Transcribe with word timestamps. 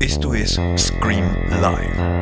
Esto 0.00 0.34
es 0.34 0.60
Scream 0.76 1.24
Live. 1.50 2.20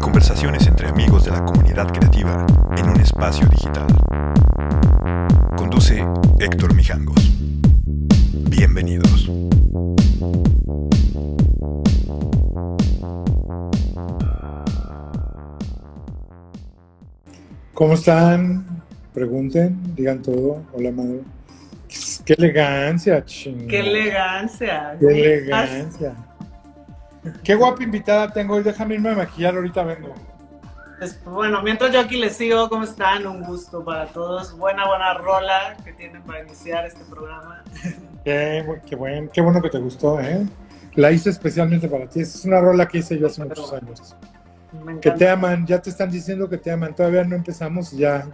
Conversaciones 0.00 0.66
entre 0.66 0.88
amigos 0.88 1.24
de 1.24 1.30
la 1.32 1.44
comunidad 1.44 1.88
creativa 1.92 2.46
en 2.76 2.88
un 2.88 3.00
espacio 3.00 3.46
digital. 3.48 3.86
Conduce 5.56 6.04
Héctor 6.38 6.74
Mijangos. 6.74 7.32
Bienvenidos. 8.48 9.30
¿Cómo 17.74 17.94
están? 17.94 18.64
Pregunten, 19.12 19.94
digan 19.96 20.22
todo. 20.22 20.62
Hola, 20.72 20.92
madre. 20.92 21.20
Qué 22.36 22.44
elegancia, 22.44 23.24
ching. 23.24 23.68
Qué 23.68 23.80
elegancia. 23.80 24.96
Qué 24.98 25.06
elegancia. 25.06 26.14
Qué 27.44 27.54
guapa 27.54 27.82
invitada 27.82 28.32
tengo 28.32 28.54
hoy. 28.54 28.62
Déjame 28.62 28.94
irme 28.94 29.10
a 29.10 29.14
maquillar, 29.16 29.54
ahorita 29.54 29.82
vengo. 29.82 30.14
Pues, 30.98 31.22
bueno, 31.24 31.62
mientras 31.62 31.92
yo 31.92 32.00
aquí 32.00 32.16
les 32.16 32.34
sigo, 32.34 32.70
¿cómo 32.70 32.84
están? 32.84 33.26
Un 33.26 33.42
gusto 33.42 33.84
para 33.84 34.06
todos. 34.06 34.56
Buena, 34.56 34.86
buena 34.88 35.14
rola 35.14 35.76
que 35.84 35.92
tienen 35.92 36.22
para 36.22 36.40
iniciar 36.40 36.86
este 36.86 37.04
programa. 37.04 37.62
Qué, 38.24 38.64
qué, 38.86 38.94
buen, 38.94 39.28
qué 39.30 39.40
bueno 39.40 39.60
que 39.60 39.68
te 39.68 39.78
gustó, 39.78 40.20
¿eh? 40.20 40.46
La 40.94 41.10
hice 41.10 41.28
especialmente 41.28 41.88
para 41.88 42.06
ti. 42.06 42.20
Es 42.20 42.44
una 42.44 42.60
rola 42.60 42.86
que 42.86 42.98
hice 42.98 43.18
yo 43.18 43.26
hace 43.26 43.44
muchos 43.44 43.72
años. 43.72 44.16
Que 45.00 45.10
te 45.10 45.28
aman, 45.28 45.66
ya 45.66 45.82
te 45.82 45.90
están 45.90 46.08
diciendo 46.08 46.48
que 46.48 46.56
te 46.56 46.70
aman. 46.70 46.94
Todavía 46.94 47.24
no 47.24 47.34
empezamos 47.34 47.92
y 47.92 47.98
ya. 47.98 48.28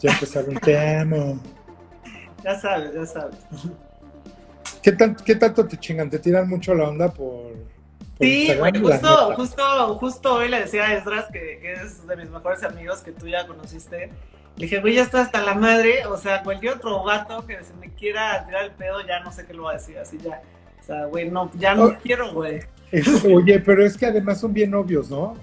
Ya 0.00 0.12
empezaron. 0.12 0.54
te 0.62 0.96
amo. 0.96 1.38
Ya 2.48 2.58
sabes, 2.58 2.94
ya 2.94 3.04
sabes. 3.04 3.36
¿Qué, 4.82 4.92
tan- 4.92 5.14
¿Qué 5.16 5.34
tanto 5.34 5.66
te 5.66 5.76
chingan? 5.76 6.08
¿Te 6.08 6.18
tiran 6.18 6.48
mucho 6.48 6.74
la 6.74 6.88
onda 6.88 7.08
por, 7.08 7.52
por 7.52 7.56
Sí, 8.20 8.48
La 8.48 8.70
justo, 8.80 9.34
justo, 9.36 9.94
justo 9.98 10.34
hoy 10.36 10.48
le 10.48 10.60
decía 10.60 10.84
a 10.86 10.94
Esdras, 10.94 11.26
que, 11.30 11.58
que 11.60 11.74
es 11.74 12.06
de 12.06 12.16
mis 12.16 12.30
mejores 12.30 12.62
amigos 12.64 13.00
que 13.00 13.12
tú 13.12 13.28
ya 13.28 13.46
conociste. 13.46 14.06
Le 14.56 14.64
dije, 14.64 14.80
güey, 14.80 14.94
ya 14.94 15.02
está 15.02 15.20
hasta 15.20 15.42
la 15.42 15.52
madre. 15.54 16.06
O 16.06 16.16
sea, 16.16 16.42
cualquier 16.42 16.74
otro 16.74 17.04
vato 17.04 17.44
que 17.46 17.62
se 17.62 17.74
me 17.74 17.92
quiera 17.92 18.46
tirar 18.46 18.64
el 18.64 18.70
pedo, 18.72 19.02
ya 19.06 19.20
no 19.20 19.30
sé 19.30 19.44
qué 19.44 19.52
lo 19.52 19.64
va 19.64 19.72
a 19.72 19.74
decir, 19.74 19.98
así 19.98 20.16
ya. 20.16 20.40
O 20.80 20.84
sea, 20.86 21.04
güey, 21.04 21.30
no, 21.30 21.50
ya 21.58 21.74
no 21.74 21.84
Oh. 21.84 21.96
quiero, 22.02 22.32
güey. 22.32 22.62
Es- 22.90 23.24
oye, 23.26 23.60
pero 23.60 23.84
es 23.84 23.94
que 23.98 24.06
además 24.06 24.40
son 24.40 24.54
bien 24.54 24.74
obvios, 24.74 25.10
¿no? 25.10 25.36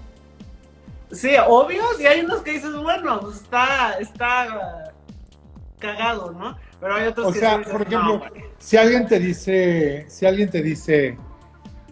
Sí, 1.12 1.30
obvios, 1.46 2.00
y 2.00 2.06
hay 2.06 2.22
unos 2.22 2.42
que 2.42 2.50
dices, 2.54 2.74
bueno, 2.74 3.20
pues 3.20 3.36
está, 3.36 3.92
está 4.00 4.92
cagado, 5.78 6.32
¿no? 6.32 6.56
Pero 6.80 6.94
hay 6.94 7.06
otros 7.08 7.28
O 7.28 7.32
que 7.32 7.38
sea, 7.38 7.62
por 7.62 7.82
ejemplo, 7.82 8.02
no. 8.02 8.22
Si 8.58 8.76
alguien 8.76 9.06
te 9.06 9.18
dice, 9.18 10.04
si 10.08 10.26
alguien 10.26 10.50
te 10.50 10.62
dice, 10.62 11.16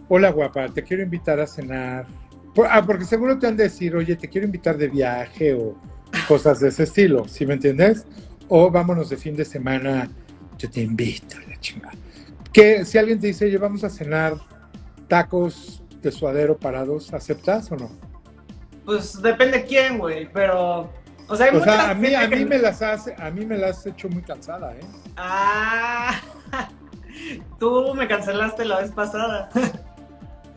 hola 0.07 0.29
guapa, 0.29 0.67
te 0.69 0.83
quiero 0.83 1.03
invitar 1.03 1.39
a 1.39 1.47
cenar. 1.47 2.05
Por- 2.53 2.67
ah, 2.69 2.83
porque 2.85 3.05
seguro 3.05 3.37
te 3.37 3.47
han 3.47 3.57
de 3.57 3.63
decir, 3.63 3.95
oye, 3.95 4.15
te 4.15 4.29
quiero 4.29 4.45
invitar 4.45 4.77
de 4.77 4.87
viaje 4.87 5.53
o 5.53 5.75
cosas 6.27 6.59
de 6.59 6.69
ese 6.69 6.83
estilo, 6.83 7.27
¿sí 7.27 7.45
me 7.45 7.55
entiendes? 7.55 8.05
O 8.47 8.69
vámonos 8.69 9.09
de 9.09 9.17
fin 9.17 9.35
de 9.35 9.43
semana, 9.43 10.09
yo 10.57 10.69
te 10.69 10.81
invito, 10.81 11.37
la 11.49 11.59
chingada. 11.59 11.93
Que 12.53 12.85
si 12.85 12.97
alguien 12.97 13.19
te 13.19 13.27
dice, 13.27 13.45
oye, 13.45 13.57
vamos 13.57 13.83
a 13.83 13.89
cenar 13.89 14.37
tacos 15.07 15.83
de 16.01 16.11
suadero 16.11 16.57
parados, 16.57 17.13
¿aceptas 17.13 17.71
o 17.71 17.75
no? 17.75 17.89
Pues 18.85 19.21
depende 19.21 19.65
quién, 19.65 19.97
güey, 19.97 20.29
pero... 20.31 20.89
O 21.27 21.35
sea, 21.35 21.47
hay 21.47 21.55
O 21.57 21.63
sea, 21.63 21.89
a 21.89 21.93
mí, 21.95 22.13
a 22.13 22.27
mí 22.27 22.45
me 22.45 22.57
las 22.59 22.81
has, 22.81 23.07
a 23.17 23.31
mí 23.31 23.45
me 23.45 23.57
las 23.57 23.79
has 23.79 23.87
hecho 23.87 24.07
muy 24.09 24.21
cansada, 24.21 24.73
¿eh? 24.75 24.81
Ah, 25.17 26.19
tú 27.59 27.93
me 27.95 28.07
cancelaste 28.07 28.65
la 28.65 28.81
vez 28.81 28.91
pasada. 28.91 29.49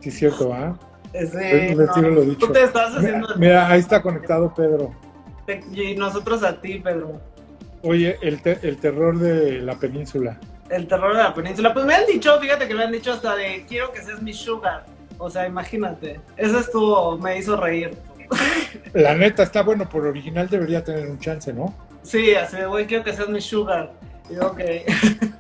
Sí, 0.01 0.11
es 0.11 0.15
cierto, 0.19 0.55
¿ah? 0.55 0.79
Retiro 1.13 2.11
lo 2.11 2.21
dicho. 2.21 2.47
Tú 2.47 2.53
te 2.53 2.63
estás 2.63 2.91
Mira, 2.91 3.01
haciendo... 3.01 3.29
mira, 3.37 3.69
ahí 3.69 3.81
está 3.81 4.01
conectado 4.01 4.55
Pedro. 4.55 4.95
Y 5.73 5.97
nosotros 5.97 6.45
a 6.45 6.61
ti, 6.61 6.79
Pedro. 6.79 7.21
Oye, 7.83 8.17
el, 8.23 8.41
te- 8.41 8.61
el 8.63 8.77
terror 8.77 9.19
de 9.19 9.61
la 9.61 9.75
península. 9.75 10.39
El 10.71 10.87
terror 10.87 11.17
de 11.17 11.23
la 11.25 11.35
península. 11.35 11.75
Pues 11.75 11.85
me 11.85 11.95
han 11.97 12.07
dicho, 12.07 12.39
fíjate 12.41 12.69
que 12.69 12.75
me 12.77 12.85
han 12.85 12.93
dicho 12.93 13.13
hasta 13.13 13.35
de 13.35 13.65
quiero 13.69 13.91
que 13.91 14.03
seas 14.03 14.23
mi 14.23 14.33
sugar. 14.33 14.85
O 15.19 15.29
sea, 15.29 15.49
imagínate. 15.49 16.21
Eso 16.37 16.61
estuvo, 16.61 17.19
me 17.19 17.37
hizo 17.39 17.57
reír. 17.57 17.97
La 18.95 19.15
neta, 19.15 19.43
está 19.43 19.63
bueno, 19.63 19.89
por 19.89 20.07
original 20.07 20.49
debería 20.49 20.83
tener 20.83 21.09
un 21.09 21.19
chance, 21.19 21.53
¿no? 21.53 21.75
Sí, 22.03 22.35
así 22.35 22.57
de, 22.57 22.67
güey, 22.67 22.87
quiero 22.87 23.05
que 23.05 23.13
seas 23.13 23.29
mi 23.29 23.41
sugar. 23.41 23.93
Y 24.31 24.35
yo, 24.35 24.47
ok. 24.49 24.61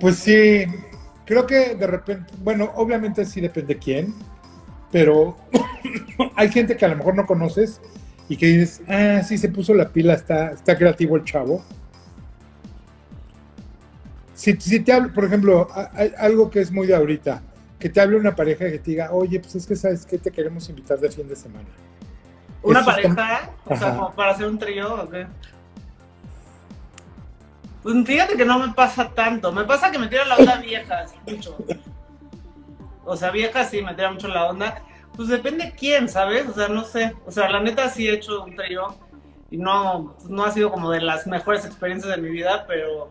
Pues 0.00 0.16
sí, 0.16 0.64
creo 1.24 1.46
que 1.46 1.74
de 1.76 1.86
repente, 1.86 2.32
bueno, 2.38 2.72
obviamente 2.74 3.24
sí 3.24 3.40
depende 3.40 3.78
quién, 3.78 4.14
pero 4.90 5.36
hay 6.36 6.50
gente 6.50 6.76
que 6.76 6.84
a 6.84 6.88
lo 6.88 6.96
mejor 6.96 7.14
no 7.14 7.26
conoces 7.26 7.80
y 8.28 8.36
que 8.36 8.46
dices, 8.46 8.82
ah, 8.88 9.22
sí 9.22 9.38
se 9.38 9.48
puso 9.48 9.74
la 9.74 9.90
pila, 9.90 10.14
está, 10.14 10.52
está 10.52 10.76
creativo 10.76 11.16
el 11.16 11.24
chavo. 11.24 11.62
Si, 14.34 14.56
si 14.58 14.80
te 14.80 14.92
hablo, 14.92 15.12
por 15.12 15.24
ejemplo, 15.24 15.68
hay 15.92 16.12
algo 16.18 16.50
que 16.50 16.60
es 16.60 16.72
muy 16.72 16.86
de 16.86 16.96
ahorita, 16.96 17.42
que 17.80 17.88
te 17.88 18.00
hable 18.00 18.16
una 18.16 18.36
pareja 18.36 18.66
que 18.70 18.78
te 18.78 18.90
diga, 18.92 19.10
oye, 19.12 19.40
pues 19.40 19.54
es 19.56 19.66
que 19.66 19.74
sabes 19.74 20.06
que 20.06 20.18
te 20.18 20.30
queremos 20.30 20.68
invitar 20.68 21.00
de 21.00 21.10
fin 21.10 21.26
de 21.26 21.34
semana. 21.34 21.66
¿Una 22.62 22.80
Eso 22.80 22.90
está- 22.90 23.14
pareja? 23.16 23.50
O 23.64 23.76
sea, 23.76 23.96
como 23.96 24.12
para 24.14 24.32
hacer 24.32 24.46
un 24.46 24.58
trío 24.58 24.94
o 25.02 25.08
qué? 25.08 25.26
Pues 27.82 27.96
fíjate 28.06 28.36
que 28.36 28.44
no 28.44 28.58
me 28.58 28.72
pasa 28.74 29.08
tanto. 29.14 29.50
Me 29.52 29.64
pasa 29.64 29.90
que 29.90 29.98
me 29.98 30.08
tiran 30.08 30.28
la 30.28 30.36
onda 30.36 30.56
viejas, 30.58 31.14
mucho. 31.26 31.56
O 33.06 33.16
sea, 33.16 33.30
viejas 33.30 33.70
sí 33.70 33.80
me 33.82 33.94
tiran 33.94 34.14
mucho 34.14 34.28
la 34.28 34.46
onda. 34.46 34.82
Pues 35.16 35.28
depende 35.28 35.74
quién, 35.76 36.08
¿sabes? 36.08 36.46
O 36.48 36.52
sea, 36.52 36.68
no 36.68 36.84
sé. 36.84 37.14
O 37.26 37.32
sea, 37.32 37.48
la 37.50 37.60
neta 37.60 37.88
sí 37.88 38.06
he 38.06 38.12
hecho 38.12 38.44
un 38.44 38.54
trío 38.54 38.94
y 39.50 39.56
no, 39.56 40.14
no 40.28 40.44
ha 40.44 40.52
sido 40.52 40.70
como 40.70 40.90
de 40.90 41.00
las 41.00 41.26
mejores 41.26 41.64
experiencias 41.64 42.14
de 42.14 42.20
mi 42.22 42.28
vida, 42.28 42.66
pero 42.68 43.10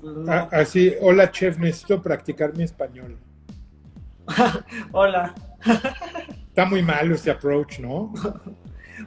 pues 0.00 0.14
no. 0.14 0.32
Ah, 0.32 0.48
Así, 0.52 0.94
hola 1.00 1.30
chef, 1.32 1.58
necesito 1.58 2.00
practicar 2.00 2.54
mi 2.56 2.62
español. 2.62 3.18
Hola. 4.92 5.34
Está 6.48 6.64
muy 6.66 6.82
malo 6.82 7.14
ese 7.14 7.30
approach, 7.30 7.78
¿no? 7.80 8.12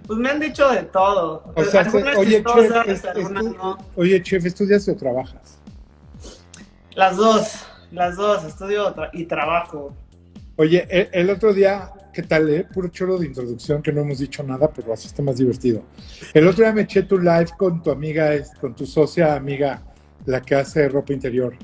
Pues 0.05 0.19
me 0.19 0.29
han 0.29 0.39
dicho 0.39 0.69
de 0.69 0.83
todo. 0.83 1.51
O 1.55 1.63
sea, 1.63 1.81
Algunas 1.81 2.15
oye, 2.17 2.35
chistosas, 2.43 2.85
chef, 2.85 2.87
es- 2.89 3.05
algunas 3.05 3.43
estu- 3.45 3.57
no. 3.57 3.77
oye, 3.95 4.21
chef, 4.23 4.45
¿estudias 4.45 4.87
o 4.87 4.95
trabajas? 4.95 5.59
Las 6.95 7.17
dos, 7.17 7.65
las 7.91 8.15
dos, 8.17 8.43
estudio 8.43 8.93
y 9.13 9.25
trabajo. 9.25 9.95
Oye, 10.57 10.85
el, 10.89 11.09
el 11.13 11.29
otro 11.29 11.53
día, 11.53 11.89
¿qué 12.13 12.21
tal, 12.23 12.49
eh? 12.49 12.65
Puro 12.71 12.89
choro 12.89 13.17
de 13.17 13.25
introducción 13.27 13.81
que 13.81 13.91
no 13.93 14.01
hemos 14.01 14.19
dicho 14.19 14.43
nada, 14.43 14.69
pero 14.71 14.93
así 14.93 15.07
está 15.07 15.23
más 15.23 15.37
divertido. 15.37 15.83
El 16.33 16.47
otro 16.47 16.63
día 16.65 16.73
me 16.73 16.81
eché 16.81 17.03
tu 17.03 17.17
live 17.17 17.49
con 17.57 17.81
tu 17.81 17.89
amiga, 17.91 18.31
con 18.59 18.75
tu 18.75 18.85
socia 18.85 19.35
amiga, 19.35 19.81
la 20.25 20.41
que 20.41 20.55
hace 20.55 20.87
ropa 20.89 21.13
interior. 21.13 21.55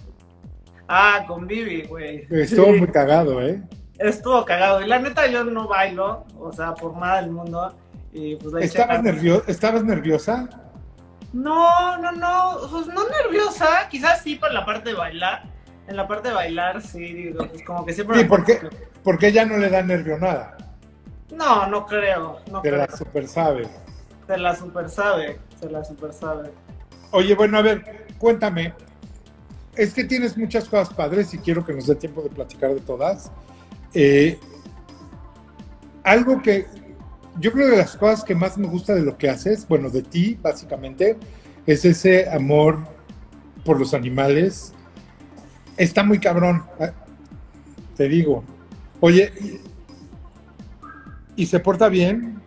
Ah, 0.88 1.24
con 1.28 1.48
Vivi, 1.48 1.84
güey. 1.84 2.28
Estuvo 2.30 2.66
Sí, 2.74 2.80
muy 2.80 2.88
cagado, 2.90 3.42
¿eh? 3.42 3.62
Estuvo 3.98 4.44
cagado. 4.46 4.82
Y 4.82 4.88
la 4.88 5.00
neta, 5.00 5.26
yo 5.28 5.44
no 5.44 5.68
bailo, 5.68 6.26
o 6.40 6.52
sea, 6.52 6.74
por 6.76 6.96
nada 6.98 7.22
del 7.22 7.32
mundo. 7.32 7.74
Y 8.14 8.36
pues 8.38 8.64
¿Estabas, 8.64 9.02
nervio- 9.04 9.44
¿Estabas 9.48 9.84
nerviosa? 9.84 10.48
No, 11.34 11.98
no, 11.98 12.12
no. 12.12 12.58
Pues 12.72 12.88
no 12.88 13.02
nerviosa. 13.10 13.88
Quizás 13.90 14.22
sí 14.22 14.36
por 14.36 14.54
la 14.54 14.66
parte 14.66 14.90
de 14.92 14.96
bailar. 14.96 15.44
En 15.88 15.98
la 15.98 16.08
parte 16.08 16.30
de 16.30 16.34
bailar, 16.34 16.82
sí, 16.82 17.14
digo, 17.14 17.46
pues 17.48 17.64
como 17.64 17.86
que 17.86 17.94
siempre. 17.94 18.18
Sí, 18.18 18.24
me- 18.24 18.30
porque, 18.30 18.60
porque 19.04 19.28
ella 19.28 19.46
no 19.46 19.58
le 19.58 19.70
da 19.70 19.82
nervio 19.84 20.18
nada. 20.18 20.58
No, 21.32 21.68
no 21.68 21.86
creo. 21.86 22.40
No 22.52 22.62
creo. 22.62 22.78
la 22.78 22.88
super 22.96 23.28
sabe. 23.28 23.68
Se 24.28 24.38
la 24.38 24.56
super 24.56 24.90
sabe. 24.90 25.40
Se 25.60 25.70
la 25.70 25.84
super 25.84 26.14
sabe. 26.14 26.52
Oye, 27.12 27.36
bueno, 27.36 27.58
a 27.58 27.62
ver, 27.62 28.08
cuéntame. 28.18 28.74
Es 29.76 29.94
que 29.94 30.04
tienes 30.04 30.38
muchas 30.38 30.70
cosas 30.70 30.94
padres 30.94 31.34
y 31.34 31.38
quiero 31.38 31.66
que 31.66 31.74
nos 31.74 31.88
dé 31.88 31.96
tiempo 31.96 32.22
de 32.22 32.30
platicar 32.30 32.74
de 32.74 32.82
todas. 32.82 33.32
Eh, 33.94 34.40
algo 36.04 36.42
que 36.42 36.68
yo 37.40 37.52
creo 37.52 37.66
que 37.66 37.72
de 37.72 37.78
las 37.78 37.98
cosas 37.98 38.24
que 38.24 38.36
más 38.36 38.58
me 38.58 38.68
gusta 38.68 38.94
de 38.94 39.02
lo 39.02 39.18
que 39.18 39.30
haces, 39.30 39.68
bueno, 39.68 39.90
de 39.90 40.02
ti, 40.02 40.38
básicamente, 40.42 41.18
es 41.66 41.84
ese 41.84 42.30
amor 42.30 42.80
por 43.66 43.80
los 43.80 43.94
animales. 43.94 44.74
Está 45.76 46.04
muy 46.04 46.20
cabrón, 46.20 46.64
ah, 46.80 46.92
te 47.98 48.08
digo. 48.08 48.44
Oye, 49.02 49.34
¿y, 51.36 51.42
y 51.42 51.46
se 51.48 51.60
porta 51.60 51.90
bien? 51.90 52.42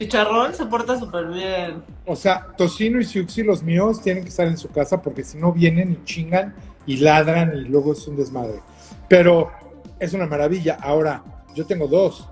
Chicharrón 0.00 0.52
se 0.52 0.66
porta 0.66 0.98
súper 0.98 1.28
bien. 1.28 1.82
O 2.06 2.16
sea, 2.16 2.48
Tocino 2.56 3.00
y 3.00 3.04
Siuxi, 3.04 3.44
los 3.44 3.62
míos, 3.62 4.02
tienen 4.02 4.24
que 4.24 4.30
estar 4.30 4.48
en 4.48 4.58
su 4.58 4.68
casa 4.68 5.00
porque 5.00 5.22
si 5.22 5.38
no 5.38 5.52
vienen 5.52 5.92
y 5.92 6.04
chingan 6.04 6.54
y 6.86 6.96
ladran 6.98 7.52
y 7.56 7.60
luego 7.62 7.92
es 7.92 8.06
un 8.08 8.16
desmadre. 8.16 8.60
Pero 9.08 9.50
es 9.98 10.12
una 10.12 10.26
maravilla. 10.26 10.78
Ahora, 10.80 11.22
yo 11.54 11.66
tengo 11.66 11.86
dos. 11.86 12.28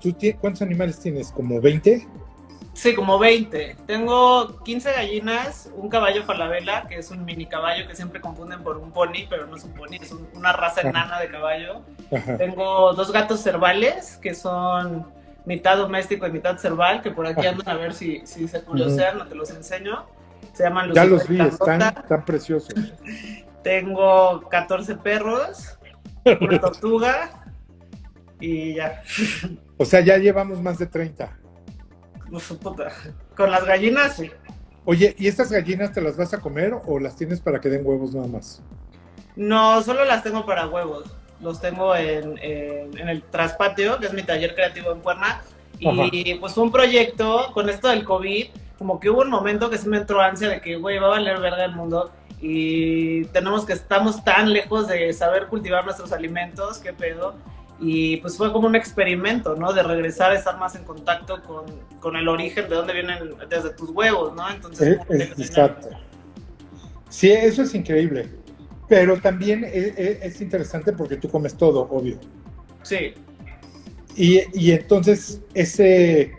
¿Tú 0.00 0.14
cuántos 0.40 0.62
animales 0.62 0.98
tienes? 1.00 1.32
¿Como 1.32 1.60
20? 1.60 2.06
Sí, 2.74 2.94
como 2.94 3.18
20. 3.18 3.76
Tengo 3.86 4.62
15 4.62 4.92
gallinas, 4.92 5.70
un 5.74 5.88
caballo 5.88 6.24
falabella, 6.24 6.86
que 6.86 6.96
es 6.98 7.10
un 7.10 7.24
mini 7.24 7.46
caballo 7.46 7.88
que 7.88 7.96
siempre 7.96 8.20
confunden 8.20 8.62
por 8.62 8.76
un 8.76 8.92
pony, 8.92 9.26
pero 9.30 9.46
no 9.46 9.56
es 9.56 9.64
un 9.64 9.72
pony, 9.72 9.94
es 9.98 10.12
un- 10.12 10.28
una 10.34 10.52
raza 10.52 10.82
enana 10.82 11.18
de 11.18 11.28
caballo. 11.30 11.80
Ajá. 12.14 12.36
Tengo 12.36 12.92
dos 12.92 13.10
gatos 13.12 13.40
cervales, 13.40 14.18
que 14.18 14.34
son 14.34 15.06
mitad 15.46 15.78
doméstico 15.78 16.26
y 16.26 16.32
mitad 16.32 16.58
cerval, 16.58 17.00
que 17.00 17.10
por 17.10 17.26
aquí 17.26 17.46
andan 17.46 17.66
a 17.66 17.74
ver 17.80 17.94
si, 17.94 18.20
si 18.26 18.46
se 18.46 18.60
curiosean, 18.62 19.16
no 19.16 19.26
te 19.26 19.34
los 19.34 19.48
enseño. 19.50 20.04
Se 20.52 20.64
llaman 20.64 20.92
Ya 20.92 21.04
Lucifer 21.06 21.38
los 21.38 21.48
vi, 21.48 21.54
están, 21.54 21.80
están 21.82 22.24
preciosos. 22.26 22.74
Tengo 23.70 24.42
14 24.48 24.94
perros, 24.94 25.76
una 26.40 26.60
tortuga 26.60 27.44
y 28.38 28.74
ya. 28.74 29.02
O 29.76 29.84
sea, 29.84 29.98
ya 30.02 30.18
llevamos 30.18 30.62
más 30.62 30.78
de 30.78 30.86
30. 30.86 31.36
Uf, 32.30 32.52
puta. 32.58 32.92
Con 33.36 33.50
las 33.50 33.64
gallinas, 33.64 34.14
sí. 34.18 34.30
Oye, 34.84 35.16
¿y 35.18 35.26
estas 35.26 35.50
gallinas 35.50 35.90
te 35.92 36.00
las 36.00 36.16
vas 36.16 36.32
a 36.32 36.38
comer 36.38 36.76
o 36.86 37.00
las 37.00 37.16
tienes 37.16 37.40
para 37.40 37.60
que 37.60 37.68
den 37.68 37.84
huevos 37.84 38.14
nada 38.14 38.28
más? 38.28 38.62
No, 39.34 39.82
solo 39.82 40.04
las 40.04 40.22
tengo 40.22 40.46
para 40.46 40.68
huevos. 40.68 41.12
Los 41.40 41.60
tengo 41.60 41.96
en, 41.96 42.38
en- 42.38 42.96
en 42.96 43.08
el 43.08 43.24
Traspatio, 43.24 43.98
que 43.98 44.06
es 44.06 44.12
mi 44.12 44.22
taller 44.22 44.54
creativo 44.54 44.92
en 44.92 45.00
Puerna. 45.00 45.42
Y 45.80 46.36
pues 46.36 46.56
un 46.56 46.70
proyecto 46.70 47.50
con 47.52 47.68
esto 47.68 47.88
del 47.88 48.04
COVID, 48.04 48.46
como 48.78 49.00
que 49.00 49.10
hubo 49.10 49.22
un 49.22 49.30
momento 49.30 49.68
que 49.70 49.76
sí 49.76 49.88
me 49.88 49.96
entró 49.96 50.20
ansia 50.20 50.48
de 50.50 50.60
que, 50.60 50.76
güey, 50.76 50.98
va 51.00 51.06
a 51.08 51.10
valer 51.10 51.40
verga 51.40 51.64
el 51.64 51.74
mundo. 51.74 52.12
Y 52.40 53.24
tenemos 53.26 53.64
que, 53.64 53.72
estamos 53.72 54.22
tan 54.24 54.52
lejos 54.52 54.88
de 54.88 55.12
saber 55.12 55.46
cultivar 55.46 55.84
nuestros 55.84 56.12
alimentos, 56.12 56.78
qué 56.78 56.92
pedo. 56.92 57.34
Y 57.80 58.18
pues 58.18 58.36
fue 58.36 58.52
como 58.52 58.66
un 58.68 58.74
experimento, 58.76 59.54
¿no? 59.54 59.72
De 59.72 59.82
regresar 59.82 60.32
a 60.32 60.34
estar 60.34 60.58
más 60.58 60.74
en 60.76 60.84
contacto 60.84 61.42
con, 61.42 61.64
con 62.00 62.16
el 62.16 62.26
origen 62.28 62.68
de 62.68 62.74
dónde 62.76 62.92
vienen 62.94 63.18
desde 63.50 63.70
tus 63.70 63.90
huevos, 63.90 64.34
¿no? 64.34 64.48
Entonces, 64.50 64.96
Eh, 64.98 65.00
tenía- 65.08 65.24
exacto. 65.26 65.88
Sí, 67.08 67.30
eso 67.30 67.62
es 67.62 67.74
increíble. 67.74 68.28
Pero 68.88 69.18
también 69.20 69.64
es, 69.64 69.98
es- 69.98 70.22
es 70.22 70.40
interesante 70.40 70.92
porque 70.92 71.16
tú 71.16 71.28
comes 71.28 71.54
todo, 71.56 71.82
obvio. 71.90 72.18
sí, 72.82 73.14
Y, 74.18 74.40
y 74.54 74.72
entonces, 74.72 75.40
ese. 75.52 76.32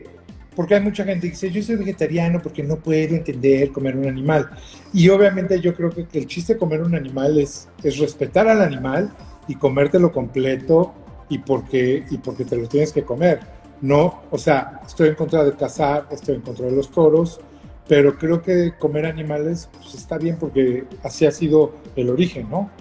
Porque 0.58 0.74
hay 0.74 0.82
mucha 0.82 1.04
gente 1.04 1.28
que 1.28 1.34
dice, 1.34 1.52
yo 1.52 1.62
soy 1.62 1.76
vegetariano 1.76 2.42
porque 2.42 2.64
no 2.64 2.78
puedo 2.78 3.14
entender 3.14 3.72
comer 3.72 3.96
un 3.96 4.08
animal. 4.08 4.50
Y 4.92 5.08
obviamente 5.08 5.62
yo 5.62 5.76
creo 5.76 5.92
que 5.92 6.08
el 6.18 6.26
chiste 6.26 6.56
de 6.56 6.60
comer 6.60 6.82
un 6.82 6.96
animal 6.96 7.40
es, 7.40 7.70
es 7.84 8.00
respetar 8.00 8.48
al 8.48 8.64
animal 8.64 9.14
y 9.48 9.54
comértelo 9.54 10.12
completo 10.12 10.96
y 11.30 11.38
porque, 11.38 12.04
y 12.10 12.18
porque 12.18 12.44
te 12.44 12.56
lo 12.56 12.68
tienes 12.68 12.92
que 12.92 13.04
comer. 13.04 13.40
No, 13.82 14.24
o 14.32 14.40
sea, 14.40 14.82
estoy 14.84 15.10
en 15.10 15.14
contra 15.14 15.44
de 15.44 15.54
cazar, 15.54 16.08
estoy 16.10 16.38
en 16.38 16.42
contra 16.42 16.66
de 16.66 16.72
los 16.72 16.90
toros, 16.90 17.40
pero 17.88 18.18
creo 18.18 18.42
que 18.42 18.74
comer 18.80 19.06
animales 19.06 19.70
pues, 19.72 19.94
está 19.94 20.18
bien 20.18 20.38
porque 20.40 20.86
así 21.04 21.28
ha 21.28 21.32
sido 21.32 21.76
el 21.96 22.10
origen, 22.10 22.50
¿no? 22.50 22.72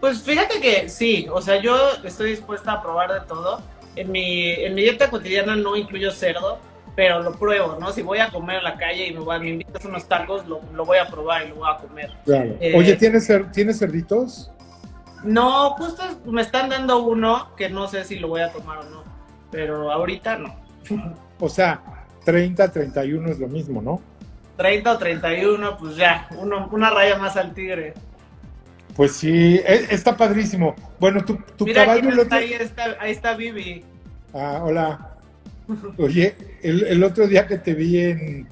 Pues 0.00 0.20
fíjate 0.20 0.60
que 0.60 0.90
sí, 0.90 1.28
o 1.32 1.40
sea, 1.40 1.62
yo 1.62 1.74
estoy 2.04 2.32
dispuesta 2.32 2.72
a 2.72 2.82
probar 2.82 3.10
de 3.10 3.26
todo. 3.26 3.62
En 3.96 4.10
mi, 4.12 4.50
en 4.50 4.74
mi 4.74 4.82
dieta 4.82 5.10
cotidiana 5.10 5.56
no 5.56 5.76
incluyo 5.76 6.10
cerdo, 6.12 6.58
pero 6.94 7.22
lo 7.22 7.32
pruebo, 7.32 7.76
¿no? 7.80 7.92
Si 7.92 8.02
voy 8.02 8.18
a 8.18 8.30
comer 8.30 8.58
en 8.58 8.64
la 8.64 8.76
calle 8.76 9.06
y 9.06 9.12
me, 9.12 9.20
voy, 9.20 9.38
me 9.40 9.48
invitas 9.50 9.84
unos 9.84 10.06
tacos, 10.08 10.46
lo, 10.46 10.60
lo 10.72 10.84
voy 10.84 10.98
a 10.98 11.06
probar 11.08 11.46
y 11.46 11.48
lo 11.50 11.56
voy 11.56 11.68
a 11.72 11.76
comer. 11.76 12.10
Claro. 12.24 12.56
Eh, 12.60 12.74
Oye, 12.76 12.96
¿tienes, 12.96 13.28
cer- 13.28 13.50
¿tienes 13.52 13.78
cerditos? 13.78 14.50
No, 15.24 15.70
justo 15.70 16.02
me 16.26 16.42
están 16.42 16.68
dando 16.68 16.98
uno 17.02 17.54
que 17.56 17.68
no 17.68 17.88
sé 17.88 18.04
si 18.04 18.18
lo 18.18 18.28
voy 18.28 18.40
a 18.40 18.52
tomar 18.52 18.78
o 18.78 18.82
no, 18.84 19.02
pero 19.50 19.90
ahorita 19.90 20.36
no. 20.38 20.54
O 21.40 21.48
sea, 21.48 21.80
30, 22.24 22.70
31 22.70 23.30
es 23.30 23.38
lo 23.40 23.48
mismo, 23.48 23.82
¿no? 23.82 24.00
30 24.56 24.92
o 24.92 24.98
31, 24.98 25.76
pues 25.76 25.96
ya, 25.96 26.28
uno, 26.36 26.68
una 26.72 26.90
raya 26.90 27.16
más 27.18 27.36
al 27.36 27.52
tigre. 27.54 27.94
Pues 28.98 29.12
sí, 29.12 29.60
e- 29.64 29.86
está 29.92 30.16
padrísimo. 30.16 30.74
Bueno, 30.98 31.24
tu, 31.24 31.36
tu 31.56 31.64
Mira, 31.66 31.84
caballo 31.84 32.08
está 32.08 32.22
otro... 32.22 32.38
ahí, 32.38 32.52
está, 32.52 32.96
ahí 32.98 33.12
está 33.12 33.36
Vivi. 33.36 33.84
Ah, 34.34 34.60
hola. 34.64 35.14
Oye, 35.98 36.34
el, 36.64 36.82
el 36.84 37.04
otro 37.04 37.28
día 37.28 37.46
que 37.46 37.58
te 37.58 37.74
vi 37.74 38.00
en... 38.00 38.48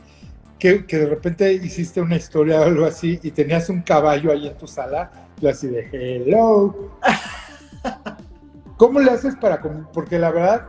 Que, 0.57 0.87
que 0.87 0.99
de 0.99 1.07
repente 1.07 1.53
hiciste 1.53 2.01
una 2.01 2.15
historia 2.15 2.61
o 2.61 2.63
algo 2.63 2.85
así 2.85 3.19
y 3.25 3.33
tenías 3.33 3.69
un 3.71 3.83
caballo 3.83 4.31
ahí 4.31 4.47
en 4.47 4.57
tu 4.57 4.69
sala, 4.69 5.11
yo 5.41 5.51
así 5.51 5.67
de 5.67 5.89
hello. 5.93 6.93
¿Cómo 8.77 9.01
le 9.01 9.11
haces 9.11 9.35
para 9.35 9.61
comer? 9.61 9.83
Porque 9.93 10.17
la 10.17 10.31
verdad, 10.31 10.69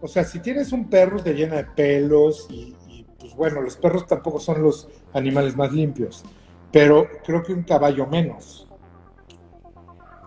o 0.00 0.08
sea, 0.08 0.24
si 0.24 0.40
tienes 0.40 0.72
un 0.72 0.90
perro 0.90 1.22
te 1.22 1.34
llena 1.34 1.54
de 1.54 1.64
pelos 1.66 2.48
y, 2.50 2.74
y, 2.88 3.06
pues 3.16 3.32
bueno, 3.34 3.60
los 3.60 3.76
perros 3.76 4.08
tampoco 4.08 4.40
son 4.40 4.60
los 4.60 4.88
animales 5.12 5.56
más 5.56 5.72
limpios, 5.72 6.24
pero 6.72 7.06
creo 7.24 7.44
que 7.44 7.52
un 7.52 7.62
caballo 7.62 8.08
menos. 8.08 8.63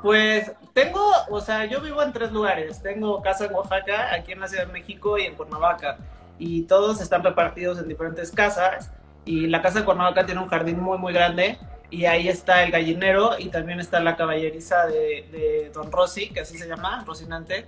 Pues 0.02 0.52
tengo, 0.74 1.02
o 1.30 1.42
sea, 1.42 1.66
yo 1.66 1.82
vivo 1.82 2.02
en 2.04 2.14
tres 2.14 2.32
lugares. 2.32 2.82
Tengo 2.82 3.22
casa 3.22 3.46
en 3.46 3.54
Oaxaca, 3.56 4.14
aquí 4.14 4.32
en 4.34 4.40
la 4.40 4.48
Ciudad 4.48 4.68
de 4.68 4.74
México 4.74 5.18
y 5.18 5.24
en 5.24 5.36
Cuernavaca. 5.36 5.98
Y 6.40 6.64
todos 6.64 7.02
están 7.02 7.24
repartidos 7.24 7.80
en 7.80 7.88
diferentes 7.88 8.32
casas. 8.32 8.92
Y 9.26 9.48
la 9.48 9.62
casa 9.62 9.80
de 9.80 9.86
Cuernavaca 9.86 10.26
tiene 10.26 10.42
un 10.42 10.48
jardín 10.48 10.80
muy, 10.80 10.98
muy 10.98 11.14
grande. 11.14 11.58
Y 11.90 12.06
ahí 12.06 12.28
está 12.28 12.64
el 12.64 12.72
gallinero 12.72 13.40
y 13.40 13.50
también 13.50 13.80
está 13.80 14.00
la 14.02 14.16
caballeriza 14.18 14.86
de, 14.88 15.28
de 15.32 15.72
Don 15.74 15.92
Rossi, 15.92 16.30
que 16.30 16.42
así 16.42 16.58
se 16.58 16.68
llama, 16.68 17.04
Rocinante. 17.06 17.66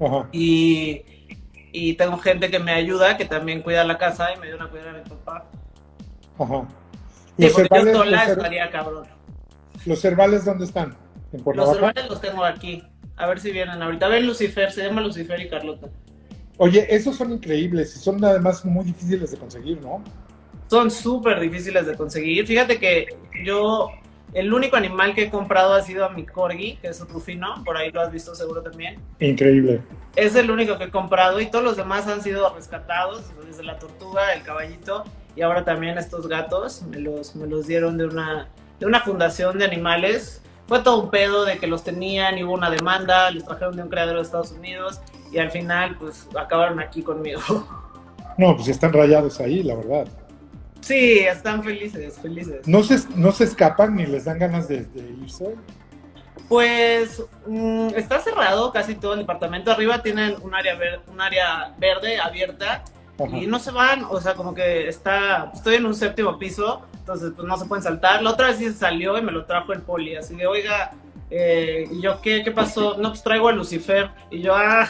Ajá. 0.00 0.26
Y, 0.32 1.04
y 1.72 1.94
tengo 1.94 2.18
gente 2.18 2.50
que 2.50 2.58
me 2.58 2.72
ayuda, 2.72 3.16
que 3.16 3.26
también 3.26 3.62
cuida 3.62 3.84
la 3.84 3.98
casa 3.98 4.32
y 4.34 4.38
me 4.38 4.48
ayuda 4.48 4.64
a 4.64 4.68
cuidar 4.68 4.88
a 4.88 4.92
mi 4.98 5.02
papá. 5.08 5.44
Ajá. 6.38 6.62
Sí, 7.36 7.44
Los 7.44 7.52
porque 7.52 7.84
yo 7.84 7.92
sola 7.92 8.24
los 8.24 8.36
estaría 8.36 8.70
cabrón. 8.70 9.06
los 9.84 10.00
cervales, 10.00 10.44
¿dónde 10.44 10.64
están? 10.64 10.96
¿En 11.32 11.42
Los 11.56 11.72
cervales 11.72 12.08
los 12.08 12.20
tengo 12.20 12.44
aquí. 12.44 12.82
A 13.16 13.26
ver 13.26 13.40
si 13.40 13.52
vienen 13.52 13.82
ahorita. 13.82 14.08
Ven 14.08 14.26
Lucifer, 14.26 14.72
se 14.72 14.84
llama 14.84 15.00
Lucifer 15.00 15.40
y 15.40 15.48
Carlota. 15.48 15.88
Oye, 16.56 16.86
esos 16.94 17.16
son 17.16 17.32
increíbles 17.32 17.96
y 17.96 17.98
son 17.98 18.22
además 18.24 18.64
muy 18.64 18.84
difíciles 18.84 19.30
de 19.30 19.38
conseguir, 19.38 19.80
¿no? 19.80 20.02
Son 20.68 20.90
súper 20.90 21.40
difíciles 21.40 21.86
de 21.86 21.96
conseguir. 21.96 22.46
Fíjate 22.46 22.78
que 22.78 23.06
yo, 23.44 23.88
el 24.34 24.52
único 24.52 24.76
animal 24.76 25.14
que 25.14 25.24
he 25.24 25.30
comprado 25.30 25.74
ha 25.74 25.82
sido 25.82 26.04
a 26.04 26.10
mi 26.10 26.26
corgi, 26.26 26.76
que 26.76 26.88
es 26.88 27.00
Rufino, 27.08 27.62
por 27.64 27.76
ahí 27.76 27.90
lo 27.90 28.00
has 28.00 28.12
visto 28.12 28.34
seguro 28.34 28.62
también. 28.62 29.00
Increíble. 29.20 29.80
Es 30.16 30.34
el 30.34 30.50
único 30.50 30.76
que 30.78 30.84
he 30.84 30.90
comprado 30.90 31.40
y 31.40 31.46
todos 31.46 31.64
los 31.64 31.76
demás 31.76 32.06
han 32.06 32.22
sido 32.22 32.54
rescatados, 32.54 33.24
desde 33.46 33.62
la 33.62 33.78
tortuga, 33.78 34.32
el 34.34 34.42
caballito 34.42 35.04
y 35.36 35.42
ahora 35.42 35.64
también 35.64 35.98
estos 35.98 36.28
gatos. 36.28 36.82
Me 36.82 36.98
los, 36.98 37.34
me 37.36 37.46
los 37.46 37.66
dieron 37.66 37.96
de 37.96 38.06
una, 38.06 38.48
de 38.78 38.86
una 38.86 39.00
fundación 39.00 39.58
de 39.58 39.64
animales. 39.64 40.42
Fue 40.70 40.78
todo 40.84 41.02
un 41.02 41.10
pedo 41.10 41.44
de 41.44 41.58
que 41.58 41.66
los 41.66 41.82
tenían 41.82 42.38
y 42.38 42.44
hubo 42.44 42.52
una 42.52 42.70
demanda, 42.70 43.28
los 43.32 43.44
trajeron 43.44 43.74
de 43.74 43.82
un 43.82 43.88
criadero 43.88 44.18
de 44.18 44.22
Estados 44.22 44.52
Unidos 44.52 45.00
y 45.32 45.38
al 45.38 45.50
final 45.50 45.96
pues 45.98 46.28
acabaron 46.38 46.78
aquí 46.78 47.02
conmigo. 47.02 47.40
No, 48.38 48.54
pues 48.56 48.68
están 48.68 48.92
rayados 48.92 49.38
ahí, 49.40 49.62
la 49.64 49.74
verdad. 49.74 50.06
Sí, 50.80 51.18
están 51.18 51.62
felices, 51.64 52.18
felices. 52.22 52.66
No 52.66 52.82
se, 52.84 53.00
no 53.16 53.32
se 53.32 53.44
escapan 53.44 53.96
ni 53.96 54.06
les 54.06 54.24
dan 54.26 54.38
ganas 54.38 54.66
de, 54.68 54.84
de 54.84 55.10
irse. 55.22 55.56
Pues 56.48 57.22
mm, 57.46 57.88
está 57.96 58.20
cerrado 58.20 58.72
casi 58.72 58.94
todo 58.94 59.12
el 59.14 59.18
departamento. 59.20 59.70
Arriba 59.72 60.02
tienen 60.02 60.36
un 60.42 60.54
área, 60.54 60.74
ver- 60.76 61.00
un 61.08 61.20
área 61.20 61.74
verde 61.78 62.18
abierta 62.18 62.82
Ajá. 63.26 63.36
y 63.36 63.46
no 63.46 63.58
se 63.58 63.70
van. 63.70 64.04
O 64.08 64.20
sea, 64.20 64.34
como 64.34 64.54
que 64.54 64.88
está. 64.88 65.50
Estoy 65.54 65.76
en 65.76 65.86
un 65.86 65.94
séptimo 65.94 66.38
piso, 66.38 66.82
entonces 66.98 67.32
pues 67.34 67.46
no 67.46 67.56
se 67.58 67.66
pueden 67.66 67.82
saltar. 67.82 68.22
La 68.22 68.30
otra 68.30 68.48
vez 68.48 68.58
sí 68.58 68.64
se 68.66 68.74
salió 68.74 69.16
y 69.18 69.22
me 69.22 69.32
lo 69.32 69.44
trajo 69.44 69.72
el 69.72 69.82
poli. 69.82 70.16
Así 70.16 70.34
de, 70.36 70.46
oiga, 70.46 70.92
eh, 71.32 71.86
y 71.90 72.00
yo, 72.02 72.20
¿qué, 72.20 72.42
¿qué 72.42 72.50
pasó? 72.50 72.96
No, 72.98 73.10
pues 73.10 73.22
traigo 73.22 73.48
a 73.48 73.52
Lucifer. 73.52 74.10
Y 74.30 74.40
yo, 74.42 74.52
ah, 74.56 74.88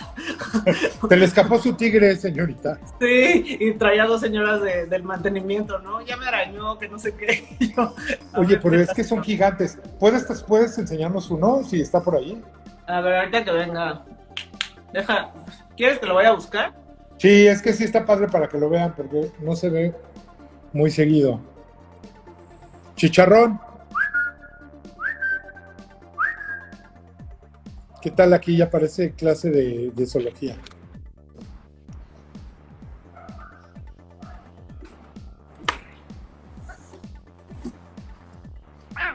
Se 1.08 1.16
le 1.16 1.25
escapó 1.26 1.58
su 1.58 1.75
tigre, 1.75 2.16
señorita. 2.16 2.78
sí. 2.99 3.58
Y 3.60 3.72
traía 3.75 4.06
dos 4.06 4.20
señoras 4.20 4.62
de- 4.62 4.87
del 4.87 5.02
mantenimiento, 5.02 5.78
¿no? 5.80 6.00
Ya 6.00 6.16
me 6.16 6.26
arañó, 6.26 6.78
que 6.78 6.88
no 6.88 6.99
sé 6.99 7.14
qué. 7.14 7.44
Yo, 7.76 7.94
Oye, 8.37 8.56
pero 8.58 8.76
¿qué 8.76 8.82
es 8.82 8.92
que 8.94 9.04
son 9.04 9.22
gigantes. 9.22 9.78
¿Puedes, 9.99 10.25
¿Puedes 10.44 10.78
enseñarnos 10.78 11.30
uno 11.30 11.62
si 11.62 11.80
está 11.80 12.02
por 12.02 12.16
ahí? 12.16 12.40
A 12.87 13.00
ver, 13.02 13.16
ahorita 13.16 13.44
que 13.44 13.52
venga. 13.52 14.02
Deja. 14.92 15.30
¿Quieres 15.76 15.99
que 15.99 16.06
lo 16.06 16.14
vaya 16.14 16.30
a 16.30 16.34
buscar? 16.34 16.72
Sí, 17.21 17.47
es 17.47 17.61
que 17.61 17.75
sí 17.75 17.85
está 17.85 18.07
padre 18.07 18.29
para 18.29 18.49
que 18.49 18.57
lo 18.57 18.71
vean 18.71 18.95
porque 18.97 19.31
no 19.41 19.55
se 19.55 19.69
ve 19.69 19.95
muy 20.73 20.91
seguido. 20.91 21.39
Chicharrón. 22.97 23.61
¿Qué 28.00 28.11
tal 28.11 28.33
aquí? 28.33 28.57
Ya 28.57 28.71
parece 28.71 29.12
clase 29.12 29.50
de, 29.50 29.93
de 29.95 30.07
zoología. 30.07 30.57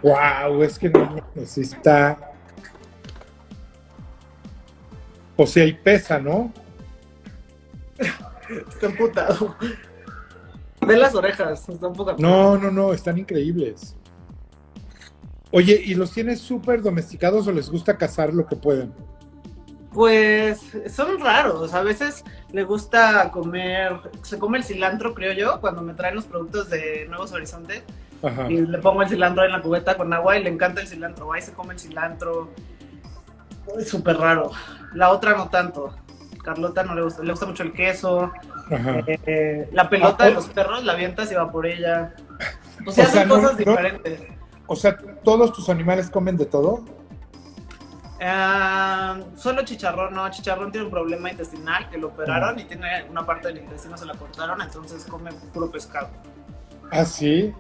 Wow, 0.04 0.62
es 0.62 0.78
que 0.78 0.92
no 0.92 1.16
está. 1.44 2.20
O 5.36 5.48
sea, 5.48 5.66
y 5.66 5.74
pesa, 5.74 6.20
¿no? 6.20 6.54
Está 8.86 9.04
emputado. 9.04 9.56
Ve 10.86 10.98
las 10.98 11.16
orejas, 11.16 11.68
están. 11.68 11.94
No, 12.20 12.58
no, 12.58 12.70
no, 12.70 12.94
están 12.94 13.18
increíbles. 13.18 13.96
Oye, 15.52 15.82
¿y 15.84 15.96
los 15.96 16.12
tienes 16.12 16.42
súper 16.42 16.82
domesticados 16.82 17.48
o 17.48 17.52
les 17.52 17.70
gusta 17.70 17.98
cazar 17.98 18.34
lo 18.34 18.46
que 18.46 18.56
pueden? 18.56 18.94
Pues 19.94 20.60
son 20.90 21.20
raros, 21.20 21.74
a 21.74 21.82
veces 21.82 22.26
le 22.52 22.66
gusta 22.66 23.32
comer, 23.32 23.98
se 24.22 24.38
come 24.38 24.58
el 24.58 24.66
cilantro, 24.66 25.14
creo 25.14 25.32
yo, 25.32 25.62
cuando 25.62 25.82
me 25.82 25.94
traen 25.94 26.16
los 26.16 26.26
productos 26.26 26.70
de 26.70 27.06
Nuevos 27.08 27.32
Horizontes. 27.32 27.84
Ajá. 28.22 28.52
Y 28.52 28.66
le 28.66 28.78
pongo 28.80 29.02
el 29.02 29.10
cilantro 29.10 29.46
en 29.46 29.54
la 29.54 29.62
cubeta 29.62 29.96
con 29.96 30.12
agua 30.14 30.38
y 30.38 30.44
le 30.44 30.50
encanta 30.50 30.82
el 30.82 30.88
cilantro. 30.88 31.32
Ahí 31.32 31.42
se 31.42 31.54
come 31.54 31.74
el 31.74 31.80
cilantro. 31.80 32.50
Es 33.80 33.90
súper 33.90 34.18
raro. 34.18 34.52
La 34.94 35.12
otra 35.12 35.36
no 35.36 35.50
tanto. 35.50 35.96
Carlota 36.46 36.84
no 36.84 36.94
le 36.96 37.02
gusta, 37.02 37.24
le 37.24 37.32
gusta 37.32 37.46
mucho 37.48 37.64
el 37.64 37.74
queso. 37.74 38.32
Eh, 39.26 39.68
la 39.74 39.90
pelota 39.90 40.24
Ah, 40.24 40.26
de 40.28 40.32
oh. 40.32 40.36
los 40.36 40.48
perros 40.48 40.84
la 40.86 40.94
avientas 40.94 41.32
y 41.32 41.36
va 41.36 41.52
por 41.52 41.66
ella. 41.66 42.14
O 42.86 42.92
sea, 42.92 43.06
O 43.06 43.08
sea, 43.08 43.22
hacen 43.22 43.28
no- 43.28 43.36
cosas 43.36 43.52
no- 43.54 43.58
diferentes. 43.58 44.22
O 44.68 44.76
sea, 44.76 44.98
¿todos 45.24 45.52
tus 45.54 45.70
animales 45.70 46.10
comen 46.10 46.38
de 46.38 46.46
todo? 46.46 46.86
Ah, 48.22 49.18
solo 49.36 49.64
chicharrón, 49.66 50.14
no. 50.14 50.30
Chicharrón 50.32 50.72
tiene 50.72 50.86
un 50.86 50.92
problema 50.92 51.30
intestinal 51.30 51.90
que 51.90 51.98
lo 51.98 52.08
operaron 52.08 52.58
y 52.60 52.64
tiene 52.66 53.04
una 53.10 53.26
parte 53.26 53.50
del 53.50 53.58
intestino 53.58 53.98
se 53.98 54.06
la 54.06 54.14
cortaron, 54.14 54.62
entonces 54.62 55.06
come 55.06 55.32
puro 55.54 55.70
pescado. 55.70 56.10
Ah, 56.92 57.04
sí. 57.06 57.54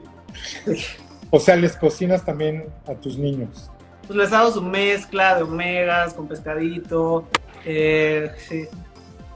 O 1.29 1.39
sea, 1.39 1.55
les 1.55 1.75
cocinas 1.75 2.23
también 2.23 2.65
a 2.87 2.93
tus 2.93 3.17
niños. 3.17 3.69
Pues 4.07 4.17
les 4.17 4.31
hago 4.33 4.51
su 4.51 4.61
mezcla 4.61 5.35
de 5.35 5.43
omegas 5.43 6.13
con 6.13 6.27
pescadito. 6.27 7.27
Eh, 7.65 8.31
sí. 8.47 8.65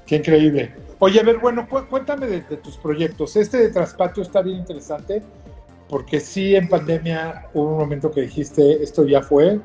Qué 0.06 0.18
increíble. 0.18 0.74
Oye, 1.00 1.20
a 1.20 1.24
ver, 1.24 1.38
bueno, 1.40 1.68
cu- 1.68 1.88
cuéntame 1.90 2.28
de, 2.28 2.42
de 2.42 2.58
tus 2.58 2.78
proyectos. 2.78 3.36
Este 3.36 3.58
de 3.58 3.70
Traspatio 3.70 4.24
está 4.24 4.42
bien 4.42 4.58
interesante 4.58 5.22
porque 5.88 6.20
sí 6.20 6.56
en 6.56 6.68
pandemia 6.70 7.48
hubo 7.54 7.72
un 7.72 7.78
momento 7.80 8.12
que 8.12 8.22
dijiste, 8.22 8.84
esto 8.84 9.06
ya 9.06 9.22
fue 9.22 9.60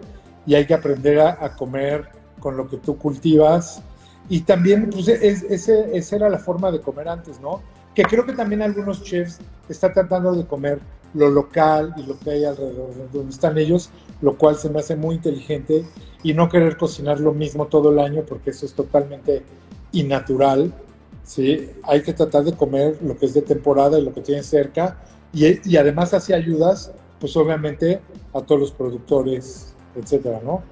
y 0.46 0.54
hay 0.54 0.64
que 0.66 0.74
aprender 0.74 1.18
a, 1.20 1.38
a 1.44 1.54
comer 1.56 2.08
con 2.40 2.56
lo 2.56 2.68
que 2.68 2.76
tú 2.78 2.96
cultivas. 2.98 3.82
Y 4.28 4.40
también, 4.42 4.88
pues, 4.90 5.08
es- 5.08 5.42
ese, 5.42 5.96
esa 5.96 6.16
era 6.16 6.28
la 6.30 6.38
forma 6.38 6.70
de 6.70 6.80
comer 6.80 7.08
antes, 7.08 7.40
¿no? 7.40 7.62
Que 7.94 8.02
creo 8.04 8.24
que 8.24 8.32
también 8.32 8.62
algunos 8.62 9.02
chefs 9.02 9.38
están 9.68 9.92
tratando 9.92 10.34
de 10.34 10.46
comer 10.46 10.78
lo 11.14 11.30
local 11.30 11.94
y 11.96 12.02
lo 12.04 12.18
que 12.18 12.30
hay 12.32 12.44
alrededor 12.44 12.92
de 12.94 13.06
donde 13.12 13.30
están 13.32 13.56
ellos, 13.58 13.90
lo 14.20 14.36
cual 14.36 14.56
se 14.56 14.68
me 14.70 14.80
hace 14.80 14.96
muy 14.96 15.14
inteligente 15.16 15.84
y 16.22 16.34
no 16.34 16.48
querer 16.48 16.76
cocinar 16.76 17.20
lo 17.20 17.32
mismo 17.32 17.66
todo 17.66 17.90
el 17.92 17.98
año 17.98 18.22
porque 18.26 18.50
eso 18.50 18.66
es 18.66 18.74
totalmente 18.74 19.44
innatural, 19.92 20.72
¿sí? 21.22 21.70
Hay 21.84 22.02
que 22.02 22.12
tratar 22.12 22.44
de 22.44 22.52
comer 22.54 22.98
lo 23.02 23.16
que 23.16 23.26
es 23.26 23.34
de 23.34 23.42
temporada 23.42 23.98
y 23.98 24.02
lo 24.04 24.12
que 24.12 24.20
tienes 24.22 24.46
cerca 24.46 24.98
y, 25.32 25.68
y 25.68 25.76
además 25.76 26.14
así 26.14 26.32
ayudas, 26.32 26.92
pues 27.20 27.36
obviamente, 27.36 28.00
a 28.32 28.40
todos 28.42 28.60
los 28.60 28.72
productores, 28.72 29.74
etcétera, 29.94 30.40
¿no? 30.44 30.62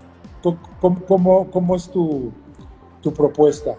¿Cómo, 0.43 0.59
cómo- 0.81 1.05
cómo, 1.07 1.51
cómo 1.51 1.77
es 1.77 1.89
tu, 1.89 2.33
tu 3.01 3.13
propuesta? 3.15 3.77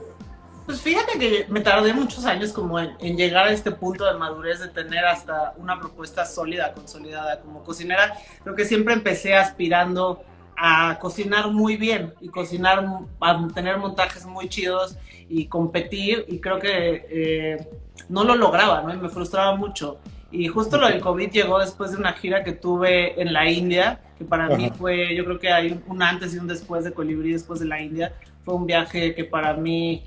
Pues 0.65 0.82
fíjate 0.82 1.20
que 1.20 1.46
me 1.50 1.60
tardé 1.60 1.93
muchos 1.93 2.25
años 2.25 2.53
como 2.53 2.79
en, 2.79 2.91
en 3.00 3.17
llegar 3.17 3.48
a 3.48 3.51
este 3.51 3.72
punto 3.72 4.05
de 4.05 4.17
madurez 4.17 4.60
de 4.60 4.70
tener 4.70 5.05
hasta 5.05 5.53
una 5.58 5.79
propuesta 5.79 6.25
sólida, 6.25 6.74
consolidada 6.74 7.41
como 7.41 7.63
cocinera. 7.63 8.13
Creo 8.43 8.55
que 8.55 8.65
siempre 8.65 8.93
empecé 8.93 9.36
aspirando 9.36 10.24
a 10.55 10.98
cocinar 11.00 11.50
muy 11.51 11.77
bien 11.77 12.13
y 12.22 12.29
cocinar, 12.29 12.86
a 13.20 13.48
tener 13.53 13.77
montajes 13.77 14.25
muy 14.25 14.48
chidos 14.48 14.98
y 15.29 15.48
competir 15.48 16.25
y 16.27 16.39
creo 16.39 16.60
que 16.60 17.05
eh, 17.10 17.67
no 18.10 18.24
lo 18.24 18.36
lograba, 18.36 18.82
¿no? 18.82 18.93
Y 18.93 18.98
me 18.98 19.10
frustraba 19.10 19.55
mucho. 19.55 20.00
Y 20.32 20.48
justo 20.48 20.77
lo 20.77 20.88
del 20.88 21.00
COVID 21.00 21.29
llegó 21.29 21.60
después 21.60 21.91
de 21.91 21.98
una 21.98 22.13
gira 22.13 22.43
que 22.43 22.53
tuve 22.53 23.22
en 23.22 23.34
la 23.34 23.50
India, 23.50 24.01
que 24.17 24.25
para 24.25 24.48
mí 24.55 24.65
Ajá. 24.65 24.75
fue, 24.75 25.15
yo 25.15 25.25
creo 25.25 25.39
que 25.39 25.51
hay 25.51 25.79
un 25.86 26.01
antes 26.01 26.34
y 26.34 26.39
un 26.39 26.48
después 26.48 26.84
de 26.84 26.91
Colibrí, 26.91 27.34
después 27.34 27.60
de 27.60 27.67
la 27.67 27.82
India. 27.82 28.13
Fue 28.43 28.55
un 28.55 28.65
viaje 28.65 29.13
que 29.13 29.25
para 29.25 29.53
mí 29.53 30.03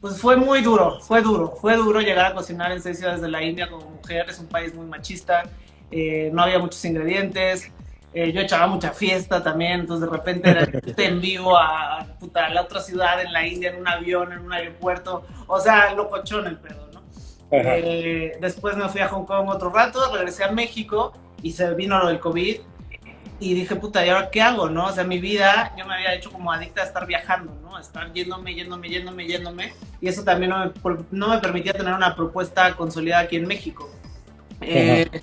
pues 0.00 0.20
fue 0.20 0.36
muy 0.36 0.60
duro, 0.62 1.00
fue 1.00 1.22
duro, 1.22 1.56
fue 1.60 1.76
duro 1.76 2.00
llegar 2.00 2.26
a 2.26 2.34
cocinar 2.34 2.70
en 2.72 2.80
seis 2.80 2.98
ciudades 2.98 3.20
de 3.20 3.28
la 3.28 3.42
India 3.42 3.68
como 3.68 3.90
mujer, 3.90 4.26
es 4.28 4.38
un 4.38 4.46
país 4.46 4.74
muy 4.74 4.86
machista, 4.86 5.44
eh, 5.90 6.30
no 6.32 6.42
había 6.42 6.58
muchos 6.58 6.84
ingredientes, 6.84 7.72
eh, 8.14 8.32
yo 8.32 8.40
echaba 8.40 8.66
mucha 8.68 8.92
fiesta 8.92 9.42
también, 9.42 9.80
entonces 9.80 10.08
de 10.08 10.16
repente 10.16 10.50
era 10.50 10.66
te 10.96 11.06
envío 11.06 11.56
a, 11.56 12.06
puta, 12.20 12.46
a 12.46 12.50
la 12.50 12.62
otra 12.62 12.80
ciudad 12.80 13.20
en 13.20 13.32
la 13.32 13.46
India, 13.46 13.70
en 13.70 13.80
un 13.80 13.88
avión, 13.88 14.32
en 14.32 14.38
un 14.40 14.52
aeropuerto, 14.52 15.24
o 15.46 15.60
sea, 15.60 15.92
locochón 15.94 16.46
el 16.46 16.58
pedo, 16.58 16.88
¿no? 16.92 17.02
Eh, 17.50 18.36
después 18.40 18.76
me 18.76 18.88
fui 18.88 19.00
a 19.00 19.08
Hong 19.08 19.24
Kong 19.24 19.48
otro 19.48 19.70
rato, 19.70 20.00
regresé 20.14 20.44
a 20.44 20.52
México 20.52 21.12
y 21.42 21.52
se 21.52 21.74
vino 21.74 21.98
lo 21.98 22.08
del 22.08 22.20
COVID 22.20 22.58
y 23.40 23.54
dije, 23.54 23.76
puta, 23.76 24.04
¿y 24.04 24.08
ahora 24.08 24.30
qué 24.30 24.42
hago, 24.42 24.68
no? 24.68 24.86
O 24.86 24.92
sea, 24.92 25.04
mi 25.04 25.18
vida, 25.18 25.72
yo 25.78 25.86
me 25.86 25.94
había 25.94 26.14
hecho 26.14 26.32
como 26.32 26.52
adicta 26.52 26.82
a 26.82 26.84
estar 26.84 27.06
viajando, 27.06 27.56
¿no? 27.62 27.76
A 27.76 27.80
estar 27.80 28.12
yéndome, 28.12 28.54
yéndome, 28.54 28.88
yéndome, 28.88 29.26
yéndome. 29.26 29.72
Y 30.00 30.08
eso 30.08 30.24
también 30.24 30.50
no 30.50 30.58
me, 30.66 30.72
no 31.12 31.28
me 31.28 31.38
permitía 31.38 31.72
tener 31.72 31.94
una 31.94 32.16
propuesta 32.16 32.74
consolidada 32.74 33.22
aquí 33.22 33.36
en 33.36 33.46
México. 33.46 33.88
Eh, 34.60 35.22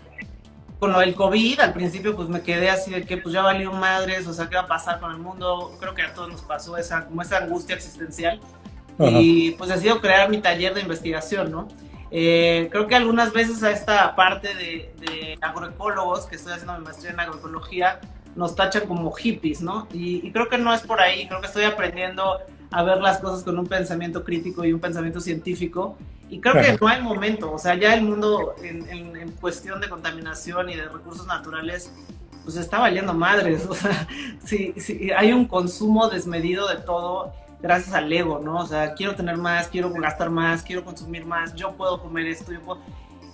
con 0.80 0.94
lo 0.94 1.00
del 1.00 1.14
COVID, 1.14 1.60
al 1.60 1.74
principio, 1.74 2.16
pues 2.16 2.30
me 2.30 2.42
quedé 2.42 2.70
así 2.70 2.92
de 2.92 3.04
que, 3.04 3.18
pues 3.18 3.34
ya 3.34 3.42
valió 3.42 3.74
madres, 3.74 4.28
o 4.28 4.34
sea, 4.34 4.48
¿qué 4.48 4.56
va 4.56 4.62
a 4.62 4.68
pasar 4.68 5.00
con 5.02 5.12
el 5.12 5.18
mundo? 5.18 5.76
Creo 5.82 5.94
que 5.94 6.04
a 6.04 6.14
todos 6.14 6.30
nos 6.30 6.42
pasó 6.42 6.78
esa, 6.78 7.06
como 7.06 7.22
esa 7.22 7.40
angustia 7.40 7.76
existencial. 7.76 8.40
Ajá. 8.98 9.10
Y 9.12 9.52
pues 9.52 9.70
decido 9.70 10.00
crear 10.00 10.30
mi 10.30 10.38
taller 10.38 10.74
de 10.74 10.82
investigación, 10.82 11.52
¿no? 11.52 11.68
Eh, 12.18 12.70
creo 12.72 12.88
que 12.88 12.96
algunas 12.96 13.34
veces 13.34 13.62
a 13.62 13.72
esta 13.72 14.16
parte 14.16 14.56
de, 14.56 14.94
de 15.02 15.38
agroecólogos, 15.42 16.26
que 16.28 16.38
estoy 16.38 16.54
haciendo 16.54 16.78
mi 16.78 16.86
maestría 16.86 17.12
en 17.12 17.20
agroecología, 17.20 18.00
nos 18.38 18.56
tachan 18.56 18.88
como 18.88 19.12
hippies, 19.12 19.60
¿no? 19.60 19.90
Y, 19.92 20.26
y 20.26 20.32
creo 20.32 20.48
que 20.48 20.58
no 20.58 20.74
es 20.74 20.80
por 20.80 21.02
ahí, 21.02 21.28
creo 21.28 21.42
que 21.42 21.48
estoy 21.48 21.66
aprendiendo 21.66 22.38
a 22.72 22.84
ver 22.84 23.00
las 23.02 23.18
cosas 23.20 23.44
con 23.44 23.60
un 23.60 23.68
pensamiento 23.68 24.24
crítico 24.24 24.64
y 24.64 24.72
un 24.72 24.80
pensamiento 24.80 25.20
científico. 25.20 25.98
Y 26.30 26.40
creo 26.40 26.54
que 26.54 26.70
Ajá. 26.70 26.78
no 26.80 26.88
hay 26.88 27.02
momento, 27.02 27.52
o 27.52 27.60
sea, 27.60 27.76
ya 27.76 27.94
el 27.94 28.04
mundo 28.04 28.56
en, 28.64 28.88
en- 28.90 29.16
en 29.18 29.32
cuestión 29.34 29.82
de 29.82 29.90
contaminación 29.90 30.70
y 30.70 30.76
de 30.76 30.86
recursos 30.88 31.28
naturales, 31.28 31.92
pues 32.46 32.56
está 32.56 32.80
valiendo 32.80 33.14
madres. 33.14 33.66
O 33.70 33.76
sea, 33.76 34.08
sí, 34.44 34.74
sí, 34.78 35.12
hay 35.12 35.34
un 35.34 35.46
consumo 35.50 36.08
desmedido 36.08 36.70
de 36.70 36.78
todo 36.78 37.34
gracias 37.66 37.96
al 37.96 38.14
ego, 38.14 38.40
¿no? 38.40 38.60
O 38.60 38.68
sea, 38.68 38.94
quiero 38.94 39.16
tener 39.16 39.38
más, 39.38 39.68
quiero 39.70 39.90
gastar 39.90 40.30
más, 40.30 40.62
quiero 40.62 40.86
consumir 40.86 41.26
más, 41.26 41.56
yo 41.56 41.72
puedo 41.72 42.00
comer 42.00 42.28
esto, 42.28 42.52
yo 42.52 42.62
puedo... 42.62 42.80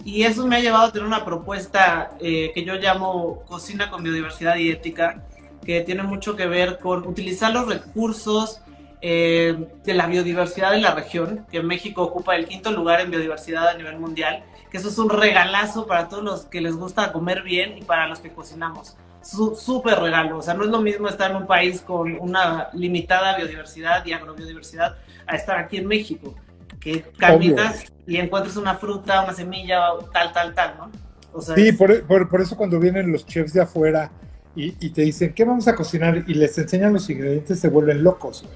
Y 0.06 0.24
eso 0.24 0.48
me 0.48 0.56
ha 0.56 0.60
llevado 0.62 0.86
a 0.86 0.92
tener 0.92 1.06
una 1.06 1.26
propuesta 1.26 2.12
eh, 2.22 2.52
que 2.56 2.64
yo 2.64 2.76
llamo 2.76 3.44
cocina 3.46 3.90
con 3.90 4.04
biodiversidad 4.04 4.56
y 4.56 4.72
ética, 4.72 5.22
que 5.66 5.82
tiene 5.82 6.04
mucho 6.04 6.38
que 6.38 6.48
ver 6.48 6.80
con 6.80 7.06
utilizar 7.06 7.52
los 7.52 7.68
recursos 7.68 8.62
eh, 9.02 9.68
de 9.84 9.94
la 9.94 10.08
biodiversidad 10.08 10.72
de 10.72 10.80
la 10.80 10.96
región, 10.96 11.46
que 11.52 11.62
México 11.62 12.02
ocupa 12.02 12.38
el 12.38 12.48
quinto 12.48 12.72
lugar 12.72 13.02
en 13.02 13.12
biodiversidad 13.12 13.68
a 13.68 13.74
nivel 13.74 14.00
mundial, 14.00 14.46
que 14.72 14.78
eso 14.78 14.88
es 14.88 14.98
un 14.98 15.10
regalazo 15.10 15.88
para 15.88 16.08
todos 16.08 16.24
los 16.24 16.46
que 16.46 16.62
les 16.62 16.78
gusta 16.78 17.12
comer 17.12 17.44
bien 17.44 17.78
y 17.78 17.82
para 17.82 18.08
los 18.08 18.20
que 18.20 18.32
cocinamos. 18.32 18.96
Su- 19.24 19.56
Súper 19.56 20.00
regalo, 20.00 20.38
o 20.40 20.42
sea, 20.42 20.54
no 20.54 20.64
es 20.64 20.70
lo 20.70 20.82
mismo 20.82 21.08
estar 21.08 21.32
en 21.32 21.38
un 21.38 21.48
país 21.48 21.82
con 21.82 22.18
una 22.20 22.70
limitada 22.74 23.36
biodiversidad 23.38 24.06
y 24.06 24.14
agrobiodiversidad 24.14 24.98
a 25.28 25.36
estar 25.36 25.58
aquí 25.60 25.78
en 25.78 25.88
México, 25.88 26.36
que 26.80 27.04
caminas 27.18 27.86
y 28.08 28.18
encuentras 28.18 28.58
una 28.58 28.76
fruta, 28.76 29.24
una 29.24 29.34
semilla, 29.34 29.80
tal, 30.12 30.34
tal, 30.34 30.54
tal, 30.56 30.76
¿no? 30.78 30.92
O 31.34 31.42
sea, 31.42 31.56
Sí, 31.56 31.68
es- 31.70 31.78
por, 31.78 32.04
por- 32.04 32.28
por 32.30 32.42
eso 32.42 32.58
cuando 32.58 32.80
vienen 32.80 33.12
los 33.12 33.26
chefs 33.26 33.54
de 33.54 33.62
afuera 33.62 34.12
y, 34.56 34.74
y 34.86 34.90
te 34.90 35.04
dicen, 35.04 35.34
¿qué 35.34 35.46
vamos 35.46 35.68
a 35.68 35.76
cocinar? 35.76 36.24
Y 36.28 36.34
les 36.34 36.58
enseñan 36.58 36.92
los 36.94 37.10
ingredientes, 37.10 37.60
se 37.60 37.70
vuelven 37.70 38.04
locos, 38.04 38.44
güey. 38.44 38.56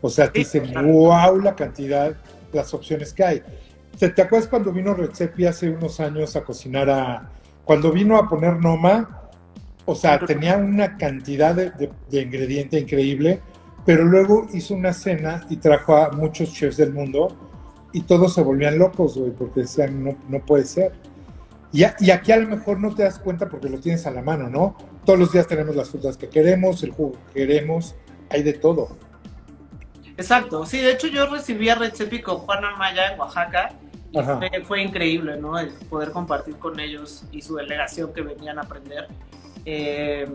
O 0.00 0.10
sea, 0.10 0.26
te 0.32 0.44
Sí, 0.44 0.58
dicen, 0.60 0.72
claro. 0.72 0.88
wow, 0.88 1.40
la 1.40 1.54
cantidad, 1.54 2.14
las 2.52 2.74
opciones 2.74 3.12
que 3.14 3.24
hay. 3.24 3.42
¿Te, 3.98 4.08
te 4.08 4.20
acuerdas 4.22 4.48
cuando 4.48 4.72
vino 4.72 4.94
Recepi 4.94 5.46
hace 5.46 5.70
unos 5.70 6.00
años 6.00 6.34
a 6.34 6.42
cocinar 6.42 6.90
a... 6.90 7.30
Cuando 7.64 7.92
vino 7.92 8.16
a 8.18 8.28
poner 8.28 8.56
Noma, 8.56 9.21
o 9.84 9.94
sea, 9.94 10.18
tenía 10.24 10.56
una 10.56 10.96
cantidad 10.96 11.54
de, 11.54 11.70
de, 11.70 11.90
de 12.10 12.22
ingrediente 12.22 12.78
increíble, 12.78 13.40
pero 13.84 14.04
luego 14.04 14.46
hizo 14.52 14.74
una 14.74 14.92
cena 14.92 15.44
y 15.50 15.56
trajo 15.56 15.96
a 15.96 16.10
muchos 16.12 16.52
chefs 16.52 16.76
del 16.76 16.92
mundo 16.92 17.36
y 17.92 18.02
todos 18.02 18.34
se 18.34 18.42
volvían 18.42 18.78
locos, 18.78 19.18
güey, 19.18 19.32
porque 19.32 19.60
decían, 19.62 20.02
no, 20.04 20.16
no 20.28 20.38
puede 20.40 20.64
ser. 20.64 20.92
Y, 21.72 21.84
a- 21.84 21.96
y 21.98 22.10
aquí 22.10 22.32
a 22.32 22.36
lo 22.36 22.48
mejor 22.48 22.78
no 22.80 22.94
te 22.94 23.02
das 23.02 23.18
cuenta 23.18 23.48
porque 23.48 23.68
lo 23.68 23.80
tienes 23.80 24.06
a 24.06 24.10
la 24.10 24.22
mano, 24.22 24.48
¿no? 24.48 24.76
Todos 25.04 25.18
los 25.18 25.32
días 25.32 25.46
tenemos 25.46 25.74
las 25.74 25.90
frutas 25.90 26.16
que 26.16 26.28
queremos, 26.28 26.82
el 26.84 26.92
jugo 26.92 27.12
que 27.34 27.40
queremos, 27.46 27.96
hay 28.30 28.42
de 28.42 28.52
todo. 28.52 28.96
Exacto, 30.16 30.64
sí, 30.66 30.78
de 30.78 30.92
hecho 30.92 31.06
yo 31.08 31.26
recibí 31.26 31.68
a 31.68 31.74
Recepi 31.74 32.20
con 32.20 32.38
Juana 32.38 32.76
Maya 32.76 33.12
en 33.12 33.18
Oaxaca 33.18 33.72
y 34.12 34.18
fue, 34.20 34.50
fue 34.64 34.82
increíble, 34.82 35.38
¿no? 35.38 35.58
El 35.58 35.70
poder 35.88 36.10
compartir 36.12 36.56
con 36.58 36.78
ellos 36.78 37.24
y 37.32 37.40
su 37.40 37.56
delegación 37.56 38.12
que 38.12 38.20
venían 38.20 38.58
a 38.58 38.62
aprender. 38.62 39.08
Eh, 39.64 40.28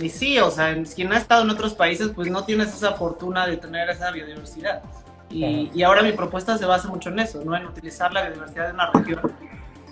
y 0.00 0.08
sí, 0.08 0.38
o 0.38 0.50
sea, 0.50 0.76
quien 0.94 1.12
ha 1.12 1.18
estado 1.18 1.42
en 1.42 1.50
otros 1.50 1.74
países, 1.74 2.10
pues 2.14 2.30
no 2.30 2.44
tienes 2.44 2.68
esa 2.68 2.92
fortuna 2.92 3.46
de 3.46 3.56
tener 3.56 3.90
esa 3.90 4.10
biodiversidad. 4.10 4.82
Y, 5.28 5.70
y 5.74 5.82
ahora 5.82 6.02
mi 6.02 6.12
propuesta 6.12 6.58
se 6.58 6.66
basa 6.66 6.88
mucho 6.88 7.10
en 7.10 7.20
eso, 7.20 7.42
¿no? 7.44 7.56
En 7.56 7.66
utilizar 7.66 8.12
la 8.12 8.22
biodiversidad 8.22 8.66
de 8.68 8.72
una 8.72 8.90
región 8.90 9.20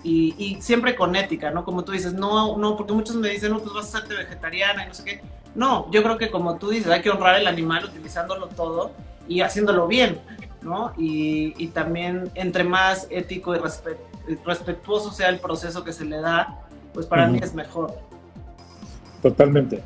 y, 0.02 0.34
y, 0.38 0.60
siempre 0.60 0.94
con 0.94 1.14
ética, 1.16 1.50
¿no? 1.50 1.64
Como 1.64 1.84
tú 1.84 1.92
dices, 1.92 2.14
no, 2.14 2.56
no, 2.56 2.76
porque 2.76 2.92
muchos 2.92 3.16
me 3.16 3.28
dicen, 3.28 3.52
no, 3.52 3.58
pues 3.58 3.72
vas 3.74 3.94
a 3.94 3.98
hacerte 3.98 4.14
vegetariana 4.14 4.84
y 4.84 4.88
no 4.88 4.94
sé 4.94 5.04
qué. 5.04 5.20
No, 5.54 5.90
yo 5.90 6.02
creo 6.02 6.18
que 6.18 6.30
como 6.30 6.56
tú 6.56 6.70
dices, 6.70 6.90
hay 6.90 7.02
que 7.02 7.10
honrar 7.10 7.36
el 7.36 7.46
animal 7.46 7.84
utilizándolo 7.84 8.48
todo 8.48 8.92
y 9.26 9.40
haciéndolo 9.40 9.86
bien, 9.86 10.20
¿no? 10.62 10.92
Y, 10.96 11.54
y 11.62 11.68
también 11.68 12.30
entre 12.34 12.64
más 12.64 13.06
ético 13.10 13.54
y 13.54 13.58
respetuoso 14.44 15.12
sea 15.12 15.28
el 15.28 15.40
proceso 15.40 15.84
que 15.84 15.92
se 15.92 16.04
le 16.04 16.20
da, 16.20 16.60
pues 16.94 17.06
para 17.06 17.26
mí 17.26 17.40
es 17.42 17.54
mejor. 17.54 18.07
Totalmente. 19.22 19.82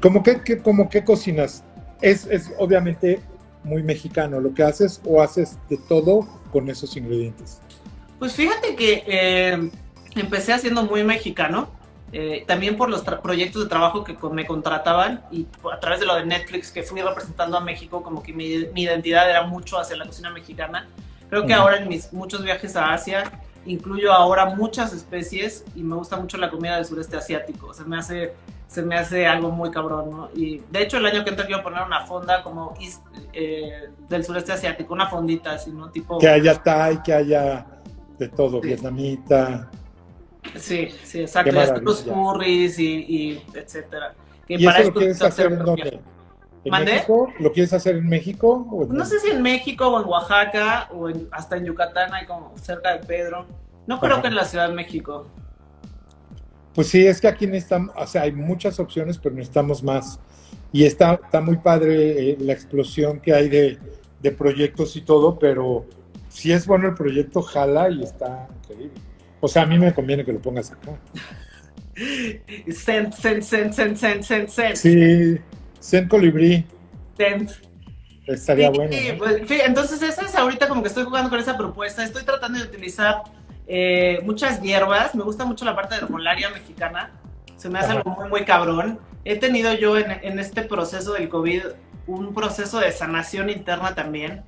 ¿Cómo 0.00 0.22
que, 0.22 0.58
como 0.58 0.88
qué 0.88 1.04
cocinas? 1.04 1.64
Es, 2.00 2.26
es 2.26 2.52
obviamente 2.58 3.20
muy 3.62 3.82
mexicano 3.82 4.40
lo 4.40 4.52
que 4.52 4.62
haces 4.62 5.00
o 5.04 5.22
haces 5.22 5.58
de 5.68 5.78
todo 5.88 6.28
con 6.52 6.68
esos 6.68 6.96
ingredientes. 6.96 7.60
Pues 8.18 8.34
fíjate 8.34 8.76
que 8.76 9.02
eh, 9.06 9.70
empecé 10.14 10.52
haciendo 10.52 10.84
muy 10.84 11.02
mexicano, 11.02 11.68
eh, 12.12 12.44
también 12.46 12.76
por 12.76 12.88
los 12.88 13.02
proyectos 13.02 13.64
de 13.64 13.68
trabajo 13.68 14.04
que 14.04 14.16
me 14.30 14.46
contrataban 14.46 15.24
y 15.32 15.46
a 15.72 15.80
través 15.80 16.00
de 16.00 16.06
lo 16.06 16.14
de 16.14 16.24
Netflix 16.24 16.70
que 16.70 16.82
fui 16.82 17.00
representando 17.00 17.56
a 17.56 17.60
México, 17.60 18.02
como 18.02 18.22
que 18.22 18.32
mi, 18.32 18.46
identidad 18.46 19.28
era 19.28 19.42
mucho 19.42 19.78
hacia 19.78 19.96
la 19.96 20.06
cocina 20.06 20.30
mexicana. 20.30 20.86
Creo 21.28 21.46
que 21.46 21.54
ahora 21.54 21.78
en 21.78 21.88
mis 21.88 22.12
muchos 22.12 22.44
viajes 22.44 22.76
a 22.76 22.92
Asia 22.92 23.32
incluyo 23.66 24.12
ahora 24.12 24.54
muchas 24.54 24.92
especies 24.92 25.64
y 25.74 25.82
me 25.82 25.96
gusta 25.96 26.16
mucho 26.16 26.36
la 26.36 26.50
comida 26.50 26.76
del 26.76 26.84
sureste 26.84 27.16
asiático. 27.16 27.74
Se 27.74 27.82
me 27.84 27.96
hace, 27.96 28.34
se 28.74 28.82
me 28.82 28.96
hace 28.96 29.24
algo 29.24 29.52
muy 29.52 29.70
cabrón, 29.70 30.10
¿no? 30.10 30.30
Y 30.34 30.60
de 30.68 30.82
hecho 30.82 30.96
el 30.96 31.06
año 31.06 31.22
que 31.22 31.30
entra 31.30 31.46
quiero 31.46 31.62
poner 31.62 31.82
una 31.82 32.04
fonda 32.06 32.42
como 32.42 32.74
eh, 33.32 33.88
del 34.08 34.24
sureste 34.24 34.50
asiático, 34.50 34.92
una 34.92 35.08
fondita 35.08 35.52
así, 35.52 35.70
¿no? 35.70 35.90
Tipo... 35.90 36.18
Que 36.18 36.28
haya 36.28 36.60
Thai, 36.60 37.00
que 37.00 37.14
haya 37.14 37.64
de 38.18 38.28
todo, 38.28 38.60
vietnamita. 38.60 39.70
Sí, 40.56 40.88
sí, 41.04 41.20
exacto. 41.20 41.80
Los 41.82 42.02
curries 42.02 42.76
y, 42.80 42.94
y 43.08 43.44
etcétera. 43.54 44.12
Que 44.48 44.54
¿Y 44.54 44.64
para 44.64 44.80
eso 44.80 44.90
lo 44.90 44.94
quieres 44.94 45.22
hacer 45.22 45.52
en 45.52 45.58
dónde? 45.60 46.00
¿En 46.64 46.84
México? 46.84 47.32
¿Lo 47.38 47.52
quieres 47.52 47.72
hacer 47.72 47.94
en 47.94 48.08
México? 48.08 48.66
O 48.72 48.86
no 48.86 49.04
sé 49.04 49.20
si 49.20 49.30
en 49.30 49.40
México 49.40 49.86
o 49.86 50.00
en 50.02 50.08
Oaxaca 50.08 50.88
o 50.92 51.08
hasta 51.30 51.58
en 51.58 51.66
Yucatán, 51.66 52.12
hay 52.12 52.26
como 52.26 52.58
cerca 52.58 52.96
de 52.96 53.06
Pedro. 53.06 53.46
No 53.86 54.00
creo 54.00 54.20
que 54.20 54.26
en 54.26 54.34
la 54.34 54.44
Ciudad 54.44 54.68
de 54.68 54.74
México. 54.74 55.28
Pues 56.74 56.88
sí, 56.88 57.06
es 57.06 57.20
que 57.20 57.28
aquí 57.28 57.46
necesitamos, 57.46 57.94
o 57.96 58.06
sea, 58.06 58.22
hay 58.22 58.32
muchas 58.32 58.80
opciones, 58.80 59.18
pero 59.18 59.34
necesitamos 59.34 59.82
más. 59.82 60.18
Y 60.72 60.84
está, 60.84 61.20
está 61.22 61.40
muy 61.40 61.58
padre 61.58 62.30
eh, 62.30 62.36
la 62.40 62.52
explosión 62.52 63.20
que 63.20 63.32
hay 63.32 63.48
de, 63.48 63.78
de 64.20 64.30
proyectos 64.32 64.96
y 64.96 65.02
todo, 65.02 65.38
pero 65.38 65.86
si 66.28 66.52
es 66.52 66.66
bueno 66.66 66.88
el 66.88 66.94
proyecto, 66.94 67.42
jala 67.42 67.90
y 67.90 68.02
está 68.02 68.48
increíble. 68.62 69.00
O 69.40 69.46
sea, 69.46 69.62
a 69.62 69.66
mí 69.66 69.78
me 69.78 69.94
conviene 69.94 70.24
que 70.24 70.32
lo 70.32 70.40
pongas 70.40 70.72
acá. 70.72 70.98
Send, 71.94 73.12
send, 73.14 73.42
send, 73.42 73.72
send, 73.72 73.96
send, 73.96 74.22
send, 74.22 74.48
send. 74.48 74.74
Sí, 74.74 75.38
send 75.78 76.08
colibrí. 76.08 76.66
Send. 77.16 77.50
Estaría 78.26 78.70
bueno. 78.70 78.90
Pues, 79.18 79.42
entonces, 79.64 80.02
esa 80.02 80.22
es 80.22 80.34
ahorita 80.34 80.66
como 80.66 80.82
que 80.82 80.88
estoy 80.88 81.04
jugando 81.04 81.30
con 81.30 81.38
esa 81.38 81.56
propuesta. 81.56 82.02
Estoy 82.02 82.24
tratando 82.24 82.58
de 82.58 82.64
utilizar 82.64 83.22
eh, 83.66 84.20
muchas 84.24 84.60
hierbas. 84.60 85.14
Me 85.14 85.24
gusta 85.24 85.44
mucho 85.44 85.64
la 85.64 85.74
parte 85.74 85.94
de 85.94 86.02
herbolaria 86.02 86.50
mexicana. 86.50 87.10
Se 87.56 87.68
me 87.68 87.78
hace 87.78 87.92
algo 87.92 88.10
muy, 88.10 88.28
muy 88.28 88.44
cabrón. 88.44 88.98
He 89.24 89.36
tenido 89.36 89.72
yo 89.74 89.96
en, 89.96 90.10
en 90.22 90.38
este 90.38 90.62
proceso 90.62 91.14
del 91.14 91.28
COVID 91.28 91.62
un 92.06 92.34
proceso 92.34 92.80
de 92.80 92.92
sanación 92.92 93.48
interna 93.48 93.94
también 93.94 94.42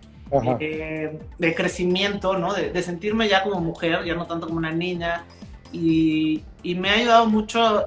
eh, 0.60 1.20
de 1.38 1.54
crecimiento, 1.54 2.36
¿no? 2.36 2.52
De, 2.52 2.82
sentirme 2.82 3.28
ya 3.28 3.42
como 3.42 3.60
mujer, 3.60 4.04
ya 4.04 4.14
no 4.14 4.26
tanto 4.26 4.46
como 4.46 4.58
una 4.58 4.72
niña. 4.72 5.24
Y, 5.72 6.42
me 6.64 6.90
ha 6.90 6.94
ayudado 6.94 7.26
mucho 7.26 7.86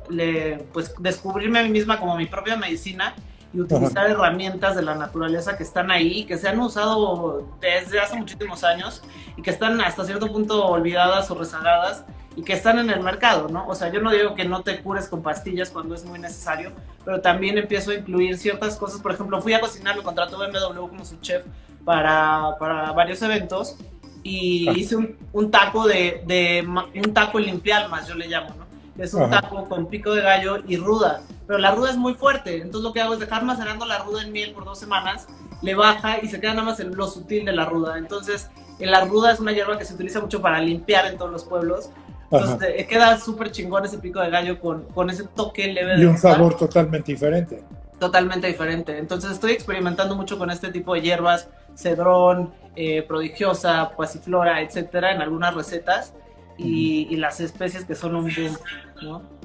pues, 0.71 0.93
descubrirme 0.99 1.59
a 1.59 1.63
mí 1.63 1.69
misma 1.69 1.99
como 1.99 2.15
mi 2.15 2.27
propia 2.27 2.55
medicina 2.55 3.13
y 3.53 3.59
utilizar 3.59 4.09
herramientas 4.09 4.75
de 4.75 4.83
la 4.83 4.95
naturaleza 4.95 5.57
que 5.57 5.63
están 5.63 5.91
ahí, 5.91 6.23
que 6.23 6.37
se 6.37 6.47
han 6.47 6.59
usado 6.59 7.45
desde 7.59 7.99
hace 7.99 8.15
muchísimos 8.15 8.63
años 8.63 9.01
y 9.39 9.41
que 9.41 9.51
están 9.51 9.79
hasta 9.79 10.03
cierto 10.03 10.27
punto 10.27 10.65
olvidadas 10.65 11.31
o 11.31 11.35
rezagadas 11.35 12.03
y 12.35 12.43
que 12.43 12.51
están 12.51 12.77
en 12.77 12.89
el 12.89 12.99
mercado, 12.99 13.47
¿no? 13.47 13.65
O 13.69 13.73
sea, 13.73 13.89
yo 13.89 14.01
no 14.01 14.11
digo 14.11 14.35
que 14.35 14.43
no 14.43 14.63
te 14.63 14.81
cures 14.81 15.07
con 15.07 15.23
pastillas 15.23 15.69
cuando 15.69 15.95
es 15.95 16.03
muy 16.03 16.19
necesario, 16.19 16.73
pero 17.05 17.21
también 17.21 17.57
empiezo 17.57 17.91
a 17.91 17.93
incluir 17.93 18.37
ciertas 18.37 18.75
cosas. 18.75 18.99
Por 18.99 19.13
ejemplo, 19.13 19.41
fui 19.41 19.53
a 19.53 19.61
cocinar, 19.61 19.95
lo 19.95 20.03
contrató 20.03 20.37
BMW 20.37 20.87
como 20.87 21.05
su 21.05 21.15
chef 21.21 21.45
para, 21.85 22.57
para 22.59 22.91
varios 22.91 23.21
eventos 23.21 23.77
y 24.23 24.69
hice 24.71 24.97
un, 24.97 25.15
un 25.31 25.49
taco 25.49 25.87
de, 25.87 26.21
de, 26.27 26.67
un 26.67 27.13
taco 27.13 27.39
limpialmas, 27.39 28.09
yo 28.09 28.15
le 28.15 28.27
llamo, 28.27 28.49
¿no? 28.49 28.67
Es 29.01 29.13
un 29.13 29.29
taco 29.29 29.69
con 29.69 29.87
pico 29.87 30.13
de 30.13 30.21
gallo 30.21 30.57
y 30.67 30.75
ruda, 30.75 31.21
pero 31.49 31.57
la 31.57 31.71
ruda 31.71 31.89
es 31.89 31.97
muy 31.97 32.13
fuerte, 32.13 32.57
entonces 32.57 32.83
lo 32.83 32.93
que 32.93 33.01
hago 33.01 33.15
es 33.15 33.19
dejar 33.19 33.43
macerando 33.43 33.83
la 33.87 34.03
ruda 34.03 34.21
en 34.21 34.31
miel 34.31 34.51
por 34.51 34.65
dos 34.65 34.77
semanas, 34.77 35.25
le 35.63 35.73
baja 35.73 36.19
y 36.21 36.27
se 36.27 36.39
queda 36.39 36.53
nada 36.53 36.67
más 36.67 36.79
en 36.79 36.95
lo 36.95 37.07
sutil 37.07 37.43
de 37.43 37.53
la 37.53 37.65
ruda. 37.65 37.97
Entonces, 37.97 38.51
la 38.77 39.03
ruda 39.05 39.31
es 39.31 39.39
una 39.39 39.51
hierba 39.51 39.75
que 39.79 39.83
se 39.83 39.95
utiliza 39.95 40.19
mucho 40.19 40.43
para 40.43 40.61
limpiar 40.61 41.07
en 41.07 41.17
todos 41.17 41.31
los 41.31 41.45
pueblos. 41.45 41.89
Entonces, 42.29 42.85
queda 42.85 43.17
súper 43.17 43.49
chingón 43.49 43.83
ese 43.83 43.97
pico 43.97 44.19
de 44.19 44.29
gallo 44.29 44.59
con, 44.59 44.83
con 44.93 45.09
ese 45.09 45.23
toque 45.23 45.73
leve. 45.73 45.99
Y 45.99 46.05
un 46.05 46.19
sabor 46.19 46.55
totalmente 46.55 47.13
diferente. 47.13 47.63
Totalmente 47.97 48.45
diferente. 48.45 48.99
Entonces, 48.99 49.31
estoy 49.31 49.53
experimentando 49.53 50.15
mucho 50.15 50.37
con 50.37 50.51
este 50.51 50.71
tipo 50.71 50.93
de 50.93 51.01
hierbas 51.01 51.49
cedrón, 51.73 52.53
eh, 52.75 53.01
prodigiosa, 53.01 53.89
pasiflora, 53.97 54.61
etcétera, 54.61 55.13
en 55.13 55.21
algunas 55.23 55.55
recetas 55.55 56.13
y, 56.59 57.15
las 57.15 57.39
especies 57.39 57.85
que 57.85 57.95
son 57.95 58.15
un 58.15 58.25
boom, 58.25 58.55
¿no? 59.01 59.39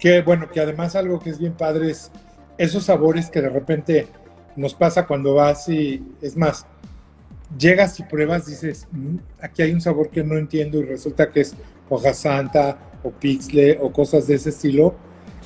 Que 0.00 0.22
bueno, 0.22 0.48
que 0.50 0.60
además 0.60 0.96
algo 0.96 1.20
que 1.20 1.30
es 1.30 1.38
bien 1.38 1.52
padre 1.52 1.90
es 1.90 2.10
esos 2.58 2.84
sabores 2.84 3.30
que 3.30 3.40
de 3.40 3.48
repente 3.48 4.08
nos 4.56 4.74
pasa 4.74 5.06
cuando 5.06 5.34
vas 5.34 5.68
y 5.68 6.02
es 6.20 6.36
más, 6.36 6.66
llegas 7.56 8.00
y 8.00 8.02
pruebas, 8.02 8.46
dices, 8.46 8.88
mm, 8.90 9.16
aquí 9.40 9.62
hay 9.62 9.72
un 9.72 9.80
sabor 9.80 10.10
que 10.10 10.24
no 10.24 10.36
entiendo 10.36 10.78
y 10.78 10.84
resulta 10.84 11.30
que 11.30 11.42
es 11.42 11.54
hoja 11.88 12.12
santa 12.12 12.78
o 13.02 13.10
pixle 13.10 13.78
o 13.80 13.92
cosas 13.92 14.26
de 14.26 14.34
ese 14.34 14.50
estilo 14.50 14.94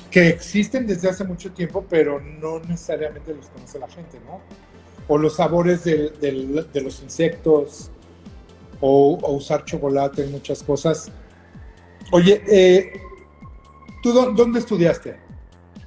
que 0.09 0.27
existen 0.29 0.87
desde 0.87 1.09
hace 1.09 1.23
mucho 1.23 1.51
tiempo, 1.51 1.85
pero 1.89 2.19
no 2.19 2.59
necesariamente 2.59 3.33
los 3.33 3.47
conoce 3.47 3.79
la 3.79 3.87
gente, 3.87 4.19
¿no? 4.25 4.41
o 5.07 5.17
los 5.17 5.35
sabores 5.35 5.83
de, 5.83 6.63
los 6.73 7.01
insectos, 7.01 7.91
o, 8.81 9.19
usar 9.33 9.65
chocolate 9.65 10.23
en 10.23 10.31
muchas 10.31 10.63
cosas. 10.63 11.11
Oye, 12.11 12.41
eh, 12.47 12.93
¿tú 14.05 14.13
dónde 14.35 14.59
estudiaste? 14.59 15.19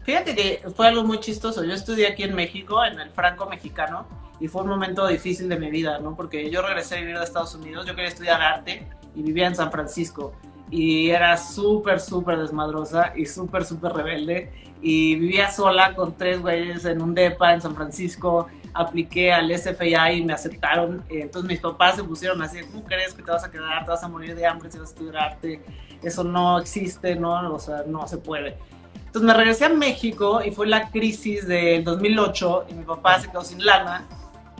Fíjate 0.02 0.34
que 0.34 0.62
fue 0.74 0.88
algo 0.88 1.04
muy 1.04 1.20
chistoso. 1.20 1.62
Yo 1.62 1.72
estudié 1.72 2.08
aquí 2.08 2.24
en 2.24 2.34
México, 2.34 2.84
en 2.84 2.98
el 2.98 3.10
Franco 3.10 3.48
Mexicano, 3.48 4.08
y 4.40 4.48
fue 4.48 4.62
un 4.62 4.68
momento 4.68 5.06
difícil 5.06 5.48
de 5.48 5.56
mi 5.56 5.70
vida, 5.70 6.00
¿no? 6.00 6.16
Porque 6.16 6.50
yo 6.50 6.62
regresé 6.62 6.96
a 6.96 7.00
vivir 7.00 7.16
a 7.16 7.22
Estados 7.22 7.54
Unidos, 7.54 7.86
yo 7.86 7.94
quería 7.94 8.08
estudiar 8.08 8.42
arte 8.42 8.88
y 9.14 9.22
vivía 9.22 9.46
en 9.46 9.54
San 9.54 9.70
Francisco. 9.70 10.32
Y 10.68 11.10
era 11.10 11.36
súper, 11.36 12.00
súper 12.00 12.38
desmadrosa 12.38 13.12
y 13.14 13.24
súper, 13.24 13.64
súper 13.64 13.92
rebelde. 13.92 14.50
Y 14.82 15.14
vivía 15.14 15.52
sola 15.52 15.94
con 15.94 16.16
tres 16.16 16.40
güeyes 16.40 16.86
en 16.86 17.00
un 17.00 17.14
depa 17.14 17.54
en 17.54 17.60
San 17.60 17.76
Francisco 17.76 18.48
apliqué 18.74 19.32
al 19.32 19.50
SFI 19.50 19.94
y 20.14 20.24
me 20.24 20.32
aceptaron. 20.32 21.04
Entonces 21.08 21.48
mis 21.48 21.60
papás 21.60 21.96
se 21.96 22.04
pusieron 22.04 22.40
así, 22.42 22.60
¿cómo 22.62 22.84
crees 22.84 23.14
que 23.14 23.22
te 23.22 23.30
vas 23.30 23.44
a 23.44 23.50
quedar? 23.50 23.84
Te 23.84 23.90
vas 23.90 24.02
a 24.02 24.08
morir 24.08 24.34
de 24.34 24.46
hambre 24.46 24.70
si 24.70 24.78
vas 24.78 24.90
a 24.90 24.92
estudiarte. 24.92 25.62
Eso 26.02 26.24
no 26.24 26.58
existe, 26.58 27.16
¿no? 27.16 27.54
O 27.54 27.58
sea, 27.58 27.84
no 27.86 28.06
se 28.06 28.18
puede. 28.18 28.56
Entonces 28.94 29.22
me 29.22 29.34
regresé 29.34 29.64
a 29.64 29.70
México 29.70 30.42
y 30.44 30.50
fue 30.50 30.66
la 30.66 30.90
crisis 30.90 31.46
del 31.48 31.82
2008 31.82 32.66
y 32.68 32.74
mi 32.74 32.84
papá 32.84 33.20
se 33.20 33.28
quedó 33.28 33.42
sin 33.42 33.64
lana. 33.64 34.06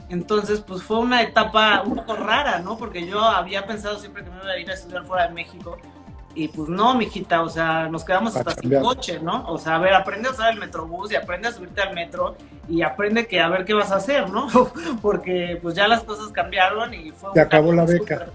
Entonces, 0.08 0.60
pues 0.60 0.82
fue 0.82 0.98
una 0.98 1.22
etapa 1.22 1.82
un 1.82 1.96
poco 1.96 2.16
rara, 2.16 2.60
¿no? 2.60 2.78
Porque 2.78 3.06
yo 3.06 3.20
había 3.20 3.66
pensado 3.66 3.98
siempre 3.98 4.24
que 4.24 4.30
me 4.30 4.36
iba 4.38 4.50
a 4.50 4.58
ir 4.58 4.70
a 4.70 4.74
estudiar 4.74 5.04
fuera 5.04 5.28
de 5.28 5.34
México 5.34 5.76
y 6.34 6.48
pues 6.48 6.68
no, 6.68 6.94
mijita, 6.94 7.42
o 7.42 7.48
sea, 7.48 7.88
nos 7.88 8.04
quedamos 8.04 8.36
hasta 8.36 8.52
sin 8.52 8.80
coche, 8.80 9.18
¿no? 9.20 9.44
O 9.48 9.58
sea, 9.58 9.74
a 9.74 9.78
ver, 9.78 9.92
aprende 9.92 10.28
a 10.28 10.32
usar 10.32 10.52
el 10.52 10.60
metrobús 10.60 11.10
y 11.10 11.16
aprende 11.16 11.48
a 11.48 11.52
subirte 11.52 11.80
al 11.82 11.94
metro 11.94 12.36
y 12.68 12.82
aprende 12.82 13.26
que 13.26 13.40
a 13.40 13.48
ver 13.48 13.64
qué 13.64 13.74
vas 13.74 13.90
a 13.90 13.96
hacer, 13.96 14.30
¿no? 14.30 14.46
Porque 15.02 15.58
pues 15.60 15.74
ya 15.74 15.88
las 15.88 16.04
cosas 16.04 16.28
cambiaron 16.28 16.94
y 16.94 17.10
fue 17.10 17.30
un 17.30 17.38
acabó 17.38 17.72
la 17.72 17.84
beca. 17.84 18.26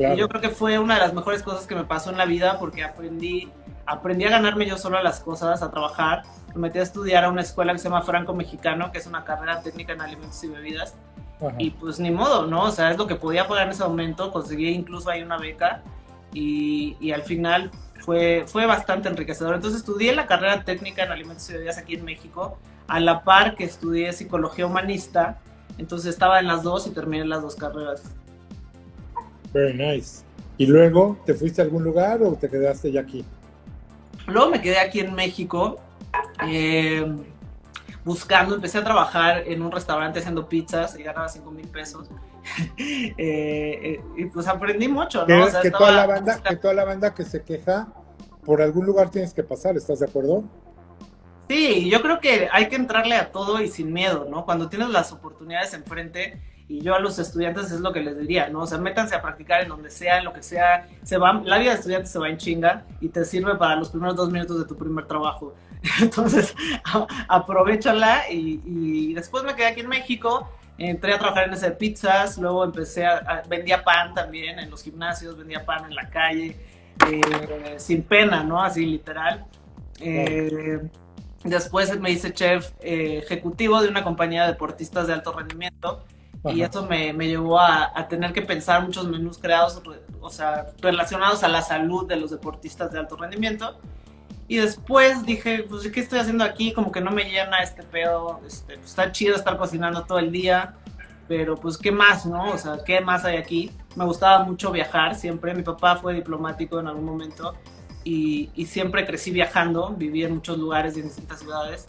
Claro. 0.00 0.14
Y 0.14 0.18
yo 0.18 0.28
creo 0.30 0.40
que 0.40 0.48
fue 0.48 0.78
una 0.78 0.94
de 0.94 1.00
las 1.00 1.12
mejores 1.12 1.42
cosas 1.42 1.66
que 1.66 1.74
me 1.74 1.84
pasó 1.84 2.08
en 2.08 2.16
la 2.16 2.24
vida 2.24 2.58
porque 2.58 2.82
aprendí, 2.82 3.50
aprendí 3.84 4.24
a 4.24 4.30
ganarme 4.30 4.66
yo 4.66 4.78
solo 4.78 5.02
las 5.02 5.20
cosas, 5.20 5.62
a 5.62 5.70
trabajar. 5.70 6.22
Me 6.54 6.62
metí 6.62 6.78
a 6.78 6.82
estudiar 6.82 7.24
a 7.24 7.28
una 7.28 7.42
escuela 7.42 7.74
que 7.74 7.78
se 7.78 7.84
llama 7.84 8.00
Franco 8.00 8.32
Mexicano, 8.32 8.92
que 8.92 8.98
es 8.98 9.06
una 9.06 9.24
carrera 9.24 9.60
técnica 9.60 9.92
en 9.92 10.00
alimentos 10.00 10.42
y 10.42 10.48
bebidas. 10.48 10.94
Y 11.58 11.72
pues 11.72 12.00
ni 12.00 12.10
modo, 12.10 12.46
¿no? 12.46 12.62
O 12.62 12.70
sea, 12.70 12.90
es 12.90 12.96
lo 12.96 13.06
que 13.06 13.14
podía 13.14 13.46
pagar 13.46 13.66
en 13.66 13.72
ese 13.72 13.84
momento. 13.84 14.32
Conseguí 14.32 14.70
incluso 14.70 15.10
ahí 15.10 15.22
una 15.22 15.36
beca 15.36 15.82
y, 16.32 17.12
al 17.12 17.22
final 17.22 17.70
fue, 18.00 18.44
fue 18.46 18.64
bastante 18.64 19.10
enriquecedor. 19.10 19.54
Entonces 19.54 19.80
estudié 19.80 20.14
la 20.14 20.26
carrera 20.26 20.64
técnica 20.64 21.04
en 21.04 21.12
alimentos 21.12 21.48
y 21.50 21.52
bebidas 21.52 21.76
aquí 21.76 21.94
en 21.96 22.06
México, 22.06 22.56
a 22.88 23.00
la 23.00 23.22
par 23.22 23.54
que 23.54 23.64
estudié 23.64 24.14
psicología 24.14 24.64
humanista, 24.64 25.40
entonces 25.76 26.10
estaba 26.10 26.40
en 26.40 26.46
las 26.46 26.62
dos 26.62 26.86
y 26.86 26.90
terminé 26.90 27.24
las 27.24 27.42
dos 27.42 27.56
carreras. 27.56 28.02
Very 29.52 29.74
nice. 29.74 30.22
¿Y 30.58 30.66
luego 30.66 31.18
te 31.24 31.34
fuiste 31.34 31.62
a 31.62 31.64
algún 31.64 31.84
lugar 31.84 32.22
o 32.22 32.34
te 32.34 32.48
quedaste 32.48 32.92
ya 32.92 33.00
aquí? 33.00 33.24
Luego 34.26 34.50
me 34.50 34.60
quedé 34.60 34.78
aquí 34.78 35.00
en 35.00 35.14
México. 35.14 35.78
Eh, 36.46 37.04
buscando, 38.04 38.54
empecé 38.54 38.78
a 38.78 38.84
trabajar 38.84 39.44
en 39.46 39.62
un 39.62 39.70
restaurante 39.70 40.18
haciendo 40.18 40.48
pizzas 40.48 40.98
y 40.98 41.02
ganaba 41.02 41.28
5 41.28 41.50
mil 41.50 41.68
pesos. 41.68 42.08
Eh, 42.76 43.12
eh, 43.18 44.00
y 44.16 44.24
pues 44.24 44.48
aprendí 44.48 44.88
mucho, 44.88 45.26
¿no? 45.26 45.44
O 45.44 45.50
sea, 45.50 45.60
que, 45.60 45.70
toda 45.70 45.92
la 45.92 46.06
banda, 46.06 46.42
que 46.42 46.56
toda 46.56 46.72
la 46.72 46.84
banda 46.86 47.14
que 47.14 47.22
se 47.22 47.42
queja, 47.42 47.88
por 48.44 48.62
algún 48.62 48.86
lugar 48.86 49.10
tienes 49.10 49.34
que 49.34 49.42
pasar, 49.42 49.76
¿estás 49.76 50.00
de 50.00 50.06
acuerdo? 50.06 50.44
Sí, 51.50 51.90
yo 51.90 52.00
creo 52.00 52.18
que 52.18 52.48
hay 52.50 52.68
que 52.68 52.76
entrarle 52.76 53.16
a 53.16 53.30
todo 53.30 53.60
y 53.60 53.68
sin 53.68 53.92
miedo, 53.92 54.26
¿no? 54.30 54.46
Cuando 54.46 54.70
tienes 54.70 54.88
las 54.88 55.12
oportunidades 55.12 55.74
enfrente, 55.74 56.40
y 56.70 56.82
yo 56.82 56.94
a 56.94 57.00
los 57.00 57.18
estudiantes 57.18 57.72
es 57.72 57.80
lo 57.80 57.92
que 57.92 58.00
les 58.00 58.16
diría, 58.16 58.48
¿no? 58.48 58.60
O 58.60 58.66
sea, 58.66 58.78
métanse 58.78 59.16
a 59.16 59.20
practicar 59.20 59.62
en 59.62 59.68
donde 59.68 59.90
sea, 59.90 60.18
en 60.18 60.24
lo 60.24 60.32
que 60.32 60.40
sea, 60.40 60.86
se 61.02 61.18
va, 61.18 61.32
la 61.44 61.58
vida 61.58 61.70
de 61.70 61.76
estudiante 61.78 62.06
se 62.06 62.16
va 62.16 62.28
en 62.28 62.36
chinga 62.36 62.84
y 63.00 63.08
te 63.08 63.24
sirve 63.24 63.56
para 63.56 63.74
los 63.74 63.88
primeros 63.88 64.14
dos 64.14 64.30
minutos 64.30 64.60
de 64.60 64.66
tu 64.66 64.76
primer 64.76 65.04
trabajo. 65.04 65.52
Entonces, 66.00 66.54
aprovechala 67.26 68.30
y, 68.30 69.12
después 69.14 69.42
me 69.42 69.56
quedé 69.56 69.66
aquí 69.66 69.80
en 69.80 69.88
México, 69.88 70.48
entré 70.78 71.12
a 71.12 71.18
trabajar 71.18 71.48
en 71.48 71.54
ese 71.54 71.70
de 71.70 71.72
pizzas, 71.72 72.38
luego 72.38 72.62
empecé 72.62 73.04
a, 73.04 73.42
vendía 73.48 73.82
pan 73.82 74.14
también 74.14 74.60
en 74.60 74.70
los 74.70 74.84
gimnasios, 74.84 75.36
vendía 75.36 75.66
pan 75.66 75.86
en 75.86 75.96
la 75.96 76.08
calle, 76.08 76.56
eh, 77.10 77.74
sin 77.78 78.04
pena, 78.04 78.44
¿no? 78.44 78.62
Así 78.62 78.86
literal. 78.86 79.44
Eh, 79.98 80.78
después 81.42 81.98
me 81.98 82.12
hice 82.12 82.32
chef 82.32 82.70
eh, 82.80 83.22
ejecutivo 83.24 83.82
de 83.82 83.88
una 83.88 84.04
compañía 84.04 84.42
de 84.42 84.52
deportistas 84.52 85.08
de 85.08 85.14
alto 85.14 85.32
rendimiento 85.32 86.04
y 86.44 86.62
eso 86.62 86.86
me, 86.86 87.12
me 87.12 87.28
llevó 87.28 87.58
a, 87.58 87.92
a, 87.94 88.08
tener 88.08 88.32
que 88.32 88.40
pensar 88.40 88.82
muchos 88.82 89.06
menús 89.06 89.36
creados, 89.38 89.82
o 90.20 90.30
sea, 90.30 90.68
relacionados 90.80 91.42
a 91.44 91.48
la 91.48 91.60
salud 91.60 92.06
de 92.06 92.16
los 92.16 92.30
deportistas 92.30 92.92
de 92.92 92.98
alto 92.98 93.16
rendimiento. 93.16 93.78
Y 94.48 94.56
después 94.56 95.24
dije, 95.24 95.64
pues, 95.68 95.86
¿qué 95.90 96.00
estoy 96.00 96.18
haciendo 96.18 96.42
aquí? 96.42 96.72
Como 96.72 96.90
que 96.90 97.00
no 97.00 97.10
me 97.10 97.24
llena 97.24 97.58
este 97.58 97.82
pedo. 97.82 98.40
Este, 98.46 98.78
pues, 98.78 98.90
está 98.90 99.12
chido 99.12 99.36
estar 99.36 99.56
cocinando 99.58 100.04
todo 100.04 100.18
el 100.18 100.32
día, 100.32 100.74
pero 101.28 101.56
pues, 101.56 101.76
¿qué 101.76 101.92
más, 101.92 102.26
no? 102.26 102.50
O 102.50 102.58
sea, 102.58 102.78
¿qué 102.84 103.00
más 103.00 103.24
hay 103.24 103.36
aquí? 103.36 103.70
Me 103.94 104.04
gustaba 104.04 104.42
mucho 104.44 104.72
viajar 104.72 105.14
siempre. 105.14 105.54
Mi 105.54 105.62
papá 105.62 105.96
fue 105.96 106.14
diplomático 106.14 106.80
en 106.80 106.88
algún 106.88 107.04
momento 107.04 107.54
y, 108.02 108.50
y 108.54 108.66
siempre 108.66 109.06
crecí 109.06 109.30
viajando. 109.30 109.90
Viví 109.90 110.24
en 110.24 110.34
muchos 110.34 110.58
lugares 110.58 110.96
y 110.96 111.00
en 111.00 111.06
distintas 111.06 111.38
ciudades. 111.38 111.86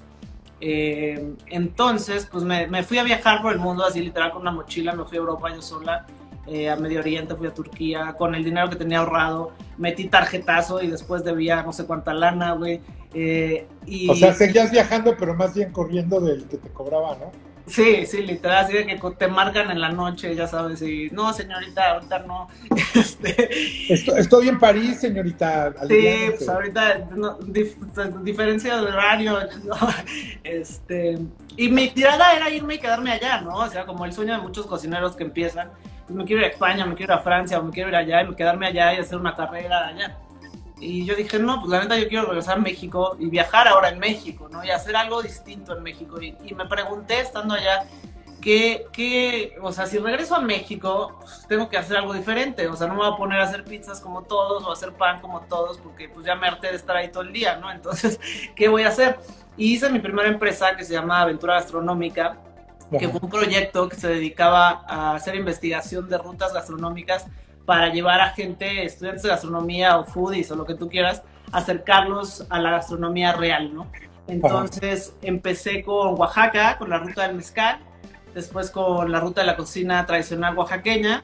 Eh, 0.61 1.33
entonces, 1.47 2.27
pues 2.31 2.43
me, 2.43 2.83
fui 2.83 2.99
a 2.99 3.03
viajar 3.03 3.41
por 3.41 3.51
el 3.51 3.59
mundo 3.59 3.83
así 3.83 3.99
literal 3.99 4.31
con 4.31 4.43
una 4.43 4.51
mochila, 4.51 4.93
me 4.93 5.03
fui 5.05 5.17
a 5.17 5.21
Europa 5.21 5.53
yo 5.53 5.61
sola, 5.61 6.05
eh, 6.47 6.69
a 6.69 6.75
Medio 6.75 6.99
Oriente, 6.99 7.35
fui 7.35 7.47
a 7.47 7.53
Turquía, 7.53 8.13
con 8.17 8.35
el 8.35 8.43
dinero 8.43 8.69
que 8.69 8.75
tenía 8.75 8.99
ahorrado, 8.99 9.51
metí 9.77 10.07
tarjetazo 10.07 10.81
y 10.81 10.87
después 10.87 11.23
debía 11.23 11.63
no 11.63 11.73
sé 11.73 11.85
cuánta 11.85 12.13
lana, 12.13 12.53
güey. 12.53 12.79
Eh, 13.13 13.67
y... 13.87 14.09
O 14.09 14.15
sea, 14.15 14.33
seguías 14.33 14.71
viajando, 14.71 15.15
pero 15.17 15.33
más 15.33 15.55
bien 15.55 15.71
corriendo 15.71 16.21
del 16.21 16.45
que 16.45 16.57
te 16.57 16.69
cobraba, 16.69 17.17
¿no? 17.17 17.31
Sí, 17.67 18.05
sí, 18.05 18.23
literal, 18.23 18.65
así 18.65 18.73
de 18.73 18.85
que 18.85 18.99
te 19.17 19.27
marcan 19.27 19.71
en 19.71 19.79
la 19.79 19.89
noche, 19.89 20.35
ya 20.35 20.47
sabes, 20.47 20.81
y 20.81 21.09
no, 21.11 21.33
señorita, 21.33 21.91
ahorita 21.91 22.19
no. 22.19 22.47
Este, 22.93 23.93
estoy 23.93 24.49
en 24.49 24.59
París, 24.59 24.99
señorita. 24.99 25.73
Sí, 25.87 26.07
pues 26.37 26.49
ahorita, 26.49 27.07
no, 27.15 27.37
diferencia 28.21 28.77
de 28.77 28.81
horario, 28.81 29.39
este, 30.43 31.17
y 31.55 31.69
mi 31.69 31.89
tirada 31.89 32.33
era 32.33 32.49
irme 32.49 32.75
y 32.75 32.79
quedarme 32.79 33.11
allá, 33.11 33.41
¿no? 33.41 33.55
O 33.55 33.69
sea, 33.69 33.85
como 33.85 34.05
el 34.05 34.13
sueño 34.13 34.33
de 34.33 34.41
muchos 34.41 34.65
cocineros 34.65 35.15
que 35.15 35.23
empiezan, 35.23 35.69
pues 36.05 36.17
me 36.17 36.25
quiero 36.25 36.41
ir 36.41 36.47
a 36.47 36.49
España, 36.49 36.85
me 36.85 36.95
quiero 36.95 37.13
ir 37.13 37.19
a 37.19 37.23
Francia, 37.23 37.59
o 37.59 37.63
me 37.63 37.71
quiero 37.71 37.89
ir 37.89 37.95
allá, 37.95 38.23
y 38.23 38.35
quedarme 38.35 38.67
allá 38.67 38.93
y 38.93 38.97
hacer 38.97 39.17
una 39.17 39.35
carrera 39.35 39.87
allá. 39.87 40.17
Y 40.81 41.05
yo 41.05 41.15
dije, 41.15 41.37
no, 41.37 41.59
pues 41.59 41.69
la 41.69 41.81
neta 41.81 41.97
yo 41.97 42.09
quiero 42.09 42.25
regresar 42.25 42.57
a 42.57 42.61
México 42.61 43.15
y 43.19 43.29
viajar 43.29 43.67
ahora 43.67 43.89
en 43.89 43.99
México, 43.99 44.49
¿no? 44.51 44.65
Y 44.65 44.71
hacer 44.71 44.95
algo 44.95 45.21
distinto 45.21 45.77
en 45.77 45.83
México. 45.83 46.19
Y, 46.19 46.35
me 46.55 46.65
pregunté, 46.65 47.19
estando 47.19 47.53
allá, 47.53 47.85
que, 48.41 48.87
que, 48.91 49.55
o 49.61 49.71
sea, 49.71 49.85
si 49.85 49.99
regreso 49.99 50.35
a 50.35 50.41
México, 50.41 51.19
pues 51.19 51.45
tengo 51.47 51.69
que 51.69 51.77
hacer 51.77 51.97
algo 51.97 52.13
diferente. 52.13 52.67
O 52.67 52.75
sea, 52.75 52.87
no 52.87 52.95
me 52.95 53.01
voy 53.01 53.13
a 53.13 53.15
poner 53.15 53.39
a 53.39 53.43
hacer 53.43 53.63
pizzas 53.63 54.01
como 54.01 54.23
todos 54.23 54.63
o 54.63 54.71
hacer 54.71 54.93
pan 54.93 55.21
como 55.21 55.41
todos, 55.41 55.77
porque 55.77 56.09
pues 56.09 56.25
ya 56.25 56.35
me 56.35 56.47
harté 56.47 56.71
de 56.71 56.77
estar 56.77 56.95
ahí 56.95 57.11
todo 57.11 57.23
el 57.23 57.31
día, 57.31 57.57
¿no? 57.57 57.71
Entonces, 57.71 58.19
¿qué 58.55 58.67
voy 58.67 58.81
a 58.81 58.87
hacer? 58.87 59.19
Y 59.57 59.73
hice 59.73 59.87
mi 59.91 59.99
primera 59.99 60.29
empresa 60.29 60.75
que 60.75 60.83
se 60.83 60.93
llama 60.93 61.21
Aventura 61.21 61.53
Gastronómica, 61.55 62.39
que 62.97 63.07
fue 63.07 63.19
un 63.21 63.29
proyecto 63.29 63.87
que 63.87 63.95
se 63.95 64.07
dedicaba 64.07 64.83
a 64.87 65.13
hacer 65.13 65.35
investigación 65.35 66.09
de 66.09 66.17
rutas 66.17 66.51
gastronómicas 66.53 67.27
para 67.71 67.87
llevar 67.87 68.19
a 68.19 68.31
gente, 68.31 68.83
estudiantes 68.83 69.23
de 69.23 69.29
gastronomía 69.29 69.97
o 69.97 70.03
foodies 70.03 70.51
o 70.51 70.57
lo 70.57 70.65
que 70.65 70.75
tú 70.75 70.89
quieras, 70.89 71.23
acercarlos 71.53 72.45
a 72.49 72.59
la 72.59 72.69
gastronomía 72.69 73.31
real, 73.31 73.73
¿no? 73.73 73.87
Entonces 74.27 75.15
empecé 75.21 75.81
con 75.81 76.19
Oaxaca, 76.19 76.77
con 76.77 76.89
la 76.89 76.97
ruta 76.97 77.25
del 77.25 77.37
mezcal, 77.37 77.79
después 78.35 78.71
con 78.71 79.09
la 79.09 79.21
ruta 79.21 79.39
de 79.39 79.47
la 79.47 79.55
cocina 79.55 80.05
tradicional 80.05 80.57
oaxaqueña 80.57 81.23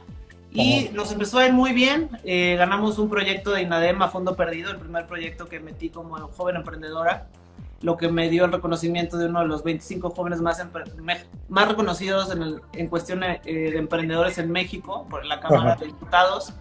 y 0.50 0.90
nos 0.94 1.12
empezó 1.12 1.40
a 1.40 1.48
ir 1.48 1.52
muy 1.52 1.74
bien. 1.74 2.12
Eh, 2.24 2.56
ganamos 2.58 2.98
un 2.98 3.10
proyecto 3.10 3.52
de 3.52 3.64
INADEM 3.64 4.02
a 4.02 4.08
fondo 4.08 4.38
perdido, 4.38 4.72
el 4.72 4.78
primer 4.78 5.06
proyecto 5.06 5.50
que 5.50 5.60
metí 5.60 5.90
como 5.90 6.16
joven 6.30 6.56
emprendedora 6.56 7.28
lo 7.82 7.98
que 7.98 8.10
me 8.10 8.30
dio 8.30 8.46
el 8.46 8.52
reconocimiento 8.52 9.18
de 9.18 9.28
uno 9.28 9.42
de 9.42 9.48
los 9.48 9.64
25 9.64 10.12
jóvenes 10.12 10.42
más, 10.42 10.64
más 11.50 11.68
reconocidos 11.68 12.32
en, 12.32 12.42
el, 12.42 12.62
en 12.74 12.88
cuestión 12.88 13.24
eh, 13.24 13.40
de 13.46 13.78
emprendedores 13.78 14.38
en 14.38 14.52
México 14.52 15.06
por 15.10 15.26
la 15.26 15.40
Cámara 15.40 15.76
de 15.76 15.88
Diputados 15.88 16.54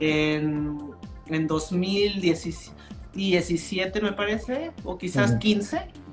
en, 0.00 0.90
en 1.26 1.46
2017 1.46 4.00
me 4.00 4.12
parece, 4.12 4.72
o 4.84 4.98
quizás 4.98 5.36
15. 5.36 6.03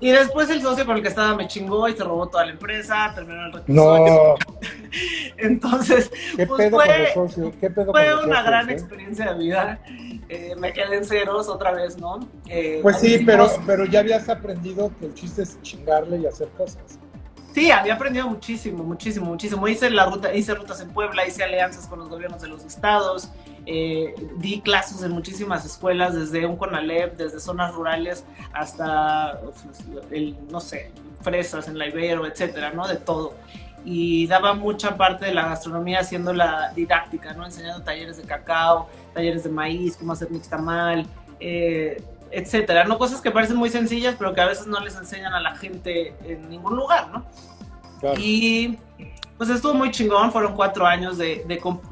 Y 0.00 0.10
después 0.10 0.50
el 0.50 0.60
socio 0.60 0.84
con 0.84 0.96
el 0.96 1.02
que 1.02 1.08
estaba 1.08 1.34
me 1.34 1.48
chingó 1.48 1.88
y 1.88 1.94
se 1.94 2.04
robó 2.04 2.28
toda 2.28 2.44
la 2.44 2.52
empresa, 2.52 3.12
terminó 3.14 3.46
el 3.46 3.52
recurso. 3.52 4.36
Entonces, 5.36 6.10
¿Qué 6.36 6.46
pues 6.46 6.70
fue, 6.70 7.12
fue 7.90 8.24
una 8.24 8.42
gran 8.42 8.68
eh? 8.68 8.74
experiencia 8.74 9.32
de 9.32 9.38
vida. 9.38 9.80
Eh, 10.28 10.54
me 10.58 10.72
quedé 10.72 10.98
en 10.98 11.04
ceros 11.04 11.48
otra 11.48 11.72
vez, 11.72 11.96
¿no? 11.98 12.20
Eh, 12.46 12.80
pues 12.82 12.98
sí, 12.98 13.22
pero, 13.24 13.50
pero 13.66 13.86
ya 13.86 14.00
habías 14.00 14.28
aprendido 14.28 14.92
que 15.00 15.06
el 15.06 15.14
chiste 15.14 15.42
es 15.42 15.60
chingarle 15.62 16.18
y 16.18 16.26
hacer 16.26 16.48
cosas. 16.48 16.98
Sí, 17.54 17.70
había 17.70 17.94
aprendido 17.94 18.28
muchísimo, 18.28 18.84
muchísimo, 18.84 19.26
muchísimo. 19.26 19.66
Hice 19.66 19.90
la 19.90 20.04
ruta, 20.04 20.32
hice 20.34 20.54
rutas 20.54 20.80
en 20.80 20.90
Puebla, 20.90 21.26
hice 21.26 21.42
alianzas 21.42 21.86
con 21.86 21.98
los 21.98 22.08
gobiernos 22.08 22.42
de 22.42 22.48
los 22.48 22.64
estados, 22.64 23.30
eh, 23.70 24.14
di 24.38 24.62
clases 24.62 25.02
en 25.02 25.12
muchísimas 25.12 25.66
escuelas, 25.66 26.14
desde 26.14 26.46
un 26.46 26.56
CONALEP, 26.56 27.18
desde 27.18 27.38
zonas 27.38 27.74
rurales 27.74 28.24
hasta, 28.54 29.40
el, 30.10 30.36
no 30.50 30.58
sé, 30.60 30.90
fresas 31.20 31.68
en 31.68 31.76
la 31.76 31.86
Ibero, 31.86 32.26
etcétera, 32.26 32.72
¿no? 32.72 32.88
De 32.88 32.96
todo 32.96 33.34
y 33.84 34.26
daba 34.26 34.54
mucha 34.54 34.96
parte 34.96 35.26
de 35.26 35.34
la 35.34 35.48
gastronomía 35.48 36.00
haciendo 36.00 36.32
la 36.32 36.72
didáctica, 36.74 37.32
¿no? 37.34 37.44
Enseñando 37.44 37.84
talleres 37.84 38.16
de 38.16 38.24
cacao, 38.24 38.88
talleres 39.14 39.44
de 39.44 39.50
maíz, 39.50 39.96
cómo 39.96 40.12
hacer 40.12 40.30
mixtamal, 40.30 41.06
eh, 41.40 42.02
etcétera, 42.30 42.84
¿no? 42.84 42.98
Cosas 42.98 43.20
que 43.20 43.30
parecen 43.30 43.56
muy 43.56 43.70
sencillas, 43.70 44.14
pero 44.18 44.34
que 44.34 44.40
a 44.40 44.46
veces 44.46 44.66
no 44.66 44.80
les 44.80 44.96
enseñan 44.96 45.32
a 45.32 45.40
la 45.40 45.56
gente 45.56 46.14
en 46.24 46.48
ningún 46.50 46.76
lugar, 46.76 47.08
¿no? 47.10 47.24
Y 48.18 48.78
pues 49.38 49.48
estuvo 49.50 49.72
muy 49.72 49.90
chingón, 49.90 50.32
fueron 50.32 50.54
cuatro 50.54 50.84
años 50.86 51.16
de, 51.16 51.46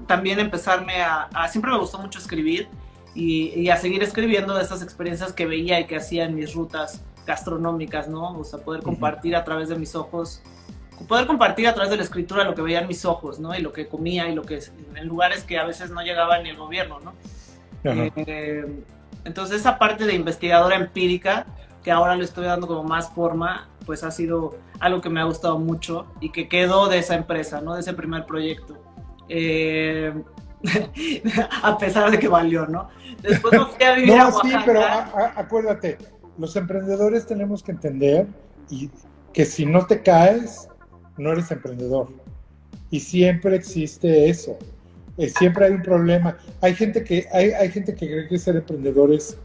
también 0.07 0.41
empezarme 0.41 1.01
a, 1.01 1.49
Siempre 1.49 1.71
me 1.71 1.79
gustó 1.79 1.99
mucho 1.99 2.19
escribir 2.19 2.69
y, 3.15 3.69
a 3.71 3.77
seguir 3.77 4.03
escribiendo 4.03 4.55
de 4.55 4.63
estas 4.63 4.83
experiencias 4.83 5.33
que 5.33 5.47
veía 5.47 5.81
y 5.81 5.87
que 5.87 5.97
hacía 5.97 6.25
en 6.25 6.35
mis 6.35 6.55
rutas 6.55 7.03
gastronómicas, 7.25 8.09
¿no? 8.09 8.39
O 8.39 8.45
sea, 8.45 8.59
poder 8.59 8.83
compartir 8.83 9.35
a 9.35 9.45
través 9.45 9.69
de 9.69 9.77
mis 9.77 9.95
ojos 9.95 10.43
poder 11.05 11.27
compartir 11.27 11.69
a 11.69 11.75
través 11.75 11.91
de 11.91 11.97
la 11.99 12.03
escritura 12.03 12.45
lo 12.45 12.55
que 12.55 12.63
veían 12.63 12.87
mis 12.87 13.05
ojos, 13.05 13.39
¿no? 13.39 13.55
Y 13.55 13.61
lo 13.61 13.73
que 13.73 13.87
comía 13.87 14.29
y 14.29 14.35
lo 14.35 14.43
que 14.43 14.61
en 14.95 15.07
lugares 15.07 15.45
que 15.45 15.59
a 15.59 15.65
veces 15.65 15.91
no 15.91 16.03
llegaba 16.03 16.39
ni 16.39 16.49
el 16.49 16.57
gobierno, 16.57 17.01
¿no? 17.01 17.13
Eh, 17.85 18.83
entonces 19.25 19.61
esa 19.61 19.79
parte 19.79 20.07
de 20.07 20.15
investigadora 20.15 20.77
empírica 20.77 21.47
que 21.85 21.93
ahora 21.93 22.17
le 22.17 22.25
estoy 22.25 22.47
dando 22.47 22.67
como 22.67 22.83
más 22.83 23.11
forma, 23.11 23.69
pues 23.87 24.03
ha 24.03 24.11
sido 24.11 24.57
algo 24.81 25.01
que 25.01 25.09
me 25.09 25.21
ha 25.21 25.25
gustado 25.25 25.59
mucho 25.59 26.07
y 26.21 26.31
que 26.31 26.49
quedó 26.49 26.89
de 26.89 26.99
esa 26.99 27.15
empresa, 27.15 27.61
¿no? 27.61 27.75
De 27.75 27.81
ese 27.81 27.95
primer 27.95 28.27
proyecto. 28.27 28.77
Eh, 29.29 30.13
a 31.63 31.79
pesar 31.79 32.11
de 32.11 32.19
que 32.19 32.29
valió, 32.29 32.67
¿no? 32.67 32.89
Después 33.23 33.53
me 33.53 33.67
fui 33.67 33.85
a 33.85 33.95
vivir 33.95 34.13
a 34.19 34.29
Oaxaca. 34.29 34.49
sí, 34.49 34.57
pero 34.67 34.81
acuérdate, 35.37 35.99
los 36.37 36.55
emprendedores 36.57 37.27
tenemos 37.27 37.63
que 37.63 37.73
entender 37.73 38.27
y 38.69 38.91
que 39.33 39.45
si 39.45 39.65
no 39.65 39.87
te 39.87 40.03
caes, 40.03 40.69
no 41.17 41.33
eres 41.33 41.51
emprendedor. 41.51 42.09
Y 42.91 43.01
siempre 43.01 43.57
existe 43.57 44.29
eso. 44.29 44.59
Eh, 45.19 45.29
siempre 45.29 45.67
hay 45.67 45.73
un 45.73 45.83
problema. 45.83 46.37
Hay 46.61 46.75
gente 46.75 47.03
que, 47.03 47.27
hay, 47.33 47.51
hay 47.51 47.71
gente 47.71 47.95
que 47.95 48.07
cree 48.07 48.29
que 48.29 48.39
ser 48.39 48.57
emprendedor 48.57 49.13
es 49.13 49.39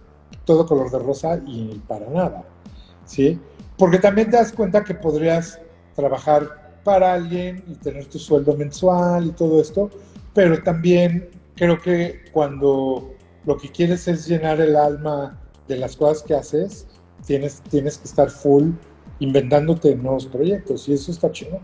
todo 0.46 0.66
color 0.66 0.92
de 0.92 1.00
rosa 1.00 1.40
y 1.46 1.82
para 1.88 2.10
nada. 2.10 2.44
¿Sí? 3.06 3.40
Porque 3.82 3.98
también 3.98 4.30
te 4.30 4.38
das 4.38 4.52
cuenta 4.52 4.84
que 4.84 4.94
podrías 4.94 5.60
trabajar 5.96 6.78
para 6.84 7.15
alguien 7.15 7.63
y 7.67 7.74
tener 7.74 8.06
tu 8.06 8.20
sueldo 8.20 8.56
mensual 8.56 9.26
y 9.26 9.32
todo 9.32 9.60
esto, 9.60 9.89
pero 10.36 10.62
también 10.62 11.32
creo 11.56 11.82
que 11.82 12.26
cuando 12.32 13.15
lo 13.44 13.58
que 13.58 13.72
quieres 13.72 14.08
es 14.08 14.28
llenar 14.28 14.62
el 14.62 14.76
alma 14.76 15.41
de 15.67 15.78
las 15.78 15.98
cosas 15.98 16.22
que 16.22 16.36
haces, 16.36 16.86
tienes, 17.26 17.63
tienes 17.72 17.98
que 17.98 18.08
estar 18.08 18.30
full 18.30 18.70
inventándote 19.17 19.96
nuevos 19.96 20.28
proyectos 20.28 20.88
y 20.88 20.94
eso 20.94 21.10
está 21.10 21.32
chingón. 21.32 21.62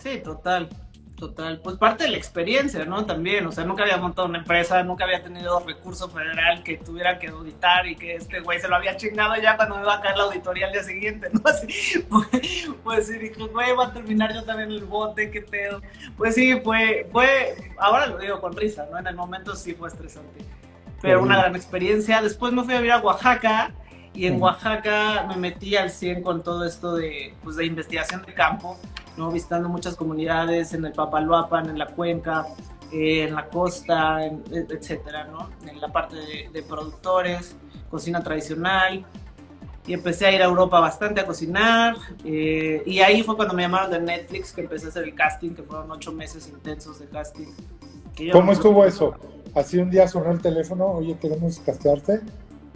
Sí, 0.00 0.20
total. 0.22 0.68
Total, 1.16 1.60
pues 1.60 1.76
parte 1.76 2.04
de 2.04 2.10
la 2.10 2.16
experiencia, 2.16 2.84
¿no? 2.86 3.06
También, 3.06 3.46
o 3.46 3.52
sea, 3.52 3.64
nunca 3.64 3.84
había 3.84 3.98
montado 3.98 4.26
una 4.26 4.38
empresa, 4.38 4.82
nunca 4.82 5.04
había 5.04 5.22
tenido 5.22 5.60
recurso 5.60 6.10
federal 6.10 6.64
que 6.64 6.76
tuviera 6.76 7.20
que 7.20 7.28
auditar 7.28 7.86
y 7.86 7.94
que 7.94 8.16
este 8.16 8.40
güey 8.40 8.60
se 8.60 8.66
lo 8.66 8.74
había 8.74 8.96
chingado 8.96 9.36
ya 9.36 9.56
cuando 9.56 9.76
me 9.76 9.82
iba 9.82 9.94
a 9.94 10.00
caer 10.00 10.16
la 10.16 10.24
auditoría 10.24 10.66
al 10.66 10.72
día 10.72 10.82
siguiente, 10.82 11.28
¿no? 11.32 11.40
Así, 11.48 12.00
pues, 12.00 12.28
pues 12.82 13.06
sí, 13.06 13.18
dijo, 13.18 13.46
güey, 13.46 13.76
va 13.76 13.86
a 13.86 13.92
terminar 13.92 14.34
yo 14.34 14.42
también 14.42 14.72
el 14.72 14.84
bote, 14.84 15.30
qué 15.30 15.40
pedo. 15.40 15.80
Pues 16.16 16.34
sí, 16.34 16.60
fue, 16.64 17.08
fue, 17.12 17.54
ahora 17.78 18.06
lo 18.06 18.18
digo 18.18 18.40
con 18.40 18.56
risa, 18.56 18.88
¿no? 18.90 18.98
En 18.98 19.06
el 19.06 19.14
momento 19.14 19.54
sí 19.54 19.72
fue 19.74 19.88
estresante, 19.88 20.44
pero 21.00 21.22
una 21.22 21.38
gran 21.38 21.54
experiencia. 21.54 22.22
Después 22.22 22.52
me 22.52 22.64
fui 22.64 22.74
a 22.74 22.78
vivir 22.78 22.92
a 22.92 22.98
Oaxaca 22.98 23.72
y 24.12 24.26
en 24.26 24.42
Oaxaca 24.42 25.26
me 25.28 25.36
metí 25.36 25.76
al 25.76 25.90
100 25.90 26.22
con 26.22 26.42
todo 26.42 26.64
esto 26.64 26.96
de, 26.96 27.34
pues, 27.44 27.54
de 27.54 27.66
investigación 27.66 28.24
de 28.26 28.34
campo 28.34 28.80
¿no? 29.16 29.30
visitando 29.30 29.68
muchas 29.68 29.96
comunidades 29.96 30.72
en 30.74 30.84
el 30.84 30.92
Papaloapan, 30.92 31.70
en 31.70 31.78
la 31.78 31.86
cuenca, 31.86 32.46
eh, 32.92 33.24
en 33.24 33.34
la 33.34 33.48
costa, 33.48 34.24
en, 34.24 34.42
etcétera, 34.52 35.24
¿no? 35.24 35.50
en 35.68 35.80
la 35.80 35.92
parte 35.92 36.16
de, 36.52 36.62
productores, 36.62 37.56
cocina 37.90 38.22
tradicional. 38.22 39.04
Y 39.86 39.92
empecé 39.92 40.26
a 40.26 40.32
ir 40.32 40.40
a 40.40 40.46
Europa 40.46 40.80
bastante 40.80 41.20
a 41.20 41.26
cocinar. 41.26 41.96
Eh, 42.24 42.82
y 42.86 43.00
ahí 43.00 43.22
fue 43.22 43.36
cuando 43.36 43.52
me 43.52 43.62
llamaron 43.62 43.90
de 43.90 44.00
Netflix, 44.00 44.52
que 44.52 44.62
empecé 44.62 44.86
a 44.86 44.88
hacer 44.88 45.04
el 45.04 45.14
casting, 45.14 45.50
que 45.50 45.62
fueron 45.62 45.90
ocho 45.90 46.10
meses 46.10 46.48
intensos 46.48 47.00
de 47.00 47.06
casting. 47.06 47.48
¿Cómo 48.32 48.52
estuvo 48.52 48.84
eso? 48.84 49.14
Así 49.54 49.78
un 49.78 49.90
día 49.90 50.08
sonó 50.08 50.30
el 50.30 50.40
teléfono, 50.40 50.86
oye, 50.86 51.16
queremos 51.20 51.58
castearte. 51.60 52.20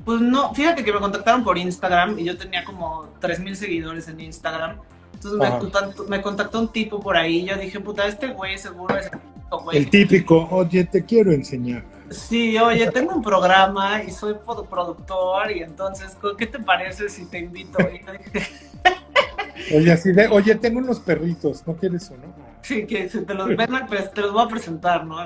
Pues 0.05 0.21
no, 0.21 0.55
fíjate 0.55 0.85
que 0.85 0.93
me 0.93 1.01
contactaron 1.01 1.45
por 1.45 1.59
Instagram 1.59 2.19
y 2.19 2.25
yo 2.25 2.39
tenía 2.39 2.65
como 2.65 3.09
3.000 3.21 3.55
seguidores 3.55 4.09
en 4.09 4.21
Instagram. 4.21 4.79
Entonces 5.19 5.41
me 5.41 5.59
contactó, 5.59 6.05
me 6.05 6.23
contactó, 6.23 6.61
un 6.61 6.69
tipo 6.69 7.01
por 7.01 7.17
ahí. 7.17 7.41
Y 7.41 7.45
yo 7.47 7.57
dije, 7.57 7.81
puta, 7.81 8.07
este 8.07 8.29
güey 8.29 8.57
seguro 8.57 8.97
es 8.97 9.07
el 9.07 9.19
güey. 9.65 9.79
El 9.79 9.91
típico, 9.91 10.47
oye, 10.51 10.85
te 10.85 11.05
quiero 11.05 11.33
enseñar. 11.33 11.83
Sí, 12.11 12.57
oye, 12.57 12.89
tengo 12.93 13.17
un 13.17 13.23
programa 13.23 14.03
y 14.05 14.13
soy 14.13 14.37
productor. 14.71 15.51
Y 15.51 15.63
entonces, 15.63 16.17
¿qué 16.39 16.47
te 16.47 16.61
parece 16.61 17.09
si 17.09 17.25
te 17.27 17.41
invito? 17.41 17.79
oye, 19.75 19.93
así 19.93 20.13
de, 20.13 20.29
oye, 20.29 20.55
tengo 20.55 20.79
unos 20.79 21.01
perritos, 21.01 21.67
¿no 21.67 21.75
quieres 21.75 22.11
uno? 22.11 22.33
Sí, 22.63 22.87
que 22.87 23.09
te 23.09 23.35
los, 23.35 23.49
pues, 23.89 24.13
te 24.13 24.21
los 24.21 24.33
voy 24.33 24.45
a 24.45 24.49
presentar, 24.49 25.05
¿no? 25.05 25.19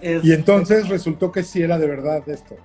y 0.00 0.32
entonces 0.32 0.88
resultó 0.88 1.32
que 1.32 1.42
sí 1.42 1.62
era 1.62 1.78
de 1.78 1.86
verdad 1.86 2.22
esto. 2.28 2.56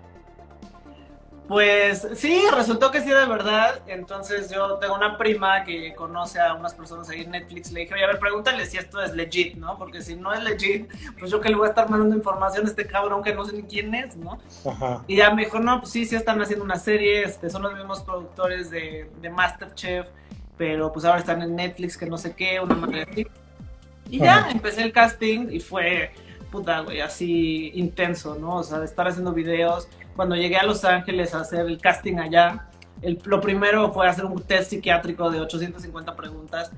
Pues 1.50 2.08
sí, 2.14 2.44
resultó 2.56 2.92
que 2.92 3.02
sí 3.02 3.10
de 3.10 3.26
verdad. 3.26 3.82
Entonces 3.88 4.52
yo 4.52 4.76
tengo 4.76 4.94
una 4.94 5.18
prima 5.18 5.64
que 5.64 5.96
conoce 5.96 6.40
a 6.40 6.54
unas 6.54 6.76
personas 6.76 7.10
ahí 7.10 7.22
en 7.22 7.32
Netflix. 7.32 7.72
Le 7.72 7.80
dije, 7.80 7.96
oye, 7.96 8.04
a 8.04 8.08
ver, 8.08 8.20
pregúntale 8.20 8.68
si 8.68 8.78
esto 8.78 9.02
es 9.02 9.16
legit, 9.16 9.56
¿no? 9.56 9.76
Porque 9.80 10.04
si 10.04 10.16
no 10.16 10.32
es 10.32 10.44
legit, 10.44 10.92
pues 11.18 11.32
yo 11.32 11.42
que 11.42 11.50
le 11.50 11.56
voy 11.56 11.66
a 11.66 11.70
estar 11.70 11.90
mandando 11.90 12.16
información 12.16 12.68
a 12.68 12.70
este 12.70 12.86
cabrón 12.86 13.24
que 13.24 13.34
no 13.34 13.46
sé 13.46 13.56
ni 13.56 13.64
quién 13.64 13.96
es, 13.96 14.16
¿no? 14.16 14.40
Ajá. 14.64 15.04
Y 15.08 15.16
ya 15.16 15.34
me 15.34 15.46
dijo, 15.46 15.58
no, 15.58 15.80
pues 15.80 15.92
sí, 15.92 16.06
sí 16.06 16.16
están 16.16 16.40
haciendo 16.40 16.64
una 16.64 16.78
serie. 16.78 17.24
Este, 17.24 17.50
son 17.50 17.64
los 17.64 17.74
mismos 17.74 18.02
productores 18.02 18.70
de, 18.70 19.10
de 19.20 19.30
Masterchef, 19.32 20.08
pero 20.56 20.94
pues 20.94 21.04
ahora 21.04 21.18
están 21.18 21.42
en 21.42 21.56
Netflix, 21.56 21.98
que 21.98 22.06
no 22.06 22.20
sé 22.20 22.36
qué, 22.36 22.60
una 22.60 22.76
madre 22.76 23.08
así. 23.10 23.26
Y 24.08 24.20
ya 24.20 24.52
empecé 24.52 24.84
el 24.84 24.92
casting 24.92 25.48
y 25.50 25.60
fue, 25.60 26.12
puta, 26.52 26.82
güey, 26.82 27.02
así 27.02 27.72
intenso, 27.74 28.36
¿no? 28.36 28.58
O 28.58 28.64
sea, 28.64 28.78
de 28.78 28.86
estar 28.86 29.08
haciendo 29.08 29.34
videos 29.34 29.88
cuando 30.20 30.36
llegué 30.36 30.58
a 30.58 30.66
Los 30.66 30.84
Ángeles 30.84 31.34
a 31.34 31.40
hacer 31.40 31.62
el 31.66 31.80
casting 31.80 32.18
allá, 32.18 32.68
el, 33.02 33.22
lo 33.24 33.40
primero 33.40 33.94
fue 33.94 34.06
hacer 34.06 34.26
un 34.26 34.42
test 34.42 34.72
psiquiátrico 34.72 35.32
de 35.32 35.40
850 35.40 36.14
preguntas 36.14 36.74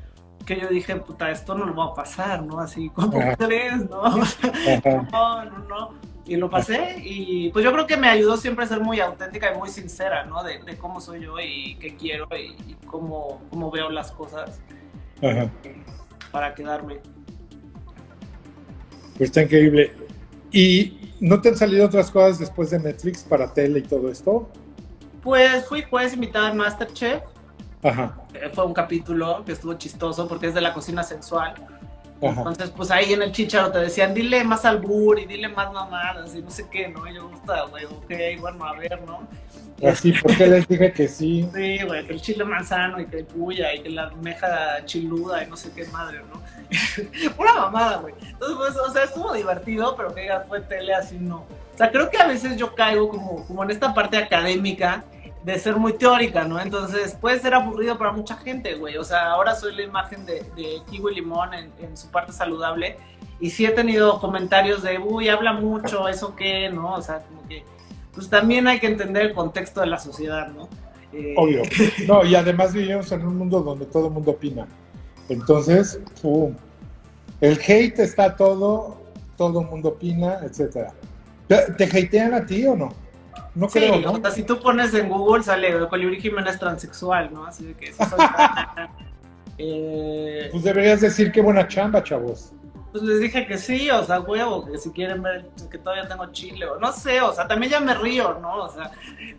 que 0.45 0.59
yo 0.59 0.67
dije, 0.67 0.95
puta, 0.97 1.31
esto 1.31 1.55
no 1.55 1.65
lo 1.65 1.75
va 1.75 1.85
a 1.85 1.93
pasar, 1.95 2.43
¿no? 2.43 2.59
Así, 2.59 2.89
como 2.91 3.19
tres, 3.39 3.89
¿no? 3.89 4.03
no, 5.11 5.45
no, 5.45 5.57
no. 5.67 5.93
Y 6.27 6.35
lo 6.35 6.51
pasé 6.51 6.97
y 7.03 7.49
pues 7.49 7.65
yo 7.65 7.73
creo 7.73 7.87
que 7.87 7.97
me 7.97 8.09
ayudó 8.09 8.37
siempre 8.37 8.63
a 8.63 8.67
ser 8.67 8.79
muy 8.79 8.99
auténtica 8.99 9.51
y 9.51 9.57
muy 9.57 9.69
sincera, 9.69 10.23
¿no? 10.25 10.43
De, 10.43 10.59
cómo 10.77 11.01
soy 11.01 11.21
yo 11.21 11.39
y 11.39 11.77
qué 11.79 11.95
quiero 11.95 12.27
y, 12.37 12.75
cómo, 12.85 13.41
cómo, 13.49 13.71
veo 13.71 13.89
las 13.89 14.11
cosas 14.11 14.61
para 16.29 16.53
quedarme. 16.53 16.99
Pues 19.17 19.29
está 19.31 19.41
increíble. 19.41 19.93
Y 20.51 21.00
¿No 21.21 21.39
te 21.39 21.49
han 21.49 21.55
salido 21.55 21.85
otras 21.85 22.09
cosas 22.09 22.39
después 22.39 22.71
de 22.71 22.79
Netflix 22.79 23.21
para 23.21 23.53
tele 23.53 23.79
y 23.79 23.83
todo 23.83 24.09
esto? 24.09 24.49
Pues 25.21 25.67
fui 25.67 25.83
juez 25.83 26.15
invitado 26.15 26.47
en 26.47 26.57
Masterchef. 26.57 27.21
Ajá. 27.83 28.17
Eh, 28.33 28.49
fue 28.51 28.65
un 28.65 28.73
capítulo 28.73 29.43
que 29.45 29.51
estuvo 29.51 29.75
chistoso 29.75 30.27
porque 30.27 30.47
es 30.47 30.55
de 30.55 30.61
la 30.61 30.73
cocina 30.73 31.03
sensual. 31.03 31.53
Entonces, 32.21 32.69
pues 32.69 32.91
ahí 32.91 33.13
en 33.13 33.23
el 33.23 33.31
chicharo 33.31 33.71
te 33.71 33.79
decían, 33.79 34.13
dile 34.13 34.43
más 34.43 34.63
albur 34.63 35.19
y 35.19 35.25
dile 35.25 35.49
más 35.49 35.73
mamadas 35.73 36.35
y 36.35 36.41
no 36.41 36.51
sé 36.51 36.67
qué, 36.69 36.87
¿no? 36.87 37.07
Y 37.07 37.15
yo, 37.15 37.27
gusta, 37.27 37.63
güey, 37.63 37.85
ok, 37.85 38.39
bueno, 38.39 38.63
a 38.63 38.77
ver, 38.77 39.01
¿no? 39.05 39.27
Así, 39.87 40.11
porque 40.21 40.45
les 40.45 40.67
dije 40.67 40.93
que 40.93 41.07
sí. 41.07 41.49
Sí, 41.53 41.79
güey, 41.83 42.05
que 42.05 42.13
el 42.13 42.21
chile 42.21 42.43
manzano 42.43 43.01
y 43.01 43.07
que 43.07 43.19
el 43.19 43.25
puya 43.25 43.73
y 43.73 43.81
que 43.81 43.89
la 43.89 44.11
meja 44.21 44.85
chiluda 44.85 45.43
y 45.43 45.49
no 45.49 45.57
sé 45.57 45.71
qué 45.75 45.85
madre, 45.85 46.21
¿no? 46.31 46.41
Pura 47.35 47.53
mamada, 47.55 47.97
güey. 47.97 48.13
Entonces, 48.21 48.57
pues, 48.57 48.77
o 48.77 48.93
sea, 48.93 49.03
estuvo 49.05 49.33
divertido, 49.33 49.95
pero 49.95 50.13
que 50.13 50.29
fue 50.47 50.61
tele 50.61 50.93
así, 50.93 51.17
no. 51.19 51.37
O 51.73 51.77
sea, 51.77 51.89
creo 51.89 52.09
que 52.11 52.17
a 52.17 52.27
veces 52.27 52.55
yo 52.57 52.75
caigo 52.75 53.09
como, 53.09 53.47
como 53.47 53.63
en 53.63 53.71
esta 53.71 53.93
parte 53.93 54.17
académica 54.17 55.03
de 55.43 55.57
ser 55.57 55.75
muy 55.77 55.93
teórica, 55.93 56.43
¿no? 56.43 56.59
Entonces 56.59 57.15
puede 57.19 57.39
ser 57.39 57.53
aburrido 57.53 57.97
para 57.97 58.11
mucha 58.11 58.35
gente, 58.35 58.75
güey. 58.75 58.97
O 58.97 59.03
sea, 59.03 59.31
ahora 59.31 59.55
soy 59.55 59.75
la 59.75 59.83
imagen 59.83 60.25
de, 60.25 60.45
de 60.55 60.81
Kiwi 60.89 61.15
Limón 61.15 61.53
en, 61.53 61.71
en, 61.81 61.97
su 61.97 62.09
parte 62.09 62.31
saludable 62.31 62.97
y 63.39 63.49
sí 63.49 63.65
he 63.65 63.71
tenido 63.71 64.19
comentarios 64.19 64.83
de, 64.83 64.99
uy, 64.99 65.29
habla 65.29 65.53
mucho, 65.53 66.07
eso 66.07 66.35
qué, 66.35 66.69
¿no? 66.69 66.93
O 66.93 67.01
sea, 67.01 67.19
como 67.19 67.47
que, 67.47 67.63
pues 68.13 68.29
también 68.29 68.67
hay 68.67 68.79
que 68.79 68.87
entender 68.87 69.27
el 69.27 69.33
contexto 69.33 69.81
de 69.81 69.87
la 69.87 69.97
sociedad, 69.97 70.49
¿no? 70.49 70.69
Eh... 71.11 71.33
Obvio. 71.35 71.63
No, 72.07 72.23
y 72.23 72.35
además 72.35 72.73
vivimos 72.73 73.11
en 73.11 73.25
un 73.25 73.37
mundo 73.37 73.61
donde 73.61 73.85
todo 73.85 74.07
el 74.07 74.13
mundo 74.13 74.31
opina. 74.31 74.67
Entonces, 75.27 75.99
pum. 76.21 76.53
El 77.39 77.59
hate 77.59 77.99
está 77.99 78.35
todo, 78.35 79.01
todo 79.37 79.61
el 79.61 79.67
mundo 79.67 79.89
opina, 79.89 80.39
etcétera. 80.43 80.93
¿Te 81.47 81.83
hatean 81.83 82.35
a 82.35 82.45
ti 82.45 82.65
o 82.67 82.75
no? 82.75 82.93
No 83.53 83.67
sí, 83.67 83.79
creo, 83.79 83.99
¿no? 83.99 84.11
O 84.13 84.21
sea, 84.21 84.31
si 84.31 84.43
tú 84.43 84.59
pones 84.59 84.93
en 84.93 85.09
Google 85.09 85.43
sale 85.43 85.87
Colibrí 85.89 86.21
Jiménez 86.21 86.57
transexual, 86.57 87.33
¿no? 87.33 87.45
Así 87.45 87.73
que 87.73 87.89
eso 87.89 88.03
eh, 89.57 90.47
Pues 90.51 90.63
deberías 90.63 91.01
decir 91.01 91.31
qué 91.31 91.41
buena 91.41 91.67
chamba, 91.67 92.01
chavos. 92.03 92.53
Pues 92.91 93.03
les 93.03 93.19
dije 93.21 93.45
que 93.47 93.57
sí, 93.57 93.89
o 93.89 94.03
sea, 94.03 94.19
huevo, 94.19 94.65
que 94.65 94.77
si 94.77 94.91
quieren 94.91 95.21
ver 95.21 95.49
que 95.69 95.77
todavía 95.77 96.07
tengo 96.07 96.25
chile, 96.31 96.65
o 96.65 96.77
no 96.77 96.91
sé, 96.91 97.21
o 97.21 97.31
sea, 97.33 97.47
también 97.47 97.71
ya 97.71 97.79
me 97.79 97.93
río, 97.93 98.37
¿no? 98.41 98.63
O 98.63 98.69
sea, 98.69 98.91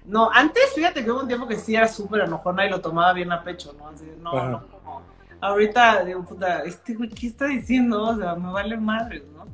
no, 0.07 0.31
antes 0.33 0.73
fíjate 0.75 1.05
que 1.05 1.11
hubo 1.11 1.21
un 1.21 1.29
tiempo 1.29 1.47
que 1.47 1.57
sí 1.57 1.75
era 1.75 1.87
súper 1.87 2.23
enojona 2.23 2.67
y 2.67 2.71
lo 2.71 2.81
tomaba 2.81 3.13
bien 3.13 3.31
a 3.31 3.43
pecho, 3.43 3.75
¿no? 3.79 3.89
Así, 3.89 4.11
no, 4.21 4.33
no, 4.33 4.51
no. 4.51 5.03
Ahorita 5.41 6.05
digo, 6.05 6.25
puta, 6.25 6.63
este 6.63 6.95
güey, 6.95 7.11
¿qué 7.11 7.27
está 7.27 7.47
diciendo? 7.47 8.03
O 8.03 8.17
sea, 8.17 8.35
me 8.37 8.53
vale 8.53 8.77
madres, 8.77 9.23
¿no? 9.37 9.47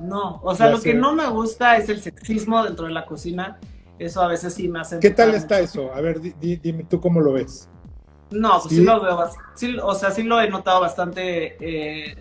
No, 0.00 0.40
o 0.42 0.54
sea, 0.54 0.70
lo 0.70 0.80
que 0.80 0.94
no 0.94 1.12
me 1.12 1.26
gusta 1.28 1.76
es 1.76 1.88
el 1.88 2.00
sexismo 2.00 2.64
dentro 2.64 2.86
de 2.86 2.92
la 2.92 3.06
cocina 3.06 3.58
eso 3.98 4.22
a 4.22 4.28
veces 4.28 4.54
sí 4.54 4.68
me 4.68 4.80
hace... 4.80 4.98
¿Qué 4.98 5.10
tal 5.10 5.34
está 5.34 5.60
eso? 5.60 5.92
A 5.92 6.00
ver, 6.00 6.20
dime 6.20 6.84
tú 6.84 7.00
cómo 7.00 7.20
lo 7.20 7.32
ves. 7.32 7.68
No, 8.30 8.60
pues 8.60 8.74
¿Sí? 8.74 8.82
lo 8.82 9.00
veo, 9.00 9.30
sí, 9.54 9.76
o 9.80 9.94
sea, 9.94 10.10
sí 10.10 10.24
lo 10.24 10.40
he 10.40 10.48
notado 10.48 10.80
bastante, 10.80 11.56
eh, 11.60 12.16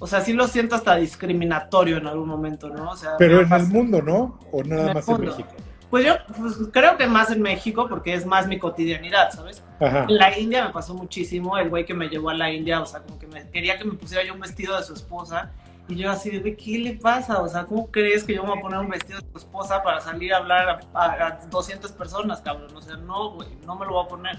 o 0.00 0.06
sea, 0.06 0.20
sí 0.20 0.32
lo 0.32 0.48
siento 0.48 0.74
hasta 0.74 0.96
discriminatorio 0.96 1.98
en 1.98 2.08
algún 2.08 2.28
momento, 2.28 2.68
¿no? 2.68 2.90
O 2.90 2.96
sea, 2.96 3.12
Pero 3.18 3.40
en 3.40 3.52
el 3.52 3.66
mundo, 3.68 4.02
¿no? 4.02 4.40
¿O 4.50 4.64
nada 4.64 4.94
más 4.94 5.08
en 5.08 5.20
México? 5.20 5.48
Pues 5.90 6.06
yo 6.06 6.14
pues, 6.38 6.54
creo 6.72 6.96
que 6.96 7.06
más 7.06 7.30
en 7.30 7.42
México 7.42 7.86
porque 7.88 8.14
es 8.14 8.26
más 8.26 8.48
mi 8.48 8.58
cotidianidad, 8.58 9.30
¿sabes? 9.30 9.62
En 9.78 10.16
la 10.16 10.36
India 10.36 10.64
me 10.64 10.72
pasó 10.72 10.94
muchísimo, 10.94 11.56
el 11.58 11.68
güey 11.68 11.84
que 11.84 11.94
me 11.94 12.08
llevó 12.08 12.30
a 12.30 12.34
la 12.34 12.50
India, 12.50 12.80
o 12.80 12.86
sea, 12.86 13.00
como 13.02 13.18
que 13.18 13.26
me, 13.26 13.48
quería 13.50 13.78
que 13.78 13.84
me 13.84 13.92
pusiera 13.92 14.24
yo 14.24 14.34
un 14.34 14.40
vestido 14.40 14.76
de 14.76 14.82
su 14.82 14.94
esposa 14.94 15.52
y 15.92 15.96
yo 15.96 16.10
así 16.10 16.30
de, 16.30 16.56
¿qué 16.56 16.78
le 16.78 16.94
pasa? 16.94 17.42
O 17.42 17.48
sea, 17.48 17.64
¿cómo 17.64 17.90
crees 17.90 18.24
que 18.24 18.34
yo 18.34 18.42
me 18.42 18.50
voy 18.50 18.58
a 18.58 18.62
poner 18.62 18.78
un 18.80 18.88
vestido 18.88 19.20
de 19.20 19.26
tu 19.26 19.38
esposa 19.38 19.82
para 19.82 20.00
salir 20.00 20.32
a 20.32 20.38
hablar 20.38 20.80
a, 20.94 21.38
200 21.50 21.92
personas, 21.92 22.40
cabrón? 22.40 22.74
O 22.74 22.80
sea, 22.80 22.96
no, 22.96 23.32
güey, 23.32 23.48
no 23.66 23.76
me 23.76 23.84
lo 23.84 23.92
voy 23.92 24.04
a 24.06 24.08
poner. 24.08 24.38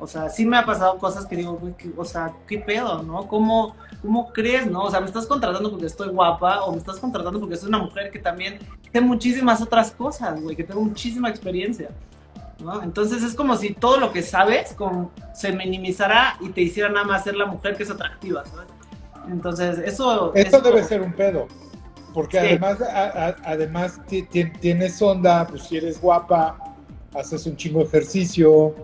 O 0.00 0.06
sea, 0.08 0.28
sí 0.28 0.44
me 0.44 0.56
ha 0.56 0.66
pasado 0.66 0.98
cosas 0.98 1.26
que 1.26 1.36
digo, 1.36 1.52
güey, 1.52 1.74
o 1.96 2.04
sea, 2.04 2.32
¿qué 2.48 2.58
pedo, 2.58 3.02
no? 3.04 3.28
¿Cómo, 3.28 3.76
¿Cómo 4.00 4.32
crees, 4.32 4.66
no? 4.66 4.82
O 4.82 4.90
sea, 4.90 5.00
¿me 5.00 5.06
estás 5.06 5.26
contratando 5.26 5.70
porque 5.70 5.86
estoy 5.86 6.08
guapa 6.08 6.64
o 6.64 6.72
me 6.72 6.78
estás 6.78 6.98
contratando 6.98 7.38
porque 7.38 7.56
soy 7.56 7.68
una 7.68 7.78
mujer 7.78 8.10
que 8.10 8.18
también 8.18 8.58
tiene 8.90 9.06
muchísimas 9.06 9.62
otras 9.62 9.92
cosas, 9.92 10.42
güey, 10.42 10.56
que 10.56 10.64
tengo 10.64 10.80
muchísima 10.80 11.28
experiencia? 11.28 11.90
¿no? 12.58 12.82
Entonces 12.82 13.22
es 13.22 13.34
como 13.34 13.56
si 13.56 13.74
todo 13.74 13.98
lo 13.98 14.12
que 14.12 14.22
sabes 14.22 14.74
se 15.34 15.52
minimizara 15.52 16.36
y 16.40 16.48
te 16.48 16.62
hiciera 16.62 16.88
nada 16.88 17.06
más 17.06 17.22
ser 17.22 17.36
la 17.36 17.46
mujer 17.46 17.76
que 17.76 17.84
es 17.84 17.90
atractiva, 17.90 18.44
¿sabes? 18.44 18.71
Entonces, 19.30 19.78
eso... 19.78 20.32
Esto 20.34 20.60
debe 20.60 20.82
ser 20.84 21.00
un 21.02 21.12
pedo. 21.12 21.46
Porque 22.14 22.38
Sí. 22.40 22.46
además, 22.46 22.80
a- 22.82 23.28
a- 23.28 23.36
además 23.44 24.00
ti- 24.06 24.22
ti- 24.24 24.50
tienes 24.60 25.00
onda, 25.00 25.46
pues 25.46 25.62
si 25.64 25.78
eres 25.78 26.00
guapa, 26.00 26.58
haces 27.14 27.46
un 27.46 27.56
chingo 27.56 27.78
de 27.80 27.86
ejercicio 27.86 28.74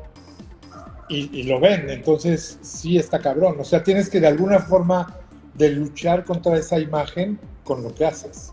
y, 1.09 1.29
y 1.39 1.43
lo 1.45 1.61
ven. 1.61 1.91
Entonces, 1.91 2.59
sí 2.63 2.99
está 2.99 3.19
cabrón. 3.19 3.57
O 3.61 3.65
sea, 3.65 3.83
tienes 3.83 4.09
que 4.09 4.21
de 4.21 4.29
alguna 4.29 4.61
forma 4.61 5.15
de 5.55 5.71
luchar 5.71 6.25
contra 6.25 6.57
esa 6.57 6.79
imagen 6.79 7.39
con 7.65 7.83
lo 7.83 7.95
que 7.95 8.07
haces. 8.07 8.53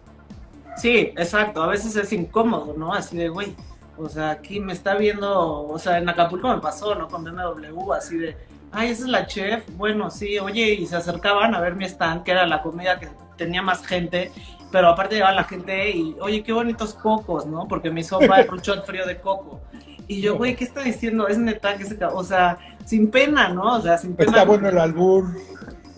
Sí, 0.78 1.14
exacto. 1.16 1.64
A 1.64 1.68
veces 1.68 1.96
es 1.96 2.12
incómodo, 2.12 2.74
¿no? 2.78 2.94
Así 2.94 3.16
de, 3.16 3.30
güey, 3.30 3.56
o 3.98 4.10
sea, 4.10 4.32
aquí 4.32 4.60
me 4.60 4.74
está 4.74 4.96
viendo, 4.96 5.68
o 5.68 5.80
sea, 5.80 6.00
en 6.00 6.10
Acapulco 6.10 6.50
me 6.50 6.60
pasó, 6.60 6.96
¿no? 6.96 7.08
Con 7.08 7.24
BMW, 7.24 7.94
así 7.94 8.18
de, 8.18 8.36
ay, 8.76 8.90
esa 8.90 9.04
es 9.04 9.10
la 9.10 9.26
chef. 9.26 9.64
Bueno, 9.78 10.10
sí, 10.10 10.38
oye, 10.40 10.74
y 10.74 10.86
se 10.86 10.96
acercaban 10.96 11.56
a 11.56 11.62
ver 11.62 11.76
mi 11.76 11.86
stand, 11.86 12.24
que 12.24 12.32
era 12.32 12.46
la 12.46 12.62
comida 12.62 13.00
que 13.00 13.08
tenía 13.38 13.62
más 13.62 13.86
gente, 13.86 14.32
pero 14.72 14.90
aparte 14.90 15.16
llegaba 15.16 15.34
la 15.34 15.46
gente 15.46 15.90
y, 15.92 16.16
oye, 16.20 16.44
qué 16.44 16.52
bonitos 16.52 16.94
cocos, 16.94 17.46
¿no? 17.46 17.68
Porque 17.68 17.90
mi 17.90 18.04
sopa 18.04 18.42
es 18.42 18.50
un 18.50 18.60
shot 18.60 18.86
frío 18.86 19.06
de 19.06 19.20
coco. 19.20 19.62
Y 20.08 20.22
yo, 20.22 20.38
güey, 20.38 20.56
¿qué 20.56 20.66
está 20.66 20.82
diciendo? 20.82 21.28
Es 21.28 21.38
neta 21.38 21.78
que 21.78 21.86
se... 21.86 21.98
O 22.06 22.24
sea, 22.24 22.58
sin 22.86 23.10
pena, 23.10 23.50
¿no? 23.50 23.78
O 23.78 23.82
sea, 23.82 23.98
sin 23.98 24.16
pena. 24.16 24.32
Está 24.32 24.46
bueno 24.46 24.70
el 24.70 24.78
albur. 24.78 25.26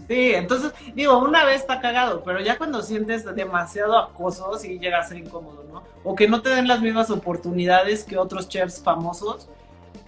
Sí, 0.08 0.32
entonces, 0.34 0.72
digo, 0.96 1.18
una 1.18 1.44
vez 1.44 1.62
está 1.62 1.82
cagado, 1.82 2.24
pero 2.24 2.40
ya 2.40 2.58
cuando 2.58 2.82
sientes 2.82 3.26
demasiado 3.36 3.98
acoso, 3.98 4.58
sí 4.58 4.80
llega 4.80 5.00
a 5.00 5.04
ser 5.04 5.18
incómodo, 5.18 5.66
¿no? 5.70 5.84
O 6.06 6.16
que 6.16 6.30
no 6.30 6.42
te 6.42 6.50
den 6.50 6.70
las 6.70 6.80
mismas 6.80 7.10
oportunidades 7.10 8.06
que 8.06 8.18
otros 8.18 8.48
chefs 8.48 8.82
famosos, 8.82 9.50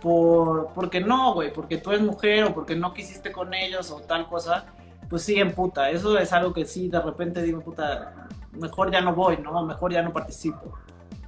por, 0.02 0.70
porque 0.74 1.00
no, 1.02 1.34
güey, 1.34 1.54
porque 1.54 1.78
tú 1.78 1.92
eres 1.92 2.02
mujer 2.02 2.46
o 2.46 2.54
porque 2.54 2.76
no 2.76 2.94
quisiste 2.94 3.32
con 3.32 3.54
ellos 3.54 3.92
o 3.92 4.02
tal 4.02 4.28
cosa, 4.28 4.66
pues 5.10 5.24
sí, 5.24 5.36
en 5.36 5.54
puta. 5.54 5.90
Eso 5.90 6.18
es 6.18 6.32
algo 6.34 6.54
que 6.54 6.66
sí, 6.66 6.90
de 6.90 7.02
repente 7.02 7.42
digo, 7.42 7.62
puta, 7.62 8.28
mejor 8.54 8.92
ya 8.92 9.02
no 9.02 9.14
voy, 9.14 9.38
¿no? 9.38 9.64
Mejor 9.66 9.92
ya 9.92 10.02
no 10.02 10.14
participo. 10.14 10.74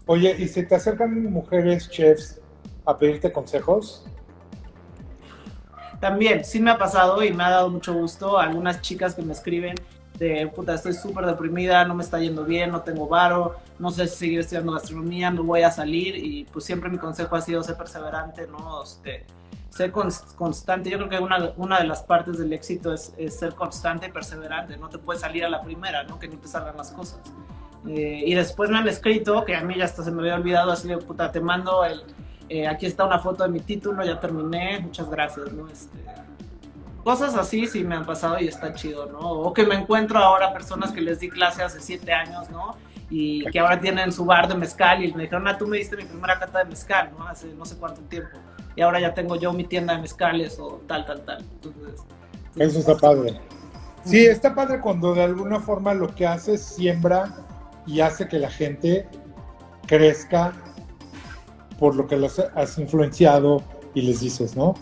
Oye, 0.05 0.35
¿y 0.37 0.47
si 0.47 0.65
te 0.65 0.75
acercan 0.75 1.31
mujeres 1.31 1.89
chefs 1.89 2.39
a 2.85 2.97
pedirte 2.97 3.31
consejos? 3.31 4.05
También, 5.99 6.43
sí 6.43 6.59
me 6.59 6.71
ha 6.71 6.77
pasado 6.77 7.23
y 7.23 7.31
me 7.31 7.43
ha 7.43 7.51
dado 7.51 7.69
mucho 7.69 7.93
gusto. 7.93 8.39
Algunas 8.39 8.81
chicas 8.81 9.13
que 9.13 9.21
me 9.21 9.33
escriben 9.33 9.75
estoy 10.25 10.93
súper 10.93 11.25
deprimida, 11.25 11.83
no 11.85 11.95
me 11.95 12.03
está 12.03 12.19
yendo 12.19 12.43
bien, 12.45 12.71
no 12.71 12.81
tengo 12.81 13.07
varo, 13.07 13.55
no 13.79 13.89
sé 13.91 14.07
si 14.07 14.15
seguir 14.17 14.39
estudiando 14.41 14.73
gastronomía, 14.73 15.31
no 15.31 15.43
voy 15.43 15.63
a 15.63 15.71
salir. 15.71 16.15
Y 16.15 16.45
pues 16.45 16.65
siempre 16.65 16.89
mi 16.89 16.97
consejo 16.97 17.35
ha 17.35 17.41
sido 17.41 17.63
ser 17.63 17.75
perseverante, 17.75 18.47
¿no? 18.47 18.83
Este, 18.83 19.25
ser 19.69 19.91
cons- 19.91 20.35
constante. 20.35 20.89
Yo 20.89 20.97
creo 20.97 21.09
que 21.09 21.19
una, 21.19 21.51
una 21.57 21.79
de 21.79 21.87
las 21.87 22.03
partes 22.03 22.37
del 22.37 22.53
éxito 22.53 22.93
es, 22.93 23.13
ser 23.29 23.55
constante 23.55 24.07
y 24.07 24.11
perseverante. 24.11 24.77
No 24.77 24.89
te 24.89 24.97
puedes 24.97 25.21
salir 25.21 25.43
a 25.45 25.49
la 25.49 25.61
primera, 25.61 26.03
¿no? 26.03 26.19
Que 26.19 26.27
ni 26.27 26.35
te 26.37 26.47
salgan 26.47 26.77
las 26.77 26.91
cosas. 26.91 27.19
Eh, 27.87 28.23
y 28.27 28.35
después 28.35 28.69
me 28.69 28.77
han 28.77 28.87
escrito, 28.87 29.43
que 29.43 29.55
a 29.55 29.63
mí 29.63 29.75
ya 29.75 29.85
hasta 29.85 30.03
se 30.03 30.11
me 30.11 30.21
había 30.21 30.35
olvidado, 30.35 30.71
así 30.71 30.87
de 30.87 30.97
puta, 30.97 31.31
te 31.31 31.39
mando 31.39 31.83
el, 31.83 32.03
eh, 32.47 32.67
aquí 32.67 32.85
está 32.85 33.05
una 33.05 33.17
foto 33.17 33.43
de 33.43 33.49
mi 33.49 33.59
título, 33.59 34.05
ya 34.05 34.19
terminé, 34.19 34.79
muchas 34.81 35.09
gracias, 35.09 35.51
¿no? 35.51 35.67
Este, 35.67 35.97
cosas 37.03 37.35
así 37.35 37.67
sí 37.67 37.83
me 37.83 37.95
han 37.95 38.05
pasado 38.05 38.39
y 38.39 38.47
está 38.47 38.73
chido, 38.73 39.07
¿no? 39.07 39.19
O 39.19 39.53
que 39.53 39.65
me 39.65 39.75
encuentro 39.75 40.19
ahora 40.19 40.53
personas 40.53 40.91
que 40.91 41.01
les 41.01 41.19
di 41.19 41.29
clase 41.29 41.63
hace 41.63 41.79
siete 41.79 42.13
años, 42.13 42.49
¿no? 42.49 42.75
Y 43.09 43.45
que 43.51 43.59
ahora 43.59 43.79
tienen 43.79 44.11
su 44.11 44.25
bar 44.25 44.47
de 44.47 44.55
mezcal 44.55 45.03
y 45.03 45.11
me 45.13 45.23
dijeron, 45.23 45.47
ah, 45.47 45.57
tú 45.57 45.67
me 45.67 45.77
diste 45.77 45.97
mi 45.97 46.05
primera 46.05 46.39
cata 46.39 46.59
de 46.59 46.65
mezcal, 46.65 47.11
¿no? 47.17 47.27
Hace 47.27 47.47
no 47.53 47.65
sé 47.65 47.75
cuánto 47.77 48.01
tiempo. 48.01 48.37
Y 48.75 48.81
ahora 48.81 48.99
ya 48.99 49.13
tengo 49.13 49.35
yo 49.35 49.51
mi 49.51 49.65
tienda 49.65 49.95
de 49.95 50.01
mezcales 50.01 50.57
o 50.59 50.81
tal, 50.87 51.05
tal, 51.05 51.21
tal. 51.21 51.43
Entonces, 51.55 52.01
Eso 52.55 52.79
está 52.79 52.95
padre. 52.95 53.39
Sí, 54.05 54.25
está 54.25 54.55
padre 54.55 54.79
cuando 54.79 55.13
de 55.13 55.23
alguna 55.23 55.59
forma 55.59 55.93
lo 55.93 56.13
que 56.15 56.25
haces 56.25 56.61
siembra 56.61 57.29
y 57.85 57.99
hace 57.99 58.27
que 58.27 58.39
la 58.39 58.49
gente 58.49 59.07
crezca 59.85 60.53
por 61.77 61.95
lo 61.95 62.07
que 62.07 62.15
los 62.15 62.39
has 62.39 62.77
influenciado 62.77 63.61
y 63.93 64.03
les 64.03 64.21
dices, 64.21 64.55
¿no? 64.55 64.75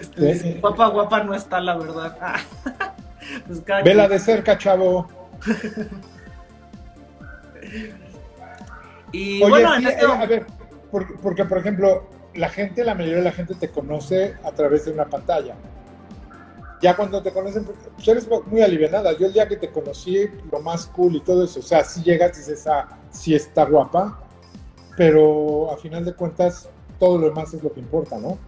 Este, 0.00 0.26
dice, 0.26 0.58
guapa, 0.60 0.88
guapa 0.88 1.22
no 1.24 1.34
está, 1.34 1.60
la 1.60 1.76
verdad. 1.76 2.16
Ah, 3.30 3.44
pues 3.46 3.62
Vela 3.84 4.08
de 4.08 4.18
cerca, 4.18 4.56
chavo. 4.56 5.06
Y 9.12 9.42
Oye, 9.42 9.50
bueno, 9.50 9.70
sí, 9.76 9.82
en 9.82 9.88
este 9.88 10.04
eh, 10.04 10.08
a 10.10 10.26
ver, 10.26 10.46
porque, 10.90 11.14
porque, 11.22 11.44
por 11.44 11.58
ejemplo, 11.58 12.08
la 12.34 12.48
gente, 12.48 12.84
la 12.84 12.94
mayoría 12.94 13.18
de 13.18 13.24
la 13.24 13.32
gente 13.32 13.54
te 13.54 13.70
conoce 13.70 14.34
a 14.44 14.52
través 14.52 14.84
de 14.84 14.92
una 14.92 15.06
pantalla. 15.06 15.54
Ya 16.80 16.94
cuando 16.94 17.22
te 17.22 17.32
conocen, 17.32 17.64
pues 17.64 18.06
eres 18.06 18.28
muy 18.46 18.62
alivianada. 18.62 19.12
Yo 19.12 19.26
el 19.26 19.32
día 19.32 19.48
que 19.48 19.56
te 19.56 19.70
conocí, 19.70 20.28
lo 20.50 20.60
más 20.60 20.86
cool 20.86 21.16
y 21.16 21.20
todo 21.20 21.44
eso, 21.44 21.58
o 21.60 21.62
sea, 21.62 21.82
si 21.84 22.02
llegas 22.02 22.36
y 22.36 22.40
dices, 22.40 22.66
ah, 22.68 22.88
sí 23.10 23.34
está 23.34 23.64
guapa, 23.64 24.20
pero 24.96 25.72
a 25.72 25.76
final 25.76 26.04
de 26.04 26.14
cuentas, 26.14 26.68
todo 26.98 27.18
lo 27.18 27.28
demás 27.28 27.52
es 27.54 27.62
lo 27.62 27.72
que 27.72 27.80
importa, 27.80 28.18
¿no? 28.18 28.38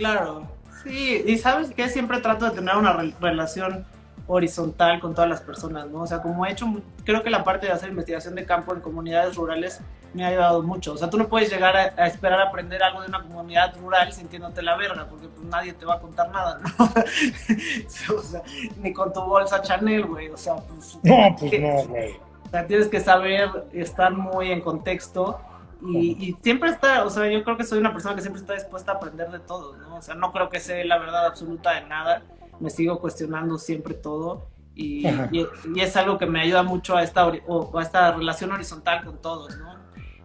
Claro, 0.00 0.48
sí, 0.82 1.22
y 1.26 1.38
sabes 1.38 1.70
que 1.70 1.88
siempre 1.88 2.20
trato 2.20 2.46
de 2.46 2.52
tener 2.52 2.74
una 2.76 2.92
re- 2.94 3.14
relación 3.20 3.84
horizontal 4.26 5.00
con 5.00 5.14
todas 5.14 5.28
las 5.28 5.40
personas, 5.40 5.88
¿no? 5.88 6.02
O 6.02 6.06
sea, 6.06 6.22
como 6.22 6.46
he 6.46 6.52
hecho, 6.52 6.66
creo 7.04 7.22
que 7.22 7.30
la 7.30 7.44
parte 7.44 7.66
de 7.66 7.72
hacer 7.72 7.88
investigación 7.90 8.34
de 8.34 8.44
campo 8.46 8.72
en 8.74 8.80
comunidades 8.80 9.34
rurales 9.36 9.80
me 10.14 10.24
ha 10.24 10.28
ayudado 10.28 10.62
mucho. 10.62 10.92
O 10.92 10.96
sea, 10.96 11.10
tú 11.10 11.18
no 11.18 11.28
puedes 11.28 11.50
llegar 11.50 11.76
a, 11.76 11.92
a 12.02 12.06
esperar 12.06 12.40
a 12.40 12.44
aprender 12.48 12.82
algo 12.82 13.02
de 13.02 13.08
una 13.08 13.22
comunidad 13.22 13.76
rural 13.80 14.12
sintiéndote 14.12 14.62
la 14.62 14.76
verga, 14.76 15.06
porque 15.08 15.28
pues 15.28 15.46
nadie 15.46 15.72
te 15.72 15.84
va 15.84 15.94
a 15.96 16.00
contar 16.00 16.30
nada, 16.30 16.58
¿no? 16.78 16.84
o 18.16 18.22
sea, 18.22 18.42
ni 18.78 18.92
con 18.92 19.12
tu 19.12 19.20
bolsa 19.20 19.60
Chanel, 19.62 20.06
güey, 20.06 20.28
o 20.28 20.36
sea, 20.36 20.56
pues... 20.56 20.98
No, 21.02 21.36
pues 21.38 21.60
no, 21.60 21.82
güey. 21.88 22.12
O 22.46 22.50
sea, 22.50 22.66
tienes 22.66 22.88
que 22.88 23.00
saber 23.00 23.48
estar 23.72 24.12
muy 24.12 24.50
en 24.50 24.60
contexto 24.60 25.40
y, 25.86 26.28
y 26.28 26.36
siempre 26.42 26.70
está, 26.70 27.04
o 27.04 27.10
sea, 27.10 27.30
yo 27.30 27.42
creo 27.42 27.56
que 27.56 27.64
soy 27.64 27.78
una 27.78 27.92
persona 27.92 28.14
que 28.14 28.20
siempre 28.20 28.40
está 28.40 28.54
dispuesta 28.54 28.92
a 28.92 28.94
aprender 28.96 29.30
de 29.30 29.38
todo, 29.40 29.76
¿no? 29.76 29.96
O 29.96 30.02
sea, 30.02 30.14
no 30.14 30.32
creo 30.32 30.48
que 30.48 30.60
sé 30.60 30.84
la 30.84 30.98
verdad 30.98 31.26
absoluta 31.26 31.72
de 31.74 31.86
nada, 31.86 32.22
me 32.58 32.70
sigo 32.70 32.98
cuestionando 33.00 33.58
siempre 33.58 33.94
todo 33.94 34.46
y, 34.74 35.06
y- 35.08 35.46
y 35.74 35.80
es 35.80 35.96
algo 35.96 36.18
que 36.18 36.26
me 36.26 36.40
ayuda 36.42 36.62
mucho 36.62 36.96
a 36.96 37.02
esta, 37.02 37.26
o- 37.46 37.78
a 37.78 37.82
esta 37.82 38.12
relación 38.12 38.52
horizontal 38.52 39.04
con 39.04 39.16
todos, 39.18 39.56
¿no? 39.58 39.74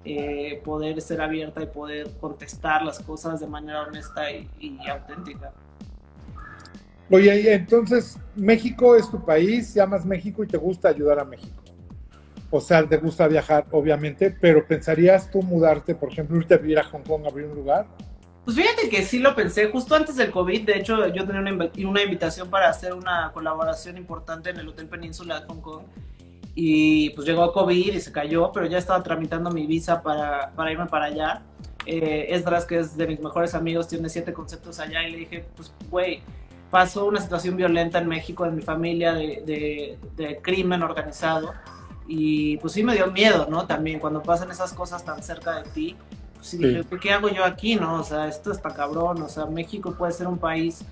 Eh, 0.04 0.62
poder 0.64 1.02
ser 1.02 1.20
abierta 1.22 1.64
y 1.64 1.66
poder 1.66 2.12
contestar 2.22 2.84
las 2.84 3.00
cosas 3.00 3.40
de 3.40 3.48
manera 3.48 3.82
honesta 3.84 4.30
y, 4.32 4.80
auténtica. 4.88 5.52
Oye, 7.10 7.54
entonces, 7.54 8.18
México 8.36 8.96
es 8.96 9.10
tu 9.10 9.24
país, 9.24 9.74
llamas 9.74 10.06
México 10.06 10.44
y 10.44 10.48
te 10.48 10.58
gusta 10.58 10.90
ayudar 10.90 11.20
a 11.20 11.26
México. 11.26 11.65
O 12.58 12.62
sea, 12.62 12.88
te 12.88 12.98
gusta 12.98 13.28
viajar, 13.28 13.66
obviamente, 13.72 14.32
pero 14.32 14.66
¿pensarías 14.66 15.30
tú 15.30 15.42
mudarte, 15.42 15.94
por 15.94 16.12
ejemplo, 16.12 16.38
irte 16.38 16.54
a 16.54 16.58
vivir 16.58 16.80
a 16.80 16.84
Hong 16.86 17.02
Kong, 17.02 17.26
abrir 17.28 17.48
un 17.48 17.56
lugar? 17.56 17.86
Pues 18.46 18.56
fíjate 18.56 18.90
que 18.90 19.04
sí 19.04 19.20
lo 19.20 19.36
pensé 19.36 19.70
justo 19.72 19.96
antes 19.96 20.16
del 20.16 20.32
COVID. 20.32 20.66
De 20.66 20.78
hecho, 20.78 21.08
yo 21.08 21.26
tenía 21.26 21.42
una, 21.42 21.70
una 21.90 22.04
invitación 22.04 22.50
para 22.50 22.70
hacer 22.70 22.94
una 22.94 23.32
colaboración 23.34 23.98
importante 23.98 24.52
en 24.52 24.60
el 24.60 24.68
Hotel 24.70 24.88
Península 24.88 25.42
de 25.42 25.48
Hong 25.48 25.62
Kong. 25.62 25.84
Y 26.54 27.10
pues 27.10 27.28
llegó 27.28 27.52
COVID 27.52 27.94
y 27.94 28.00
se 28.00 28.12
cayó, 28.12 28.52
pero 28.54 28.68
ya 28.68 28.78
estaba 28.78 29.04
tramitando 29.04 29.52
mi 29.52 29.66
visa 29.66 30.02
para, 30.02 30.52
para 30.56 30.72
irme 30.72 30.86
para 30.86 31.06
allá. 31.06 31.42
Eh, 31.86 32.28
Esdras, 32.30 32.66
que 32.66 32.80
es 32.80 32.96
de 32.96 33.08
mis 33.08 33.20
mejores 33.20 33.54
amigos, 33.54 33.88
tiene 33.88 34.08
siete 34.10 34.32
conceptos 34.32 34.80
allá 34.80 35.04
y 35.08 35.12
le 35.12 35.18
dije, 35.18 35.46
pues, 35.56 35.74
güey, 35.90 36.22
pasó 36.70 37.06
una 37.06 37.20
situación 37.20 37.58
violenta 37.58 38.00
en 38.00 38.08
México, 38.08 38.46
en 38.46 38.56
mi 38.56 38.62
familia, 38.62 39.14
de, 39.14 39.44
de, 39.46 39.98
de 40.16 40.42
crimen 40.42 40.82
organizado. 40.82 41.54
Y 42.08 42.58
pues 42.58 42.74
sí 42.74 42.84
me 42.84 42.94
dio 42.94 43.08
miedo, 43.12 43.48
¿no? 43.50 43.66
También 43.66 44.00
cuando 44.00 44.22
pasan 44.22 44.52
esas 44.52 44.74
cosas 44.74 45.04
tan 45.04 45.24
cerca 45.24 45.62
de 45.64 45.70
ti, 45.72 45.96
pues 46.36 46.48
sí, 46.48 46.58
Sí. 46.58 46.64
dije, 46.68 46.86
¿qué 47.02 47.12
hago 47.14 47.30
yo 47.30 47.44
aquí, 47.44 47.76
no? 47.76 48.00
O 48.00 48.04
sea, 48.04 48.28
esto 48.28 48.52
está 48.52 48.74
cabrón, 48.74 49.22
o 49.24 49.30
sea, 49.30 49.46
México 49.48 49.94
puede 49.98 50.12
ser 50.14 50.28
un 50.28 50.38
país 50.38 50.84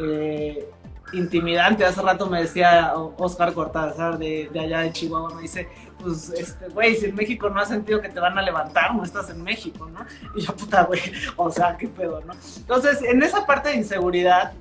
eh, 0.00 0.68
intimidante. 1.12 1.84
Hace 1.84 2.02
rato 2.02 2.26
me 2.28 2.42
decía 2.42 2.92
Oscar 3.16 3.52
Cortázar 3.54 4.18
de, 4.18 4.50
de 4.52 4.60
allá 4.60 4.80
de 4.80 4.92
Chihuahua, 4.92 5.34
me 5.34 5.42
dice, 5.42 5.66
pues, 6.02 6.30
este, 6.30 6.68
güey, 6.68 6.94
si 6.96 7.06
en 7.06 7.14
México 7.14 7.48
no 7.48 7.60
has 7.60 7.68
sentido 7.68 8.00
que 8.02 8.10
te 8.10 8.20
van 8.20 8.38
a 8.38 8.42
levantar, 8.42 8.94
no 8.94 9.02
estás 9.04 9.30
en 9.30 9.42
México, 9.42 9.88
¿no? 9.92 10.00
Y 10.36 10.42
yo, 10.42 10.54
puta, 10.54 10.84
güey, 10.84 11.00
o 11.36 11.50
sea, 11.50 11.76
qué 11.78 11.88
pedo, 11.88 12.20
¿no? 12.26 12.34
Entonces, 12.58 13.00
en 13.02 13.22
esa 13.22 13.46
parte 13.46 13.70
de 13.70 13.76
inseguridad, 13.76 14.52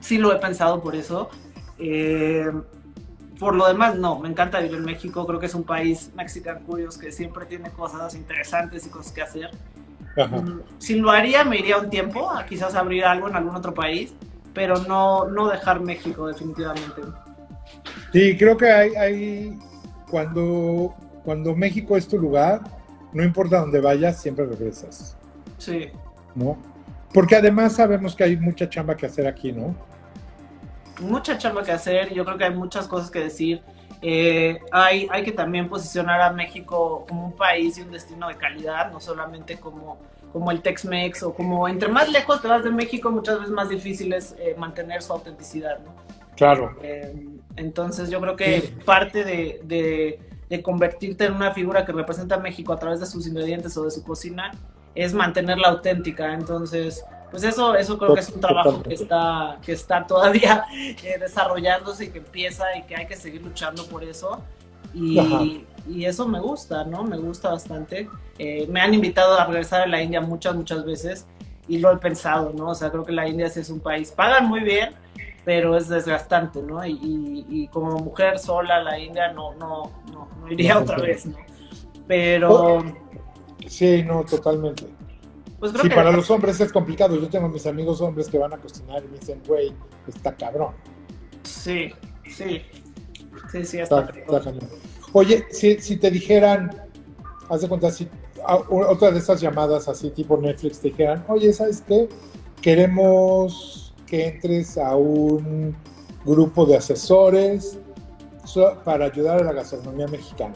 sí 0.00 0.18
lo 0.18 0.32
he 0.32 0.36
pensado 0.40 0.82
por 0.82 0.96
eso. 0.96 1.30
Eh, 1.78 2.50
por 3.38 3.54
lo 3.54 3.66
demás, 3.68 3.96
no, 3.96 4.18
me 4.18 4.28
encanta 4.28 4.60
vivir 4.60 4.76
en 4.76 4.84
México, 4.84 5.26
creo 5.26 5.38
que 5.38 5.46
es 5.46 5.54
un 5.54 5.64
país 5.64 6.10
Mexican 6.16 6.62
Curious 6.64 6.96
que 6.96 7.12
siempre 7.12 7.46
tiene 7.46 7.70
cosas 7.70 8.14
interesantes 8.14 8.86
y 8.86 8.90
cosas 8.90 9.12
que 9.12 9.22
hacer. 9.22 9.50
Ajá. 10.16 10.36
Mm, 10.38 10.62
Si 10.78 10.94
lo 10.94 11.10
haría, 11.10 11.44
me 11.44 11.58
iría 11.58 11.76
un 11.78 11.90
tiempo 11.90 12.30
a 12.30 12.46
quizás 12.46 12.74
abrir 12.74 13.04
algo 13.04 13.28
en 13.28 13.36
algún 13.36 13.54
otro 13.54 13.74
país, 13.74 14.14
pero 14.54 14.76
no, 14.84 15.26
no 15.26 15.48
dejar 15.48 15.80
México 15.80 16.26
definitivamente. 16.26 17.02
Sí, 18.12 18.36
creo 18.38 18.56
que 18.56 18.70
hay, 18.70 18.94
hay 18.94 19.58
cuando, 20.10 20.94
cuando 21.24 21.54
México 21.54 21.96
es 21.96 22.08
tu 22.08 22.18
lugar, 22.18 22.62
no 23.12 23.22
importa 23.22 23.60
dónde 23.60 23.80
vayas, 23.80 24.20
siempre 24.20 24.46
regresas, 24.46 25.16
Sí, 25.58 25.88
¿no? 26.34 26.56
Porque 27.12 27.36
además 27.36 27.74
sabemos 27.74 28.14
que 28.14 28.24
hay 28.24 28.36
mucha 28.36 28.68
chamba 28.68 28.96
que 28.96 29.06
hacer 29.06 29.26
aquí, 29.26 29.52
¿no? 29.52 29.74
Mucha 31.00 31.38
chamba 31.38 31.62
que 31.62 31.72
hacer, 31.72 32.12
yo 32.12 32.24
creo 32.24 32.38
que 32.38 32.44
hay 32.44 32.54
muchas 32.54 32.88
cosas 32.88 33.10
que 33.10 33.20
decir. 33.20 33.62
Eh, 34.02 34.60
hay, 34.72 35.08
hay 35.10 35.22
que 35.24 35.32
también 35.32 35.68
posicionar 35.68 36.20
a 36.20 36.30
México 36.30 37.06
como 37.08 37.26
un 37.26 37.36
país 37.36 37.78
y 37.78 37.82
un 37.82 37.90
destino 37.90 38.28
de 38.28 38.36
calidad, 38.36 38.92
no 38.92 39.00
solamente 39.00 39.58
como, 39.58 39.98
como 40.32 40.50
el 40.50 40.60
Tex-Mex 40.60 41.22
o 41.22 41.34
como 41.34 41.66
entre 41.66 41.88
más 41.88 42.10
lejos 42.10 42.42
te 42.42 42.48
vas 42.48 42.62
de 42.62 42.70
México, 42.70 43.10
muchas 43.10 43.38
veces 43.38 43.52
más 43.52 43.68
difícil 43.68 44.12
es 44.12 44.36
eh, 44.38 44.54
mantener 44.58 45.02
su 45.02 45.12
autenticidad. 45.12 45.78
¿no? 45.78 45.94
Claro. 46.36 46.76
Eh, 46.82 47.14
entonces 47.56 48.10
yo 48.10 48.20
creo 48.20 48.36
que 48.36 48.70
parte 48.84 49.24
de, 49.24 49.60
de, 49.64 50.20
de, 50.50 50.62
convertirte 50.62 51.24
en 51.24 51.32
una 51.32 51.52
figura 51.52 51.86
que 51.86 51.92
representa 51.92 52.34
a 52.34 52.38
México 52.38 52.72
a 52.74 52.78
través 52.78 53.00
de 53.00 53.06
sus 53.06 53.26
ingredientes 53.26 53.76
o 53.78 53.84
de 53.84 53.90
su 53.90 54.04
cocina 54.04 54.52
es 54.94 55.14
mantenerla 55.14 55.68
auténtica. 55.68 56.34
Entonces, 56.34 57.04
pues 57.36 57.52
eso, 57.52 57.74
eso 57.74 57.98
creo 57.98 58.14
que 58.14 58.20
es 58.20 58.30
un 58.30 58.40
trabajo 58.40 58.82
que 58.82 58.94
está, 58.94 59.58
que 59.62 59.72
está 59.72 60.06
todavía 60.06 60.64
eh, 60.72 61.18
desarrollándose 61.20 62.06
y 62.06 62.08
que 62.08 62.16
empieza 62.16 62.64
y 62.78 62.84
que 62.84 62.96
hay 62.96 63.06
que 63.06 63.14
seguir 63.14 63.42
luchando 63.42 63.84
por 63.88 64.02
eso. 64.02 64.40
Y, 64.94 65.66
y 65.86 66.06
eso 66.06 66.26
me 66.26 66.40
gusta, 66.40 66.84
¿no? 66.84 67.04
Me 67.04 67.18
gusta 67.18 67.50
bastante. 67.50 68.08
Eh, 68.38 68.66
me 68.70 68.80
han 68.80 68.94
invitado 68.94 69.38
a 69.38 69.44
regresar 69.44 69.82
a 69.82 69.86
la 69.86 70.00
India 70.00 70.22
muchas, 70.22 70.54
muchas 70.54 70.82
veces 70.86 71.26
y 71.68 71.76
lo 71.76 71.92
he 71.92 71.98
pensado, 71.98 72.54
¿no? 72.56 72.70
O 72.70 72.74
sea, 72.74 72.90
creo 72.90 73.04
que 73.04 73.12
la 73.12 73.28
India 73.28 73.50
sí 73.50 73.60
es 73.60 73.68
un 73.68 73.80
país, 73.80 74.12
pagan 74.12 74.48
muy 74.48 74.60
bien, 74.60 74.94
pero 75.44 75.76
es 75.76 75.90
desgastante, 75.90 76.62
¿no? 76.62 76.86
Y, 76.86 76.92
y, 76.92 77.46
y 77.50 77.68
como 77.68 77.98
mujer 77.98 78.38
sola 78.38 78.76
a 78.76 78.82
la 78.82 78.98
India 78.98 79.30
no, 79.34 79.52
no, 79.56 79.92
no, 80.10 80.26
no 80.40 80.50
iría 80.50 80.78
otra 80.78 80.96
vez, 80.96 81.26
¿no? 81.26 81.36
Pero... 82.08 82.82
Sí, 83.66 84.02
no, 84.04 84.24
totalmente. 84.24 84.95
Pues 85.58 85.72
creo 85.72 85.84
sí, 85.84 85.88
que 85.88 85.94
para 85.94 86.12
los 86.12 86.30
hombres 86.30 86.60
es 86.60 86.72
complicado. 86.72 87.16
Yo 87.16 87.28
tengo 87.28 87.48
mis 87.48 87.66
amigos 87.66 88.00
hombres 88.00 88.28
que 88.28 88.38
van 88.38 88.52
a 88.52 88.58
cocinar 88.58 89.02
y 89.04 89.08
me 89.08 89.18
dicen, 89.18 89.40
güey, 89.46 89.72
está 90.06 90.34
cabrón. 90.34 90.74
Sí, 91.42 91.92
sí. 92.24 92.62
Sí, 93.50 93.64
sí, 93.64 93.78
está, 93.78 94.00
está, 94.00 94.38
está 94.38 94.52
Oye, 95.12 95.46
si, 95.50 95.78
si, 95.78 95.96
te 95.96 96.10
dijeran, 96.10 96.70
haz 97.48 97.60
de 97.62 97.68
cuenta, 97.68 97.90
si 97.90 98.08
otra 98.68 99.10
de 99.10 99.18
estas 99.18 99.40
llamadas 99.40 99.88
así 99.88 100.10
tipo 100.10 100.36
Netflix 100.36 100.80
te 100.80 100.88
dijeran, 100.88 101.24
oye, 101.28 101.52
¿sabes 101.52 101.82
qué? 101.86 102.08
Queremos 102.60 103.94
que 104.06 104.28
entres 104.28 104.78
a 104.78 104.96
un 104.96 105.76
grupo 106.24 106.66
de 106.66 106.76
asesores 106.76 107.78
para 108.84 109.06
ayudar 109.06 109.40
a 109.40 109.44
la 109.44 109.52
gastronomía 109.52 110.06
mexicana. 110.06 110.54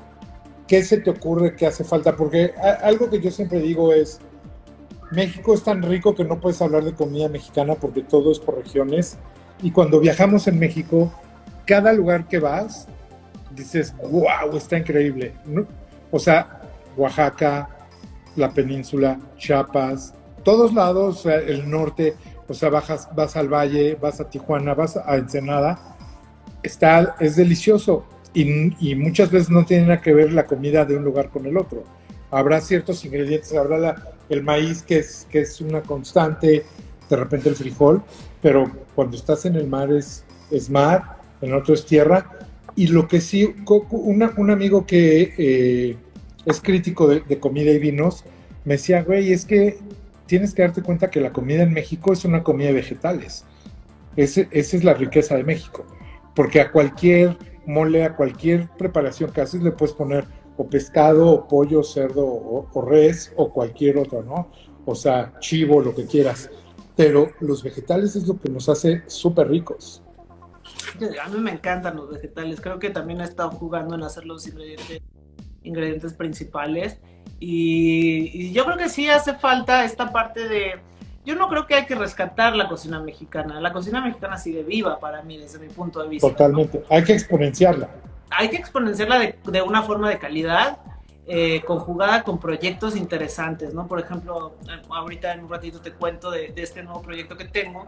¿Qué 0.67 0.83
se 0.83 0.99
te 0.99 1.11
ocurre 1.11 1.57
que 1.57 1.67
hace 1.67 1.83
falta? 1.83 2.17
Porque 2.17 2.53
algo 2.83 3.11
que 3.11 3.21
yo 3.21 3.31
siempre 3.31 3.61
digo 3.61 3.93
es, 3.93 4.21
México 5.11 5.55
es 5.55 5.63
tan 5.65 5.83
rico 5.83 6.15
que 6.15 6.25
no 6.25 6.41
puedes 6.41 6.63
hablar 6.63 6.85
de 6.85 6.95
comida 6.95 7.29
mexicana 7.29 7.75
porque 7.75 8.03
todo 8.03 8.31
es 8.31 8.39
por 8.39 8.57
regiones. 8.57 9.19
Y 9.63 9.73
cuando 9.73 10.01
viajamos 10.01 10.47
en 10.47 10.59
México, 10.59 11.13
cada 11.67 11.93
lugar 11.93 12.29
que 12.29 12.39
vas, 12.39 12.87
dices, 13.51 13.95
wow, 13.99 14.57
está 14.57 14.79
increíble. 14.79 15.35
O 16.11 16.19
sea, 16.19 16.63
Oaxaca, 16.97 17.69
la 18.37 18.53
península, 18.53 19.19
Chiapas, 19.37 20.15
todos 20.45 20.73
lados, 20.73 21.27
el 21.27 21.69
norte, 21.69 22.15
o 22.49 22.55
sea, 22.55 22.71
bajas, 22.71 23.09
vas 23.15 23.37
al 23.37 23.49
valle, 23.49 23.97
vas 24.01 24.21
a 24.21 24.31
Tijuana, 24.31 24.75
vas 24.75 24.97
a 24.97 25.17
Ensenada, 25.17 25.79
está, 26.63 27.17
es 27.21 27.37
delicioso. 27.37 28.05
Y, 28.33 28.91
y 28.91 28.95
muchas 28.95 29.31
veces 29.31 29.51
no 29.51 29.65
tiene 29.65 29.87
nada 29.87 30.01
que 30.01 30.15
ver 30.15 30.33
la 30.33 30.47
comida 30.47 30.85
de 30.85 30.97
un 30.97 31.05
lugar 31.05 31.31
con 31.31 31.47
el 31.47 31.57
otro. 31.57 31.83
Habrá 32.31 32.61
ciertos 32.61 33.05
ingredientes, 33.05 33.55
habrá 33.55 33.77
la, 33.77 34.05
el 34.31 34.43
maíz 34.43 34.83
que 34.83 35.01
es, 35.01 35.27
que 35.31 35.41
es 35.41 35.61
una 35.61 35.83
constante, 35.83 36.65
de 37.09 37.17
repente 37.17 37.49
el 37.49 37.57
frijol, 37.57 38.03
pero 38.41 38.71
cuando 38.95 39.17
estás 39.17 39.45
en 39.45 39.57
el 39.57 39.67
mar 39.67 39.93
es, 39.93 40.25
es 40.51 40.71
mar, 40.71 41.19
en 41.43 41.53
otro 41.53 41.75
es 41.75 41.85
tierra. 41.85 42.39
Y 42.77 42.87
lo 42.87 43.09
que 43.09 43.21
sí, 43.21 43.55
un 43.67 44.51
amigo 44.51 44.87
que 44.87 45.35
eh, 45.37 45.97
es 46.47 46.61
crítico 46.61 47.09
de, 47.09 47.41
comida 47.41 47.73
y 47.73 47.79
vinos, 47.79 48.25
me 48.65 48.75
decía, 48.75 49.03
güey, 49.03 49.33
es 49.33 49.45
que 49.45 49.79
tienes 50.27 50.55
que 50.55 50.63
darte 50.63 50.81
cuenta 50.81 51.11
que 51.11 51.21
la 51.21 51.33
comida 51.33 51.65
en 51.65 51.73
México 51.73 52.13
es 52.13 52.25
una 52.25 52.45
comida 52.45 52.69
de 52.69 52.75
vegetales. 52.75 53.45
esa 54.17 54.47
es 54.53 54.85
la 54.85 54.95
riqueza 54.95 55.37
de 55.37 55.45
México. 55.45 55.85
Porque 56.37 56.61
a 56.61 56.71
cualquier 56.71 57.37
mole, 57.67 58.05
a 58.05 58.15
cualquier 58.15 58.69
preparación 58.79 59.33
que 59.33 59.41
haces, 59.41 59.63
le 59.63 59.73
puedes 59.73 59.95
poner 59.95 60.25
o 60.61 60.69
pescado, 60.69 61.31
o 61.31 61.49
pollo, 61.49 61.83
cerdo, 61.83 62.27
o, 62.27 62.83
res, 62.83 63.33
o 63.37 63.51
cualquier 63.51 63.97
otro, 63.97 64.23
¿no? 64.23 64.51
O 64.85 64.95
sea, 64.95 65.33
chivo, 65.41 65.81
lo 65.81 65.95
que 65.95 66.05
quieras. 66.05 66.51
Pero 66.97 67.31
los 67.41 67.63
vegetales 67.63 68.15
es 68.15 68.29
lo 68.29 68.39
que 68.39 68.51
nos 68.51 68.69
hace 68.69 69.03
súper 69.07 69.49
ricos. 69.49 70.03
A 71.25 71.29
mí 71.31 71.41
me 71.41 71.53
encantan 71.53 71.97
los 71.97 72.11
vegetales. 72.11 72.61
Creo 72.61 72.79
que 72.79 72.91
también 72.91 73.23
he 73.23 73.25
estado 73.25 73.53
jugando 73.53 73.95
en 73.95 74.03
hacer 74.03 74.27
los 74.27 74.47
ingredientes, 74.47 75.01
ingredientes 75.63 76.13
principales. 76.13 76.99
Y, 77.39 78.31
y, 78.35 78.53
yo 78.53 78.67
creo 78.67 78.77
que 78.77 78.91
sí 78.91 79.09
hace 79.09 79.35
falta 79.35 79.85
esta 79.85 80.13
parte 80.13 80.47
de... 80.47 80.73
Yo 81.25 81.37
no 81.37 81.49
creo 81.49 81.67
que 81.67 81.75
hay 81.75 81.87
que 81.87 81.95
rescatar 81.95 82.55
la 82.55 82.69
cocina 82.69 83.01
mexicana. 83.01 83.63
La 83.63 83.73
cocina 83.73 84.03
mexicana 84.03 84.37
sigue 84.37 84.63
viva 84.63 85.01
para 85.01 85.23
mí 85.23 85.39
desde 85.39 85.59
mi 85.59 85.69
punto 85.69 86.03
de 86.03 86.09
vista. 86.09 86.29
Totalmente. 86.29 86.85
Hay 86.91 87.03
que 87.03 87.15
exponenciarla 87.15 87.89
hay 88.31 88.49
que 88.49 88.57
exponenciarla 88.57 89.19
de, 89.19 89.39
de 89.45 89.63
una 89.63 89.83
forma 89.83 90.09
de 90.09 90.19
calidad, 90.19 90.79
eh, 91.27 91.63
conjugada 91.67 92.23
con 92.23 92.41
proyectos 92.41 92.97
interesantes, 92.97 93.73
¿no? 93.73 93.87
Por 93.87 94.01
ejemplo, 94.01 94.57
ahorita 94.89 95.33
en 95.33 95.45
un 95.45 95.51
ratito 95.51 95.81
te 95.81 95.93
cuento 95.93 96.31
de, 96.31 96.49
de, 96.49 96.63
este 96.63 96.83
nuevo 96.83 97.03
proyecto 97.03 97.37
que 97.37 97.45
tengo, 97.45 97.87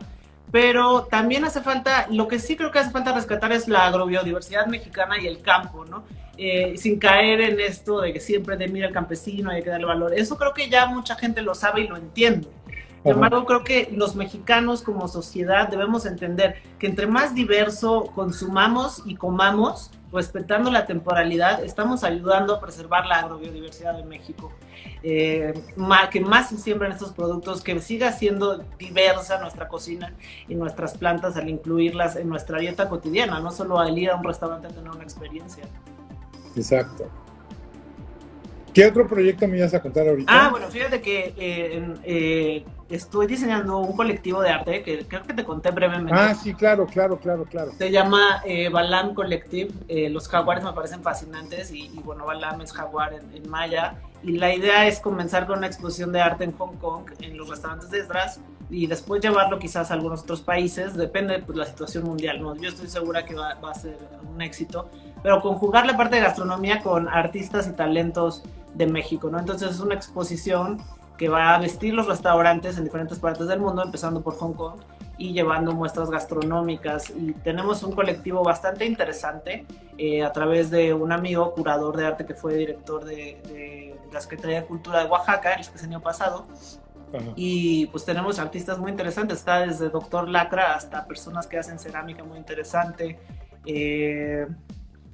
pero 0.52 1.04
también 1.04 1.44
hace 1.44 1.60
falta, 1.62 2.06
lo 2.10 2.28
que 2.28 2.38
sí 2.38 2.56
creo 2.56 2.70
que 2.70 2.78
hace 2.78 2.90
falta 2.90 3.12
rescatar 3.12 3.50
es 3.52 3.66
la 3.68 3.86
agrobiodiversidad 3.86 4.66
mexicana 4.66 5.18
y 5.20 5.26
el 5.26 5.40
campo, 5.40 5.84
¿no? 5.84 6.04
Eh, 6.38 6.74
sin 6.76 6.98
caer 6.98 7.40
en 7.40 7.60
esto 7.60 8.00
de 8.00 8.12
que 8.12 8.20
siempre 8.20 8.56
de 8.56 8.68
mira 8.68 8.86
al 8.86 8.92
campesino, 8.92 9.50
hay 9.50 9.62
que 9.62 9.70
darle 9.70 9.86
valor. 9.86 10.14
Eso 10.14 10.36
creo 10.38 10.54
que 10.54 10.68
ya 10.70 10.86
mucha 10.86 11.14
gente 11.14 11.42
lo 11.42 11.54
sabe 11.54 11.82
y 11.82 11.88
lo 11.88 11.96
entiende. 11.96 12.48
Sin 13.02 13.12
embargo, 13.12 13.44
creo 13.44 13.64
que 13.64 13.90
los 13.92 14.14
mexicanos 14.14 14.82
como 14.82 15.08
sociedad 15.08 15.68
debemos 15.68 16.06
entender 16.06 16.62
que 16.78 16.86
entre 16.86 17.06
más 17.06 17.34
diverso 17.34 18.12
consumamos 18.14 19.02
y 19.04 19.16
comamos, 19.16 19.90
respetando 20.12 20.70
la 20.70 20.86
temporalidad, 20.86 21.64
estamos 21.64 22.04
ayudando 22.04 22.54
a 22.54 22.60
preservar 22.60 23.06
la 23.06 23.20
agrobiodiversidad 23.20 23.96
de 23.96 24.04
México. 24.04 24.52
Eh, 25.02 25.54
que 26.10 26.20
más 26.20 26.50
se 26.50 26.58
siembren 26.58 26.92
estos 26.92 27.12
productos, 27.12 27.62
que 27.62 27.80
siga 27.80 28.12
siendo 28.12 28.58
diversa 28.78 29.40
nuestra 29.40 29.68
cocina 29.68 30.14
y 30.48 30.54
nuestras 30.54 30.96
plantas 30.96 31.36
al 31.36 31.48
incluirlas 31.48 32.16
en 32.16 32.28
nuestra 32.28 32.58
dieta 32.58 32.88
cotidiana, 32.88 33.40
no 33.40 33.50
solo 33.50 33.78
al 33.78 33.98
ir 33.98 34.10
a 34.10 34.16
un 34.16 34.24
restaurante 34.24 34.68
a 34.68 34.70
tener 34.70 34.90
una 34.90 35.02
experiencia. 35.02 35.64
Exacto. 36.54 37.08
¿Qué 38.72 38.86
otro 38.86 39.06
proyecto 39.06 39.46
me 39.46 39.58
ibas 39.58 39.74
a 39.74 39.82
contar 39.82 40.08
ahorita? 40.08 40.32
Ah, 40.32 40.48
bueno, 40.50 40.68
fíjate 40.68 41.00
que 41.02 41.34
eh, 41.36 41.94
eh, 42.04 42.64
estoy 42.94 43.26
diseñando 43.26 43.78
un 43.78 43.96
colectivo 43.96 44.40
de 44.40 44.50
arte 44.50 44.82
que 44.82 45.06
creo 45.06 45.22
que 45.22 45.34
te 45.34 45.44
conté 45.44 45.70
brevemente. 45.70 46.12
Ah, 46.14 46.34
sí, 46.34 46.54
claro, 46.54 46.86
claro, 46.86 47.18
claro, 47.18 47.44
claro. 47.44 47.72
Se 47.76 47.90
llama 47.90 48.42
eh, 48.44 48.68
Balam 48.68 49.14
Collective. 49.14 49.72
Eh, 49.88 50.08
los 50.10 50.28
jaguares 50.28 50.62
me 50.62 50.72
parecen 50.72 51.02
fascinantes 51.02 51.72
y, 51.72 51.86
y 51.86 51.98
bueno, 52.04 52.26
Balam 52.26 52.60
es 52.60 52.72
jaguar 52.72 53.14
en, 53.14 53.34
en, 53.34 53.48
maya. 53.50 53.94
Y 54.22 54.38
la 54.38 54.54
idea 54.54 54.86
es 54.86 55.00
comenzar 55.00 55.46
con 55.46 55.58
una 55.58 55.66
exposición 55.66 56.12
de 56.12 56.20
arte 56.20 56.44
en 56.44 56.52
Hong 56.52 56.76
Kong, 56.76 57.10
en 57.20 57.36
los 57.36 57.48
restaurantes 57.48 57.90
de 57.90 57.98
Esdras, 57.98 58.40
y 58.70 58.86
después 58.86 59.20
llevarlo 59.20 59.58
quizás 59.58 59.90
a 59.90 59.94
algunos 59.94 60.22
otros 60.22 60.42
países. 60.42 60.94
Depende 60.94 61.34
de 61.34 61.38
pues, 61.40 61.58
la 61.58 61.66
situación 61.66 62.04
mundial. 62.04 62.40
¿no? 62.40 62.54
Yo 62.56 62.68
estoy 62.68 62.88
segura 62.88 63.24
que 63.24 63.34
va, 63.34 63.54
va 63.54 63.72
a 63.72 63.74
ser 63.74 63.98
un 64.32 64.40
éxito 64.40 64.88
pero 65.22 65.40
conjugar 65.40 65.86
la 65.86 65.96
parte 65.96 66.16
de 66.16 66.22
gastronomía 66.22 66.80
con 66.80 67.08
artistas 67.08 67.68
y 67.68 67.72
talentos 67.72 68.42
de 68.74 68.86
México, 68.86 69.30
¿no? 69.30 69.38
Entonces 69.38 69.70
es 69.70 69.80
una 69.80 69.94
exposición 69.94 70.78
que 71.22 71.28
va 71.28 71.54
a 71.54 71.58
vestir 71.60 71.94
los 71.94 72.08
restaurantes 72.08 72.78
en 72.78 72.82
diferentes 72.82 73.20
partes 73.20 73.46
del 73.46 73.60
mundo, 73.60 73.80
empezando 73.80 74.22
por 74.22 74.34
Hong 74.38 74.54
Kong 74.54 74.80
y 75.18 75.32
llevando 75.32 75.70
muestras 75.70 76.10
gastronómicas. 76.10 77.10
Y 77.10 77.32
tenemos 77.32 77.84
un 77.84 77.92
colectivo 77.92 78.42
bastante 78.42 78.86
interesante 78.86 79.64
eh, 79.98 80.24
a 80.24 80.32
través 80.32 80.68
de 80.72 80.92
un 80.92 81.12
amigo 81.12 81.54
curador 81.54 81.96
de 81.96 82.06
arte 82.06 82.26
que 82.26 82.34
fue 82.34 82.56
director 82.56 83.04
de, 83.04 83.40
de 83.46 83.96
la 84.12 84.20
Secretaría 84.20 84.62
de 84.62 84.66
Cultura 84.66 85.04
de 85.04 85.10
Oaxaca 85.10 85.52
el 85.52 85.84
año 85.84 86.00
pasado. 86.00 86.44
Ajá. 87.14 87.24
Y 87.36 87.86
pues 87.86 88.04
tenemos 88.04 88.40
artistas 88.40 88.80
muy 88.80 88.90
interesantes, 88.90 89.38
está 89.38 89.60
desde 89.60 89.90
Doctor 89.90 90.28
Lacra 90.28 90.74
hasta 90.74 91.06
personas 91.06 91.46
que 91.46 91.56
hacen 91.56 91.78
cerámica 91.78 92.24
muy 92.24 92.36
interesante. 92.36 93.20
Eh, 93.64 94.48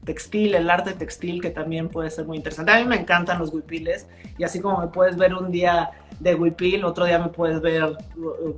textil, 0.08 0.54
el 0.54 0.70
arte 0.70 0.94
textil, 0.94 1.42
que 1.42 1.50
también 1.50 1.90
puede 1.90 2.08
ser 2.10 2.24
muy 2.24 2.38
interesante. 2.38 2.72
A 2.72 2.78
mí 2.78 2.84
me 2.86 2.96
encantan 2.96 3.38
los 3.38 3.52
huipiles 3.52 4.06
y 4.38 4.44
así 4.44 4.58
como 4.58 4.80
me 4.80 4.86
puedes 4.86 5.18
ver 5.18 5.34
un 5.34 5.52
día 5.52 5.90
de 6.18 6.34
huipil, 6.34 6.82
otro 6.84 7.04
día 7.04 7.18
me 7.18 7.28
puedes 7.28 7.60
ver 7.60 7.94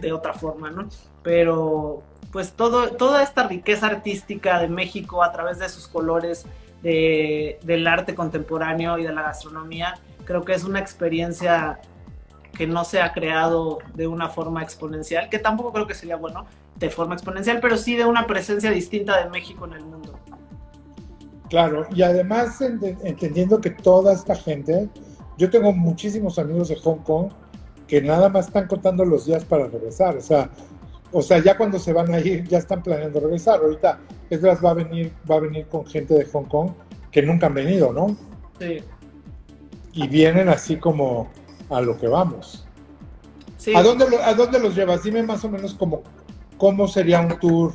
de 0.01 0.13
otra 0.13 0.33
forma, 0.33 0.71
¿no? 0.71 0.89
Pero 1.25 2.05
pues 2.31 2.53
todo, 2.53 2.93
toda 2.93 3.25
esta 3.25 3.49
riqueza 3.49 3.89
artística 3.89 4.61
de 4.61 4.69
México 4.69 5.25
a 5.25 5.33
través 5.33 5.59
de 5.59 5.69
sus 5.69 5.89
colores, 5.89 6.47
de, 6.85 7.59
del 7.63 7.85
arte 7.89 8.15
contemporáneo 8.15 8.97
y 8.99 9.03
de 9.03 9.13
la 9.13 9.23
gastronomía, 9.23 9.99
creo 10.25 10.45
que 10.45 10.53
es 10.53 10.63
una 10.63 10.79
experiencia 10.79 11.81
que 12.57 12.69
no 12.69 12.85
se 12.85 13.03
ha 13.03 13.13
creado 13.13 13.79
de 13.95 14.07
una 14.07 14.29
forma 14.29 14.63
exponencial, 14.63 15.29
que 15.29 15.41
tampoco 15.41 15.73
creo 15.73 15.89
que 15.89 15.95
sería 15.95 16.15
bueno 16.15 16.47
de 16.77 16.91
forma 16.91 17.15
exponencial, 17.15 17.59
pero 17.61 17.77
sí 17.77 17.97
de 17.97 18.05
una 18.05 18.29
presencia 18.29 18.71
distinta 18.71 19.21
de 19.21 19.29
México 19.29 19.65
en 19.67 19.73
el 19.73 19.83
mundo. 19.83 20.00
Claro, 21.51 21.87
y 21.95 22.03
además 22.03 22.61
ent- 22.61 22.97
entendiendo 23.03 23.61
que 23.61 23.71
toda 23.71 24.13
esta 24.15 24.35
gente, 24.37 24.89
yo 25.37 25.51
tengo 25.51 25.73
muchísimos 25.73 26.39
amigos 26.39 26.69
de 26.69 26.77
Hong 26.77 26.99
Kong 26.99 27.29
que 27.87 28.01
nada 28.01 28.29
más 28.29 28.47
están 28.47 28.69
contando 28.69 29.05
los 29.05 29.27
días 29.27 29.45
para 29.45 29.67
regresar, 29.67 30.17
o 30.17 30.21
sea, 30.21 30.49
o 31.13 31.23
sea, 31.23 31.39
ya 31.43 31.57
cuando 31.57 31.81
se 31.81 31.93
van 31.93 32.15
a 32.15 32.21
ir 32.21 32.47
ya 32.47 32.59
están 32.59 32.85
planeando 32.85 33.19
regresar. 33.19 33.59
Ahorita 33.61 33.99
Esdras 34.31 34.65
va 34.65 34.71
a 34.71 34.75
venir, 34.75 35.13
va 35.29 35.35
a 35.37 35.41
venir 35.41 35.67
con 35.67 35.85
gente 35.85 36.15
de 36.15 36.25
Hong 36.27 36.45
Kong 36.45 36.71
que 37.11 37.21
nunca 37.21 37.47
han 37.49 37.55
venido, 37.55 37.93
¿no? 37.93 38.17
Sí. 38.61 38.79
Y 39.93 40.07
vienen 40.07 40.49
así 40.49 40.77
como 40.77 41.29
a 41.69 41.81
lo 41.81 41.99
que 41.99 42.07
vamos. 42.07 42.65
Sí. 43.57 43.75
¿A 43.75 43.83
dónde, 43.83 44.07
¿A 44.23 44.35
dónde 44.35 44.61
los 44.61 44.77
llevas? 44.77 45.03
Dime 45.03 45.25
más 45.25 45.45
o 45.45 45.49
menos 45.51 45.75
como, 45.75 46.03
cómo 46.59 46.87
sería 46.87 47.21
un 47.21 47.37
tour. 47.41 47.73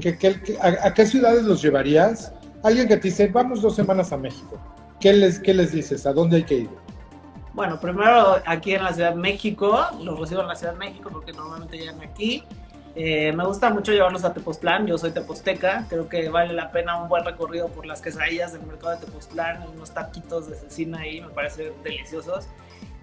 ¿Qué, 0.00 0.16
qué- 0.16 0.40
qué- 0.42 0.58
a, 0.58 0.86
a 0.86 0.94
qué 0.94 1.04
ciudades 1.04 1.42
los 1.44 1.60
llevarías? 1.60 2.32
Alguien 2.62 2.86
que 2.86 2.96
te 2.96 3.08
dice, 3.08 3.26
vamos 3.26 3.60
dos 3.60 3.74
semanas 3.74 4.12
a 4.12 4.16
México. 4.16 4.58
¿Qué 5.00 5.12
les, 5.12 5.40
qué 5.40 5.52
les 5.52 5.72
dices? 5.72 6.06
¿A 6.06 6.12
dónde 6.12 6.36
hay 6.36 6.44
que 6.44 6.54
ir? 6.54 6.70
Bueno, 7.54 7.78
primero 7.80 8.36
aquí 8.46 8.74
en 8.74 8.84
la 8.84 8.92
Ciudad 8.92 9.10
de 9.10 9.16
México, 9.16 9.86
los 10.00 10.18
recibo 10.18 10.42
en 10.42 10.48
la 10.48 10.54
Ciudad 10.54 10.72
de 10.72 10.78
México 10.78 11.10
porque 11.12 11.32
normalmente 11.32 11.76
llegan 11.76 12.00
aquí. 12.00 12.44
Eh, 12.94 13.32
me 13.32 13.44
gusta 13.44 13.70
mucho 13.70 13.90
llevarlos 13.90 14.24
a 14.24 14.32
Tepoztlán, 14.32 14.86
yo 14.86 14.98
soy 14.98 15.12
teposteca, 15.12 15.86
creo 15.88 16.10
que 16.10 16.28
vale 16.28 16.52
la 16.52 16.70
pena 16.70 17.02
un 17.02 17.08
buen 17.08 17.24
recorrido 17.24 17.68
por 17.68 17.86
las 17.86 18.02
quesadillas 18.02 18.52
del 18.52 18.62
mercado 18.66 18.92
de 18.92 19.06
Tepoztlán, 19.06 19.66
unos 19.74 19.92
taquitos 19.92 20.48
de 20.48 20.56
cecina 20.56 21.00
ahí, 21.00 21.20
me 21.20 21.28
parecen 21.28 21.72
deliciosos. 21.82 22.46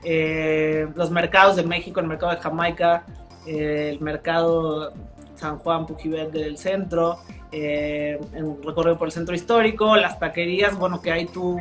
Eh, 0.04 0.88
los 0.96 1.10
mercados 1.10 1.56
de 1.56 1.64
México, 1.64 2.00
el 2.00 2.08
mercado 2.08 2.34
de 2.34 2.38
Jamaica, 2.38 3.04
eh, 3.48 3.90
el 3.92 4.00
mercado 4.00 4.94
San 5.40 5.58
Juan 5.60 5.86
Pujibet 5.86 6.32
del 6.32 6.58
centro, 6.58 7.20
eh, 7.52 8.20
un 8.34 8.62
recorrido 8.62 8.98
por 8.98 9.08
el 9.08 9.12
centro 9.12 9.34
histórico, 9.34 9.96
las 9.96 10.20
taquerías, 10.20 10.78
bueno, 10.78 11.02
que 11.02 11.12
ahí 11.12 11.26
tú 11.26 11.58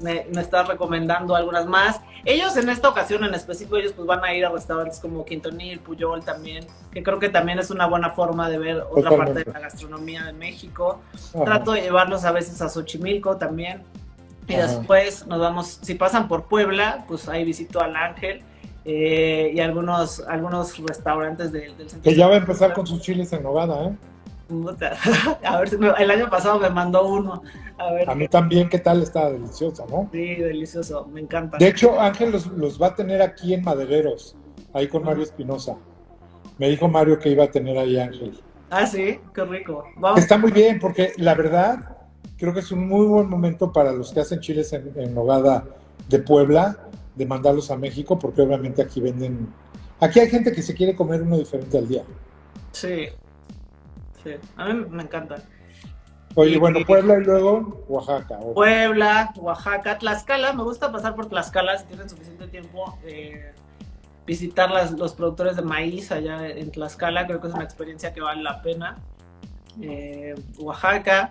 me, 0.00 0.26
me 0.34 0.40
estás 0.40 0.66
recomendando 0.66 1.36
algunas 1.36 1.66
más. 1.66 2.00
Ellos 2.24 2.56
en 2.56 2.68
esta 2.68 2.88
ocasión 2.88 3.24
en 3.24 3.32
específico, 3.34 3.76
ellos 3.76 3.92
pues 3.92 4.06
van 4.06 4.22
a 4.24 4.34
ir 4.34 4.44
a 4.44 4.50
restaurantes 4.50 4.98
como 4.98 5.24
Quintonil, 5.24 5.78
Puyol 5.78 6.24
también, 6.24 6.66
que 6.92 7.02
creo 7.02 7.18
que 7.18 7.28
también 7.28 7.58
es 7.58 7.70
una 7.70 7.86
buena 7.86 8.10
forma 8.10 8.50
de 8.50 8.58
ver 8.58 8.76
otra 8.78 9.10
Totalmente. 9.10 9.32
parte 9.34 9.44
de 9.44 9.52
la 9.52 9.60
gastronomía 9.60 10.24
de 10.24 10.32
México. 10.32 11.00
Ajá. 11.34 11.44
Trato 11.44 11.72
de 11.72 11.82
llevarlos 11.82 12.24
a 12.24 12.32
veces 12.32 12.60
a 12.60 12.68
Xochimilco 12.68 13.36
también. 13.36 13.82
Y 14.48 14.54
Ajá. 14.54 14.66
después 14.66 15.26
nos 15.28 15.38
vamos, 15.38 15.78
si 15.80 15.94
pasan 15.94 16.26
por 16.26 16.46
Puebla, 16.46 17.04
pues 17.06 17.28
ahí 17.28 17.44
visito 17.44 17.80
al 17.80 17.94
Ángel 17.94 18.42
eh, 18.92 19.52
y 19.54 19.60
algunos, 19.60 20.20
algunos 20.20 20.76
restaurantes 20.78 21.52
del, 21.52 21.76
del 21.76 21.88
centro. 21.88 22.10
Que 22.10 22.16
ya 22.16 22.26
va 22.26 22.34
a 22.34 22.38
empezar 22.38 22.72
con 22.72 22.86
sus 22.86 23.00
chiles 23.00 23.32
en 23.32 23.42
nogada, 23.42 23.84
¿eh? 23.84 23.96
A 25.44 25.60
ver, 25.60 25.78
el 25.98 26.10
año 26.10 26.28
pasado 26.28 26.58
me 26.58 26.70
mandó 26.70 27.06
uno. 27.06 27.42
A 27.78 27.92
ver, 27.92 28.10
A 28.10 28.14
mí 28.16 28.26
también, 28.26 28.68
¿qué 28.68 28.78
tal? 28.78 29.00
Está 29.02 29.30
deliciosa, 29.30 29.84
¿no? 29.88 30.08
sí, 30.12 30.34
delicioso, 30.34 31.06
me 31.12 31.20
encanta. 31.20 31.56
De 31.58 31.68
hecho, 31.68 32.00
Ángel 32.00 32.32
los, 32.32 32.46
los 32.48 32.80
va 32.82 32.88
a 32.88 32.94
tener 32.94 33.22
aquí 33.22 33.54
en 33.54 33.62
Madereros, 33.62 34.36
ahí 34.72 34.88
con 34.88 35.04
Mario 35.04 35.22
Espinosa. 35.22 35.76
Me 36.58 36.68
dijo 36.68 36.88
Mario 36.88 37.18
que 37.18 37.30
iba 37.30 37.44
a 37.44 37.50
tener 37.50 37.78
ahí 37.78 37.98
Ángel. 37.98 38.40
Ah, 38.70 38.86
sí, 38.86 39.20
qué 39.32 39.44
rico. 39.44 39.84
Vamos. 39.96 40.18
Está 40.18 40.36
muy 40.36 40.50
bien, 40.50 40.80
porque 40.80 41.12
la 41.16 41.34
verdad, 41.34 41.96
creo 42.36 42.52
que 42.52 42.60
es 42.60 42.72
un 42.72 42.88
muy 42.88 43.06
buen 43.06 43.28
momento 43.28 43.72
para 43.72 43.92
los 43.92 44.12
que 44.12 44.20
hacen 44.20 44.40
chiles 44.40 44.72
en, 44.72 44.90
en 44.96 45.14
nogada 45.14 45.64
de 46.08 46.18
Puebla, 46.18 46.76
de 47.14 47.26
mandarlos 47.26 47.70
a 47.70 47.76
México, 47.76 48.18
porque 48.18 48.42
obviamente 48.42 48.82
aquí 48.82 49.00
venden... 49.00 49.48
Aquí 50.00 50.20
hay 50.20 50.30
gente 50.30 50.52
que 50.52 50.62
se 50.62 50.74
quiere 50.74 50.94
comer 50.96 51.22
uno 51.22 51.36
diferente 51.36 51.76
al 51.78 51.86
día. 51.88 52.02
Sí. 52.72 53.08
Sí, 54.24 54.30
a 54.56 54.64
mí 54.66 54.84
me 54.90 55.02
encanta. 55.02 55.36
Oye, 56.36 56.52
Y- 56.54 56.58
bueno, 56.58 56.78
Puebla 56.86 57.18
y 57.18 57.24
luego 57.24 57.84
Oaxaca. 57.88 58.38
Puebla, 58.54 59.32
Oaxaca, 59.36 59.98
Tlaxcala. 59.98 60.52
Me 60.52 60.62
gusta 60.62 60.90
pasar 60.92 61.14
por 61.14 61.26
Tlaxcala 61.28 61.76
si 61.78 61.86
tienen 61.86 62.08
suficiente 62.08 62.46
tiempo. 62.48 62.98
eh, 63.04 63.52
visitar 64.26 64.70
las- 64.70 64.92
los 64.92 65.14
productores 65.14 65.56
de 65.56 65.62
maíz 65.62 66.12
allá 66.12 66.46
en 66.48 66.70
Tlaxcala. 66.70 67.26
Creo 67.26 67.40
que 67.40 67.48
es 67.48 67.54
una 67.54 67.64
experiencia 67.64 68.12
que 68.14 68.20
vale 68.20 68.42
la 68.42 68.62
pena. 68.62 68.96
Eh, 69.82 70.34
Oaxaca. 70.58 71.28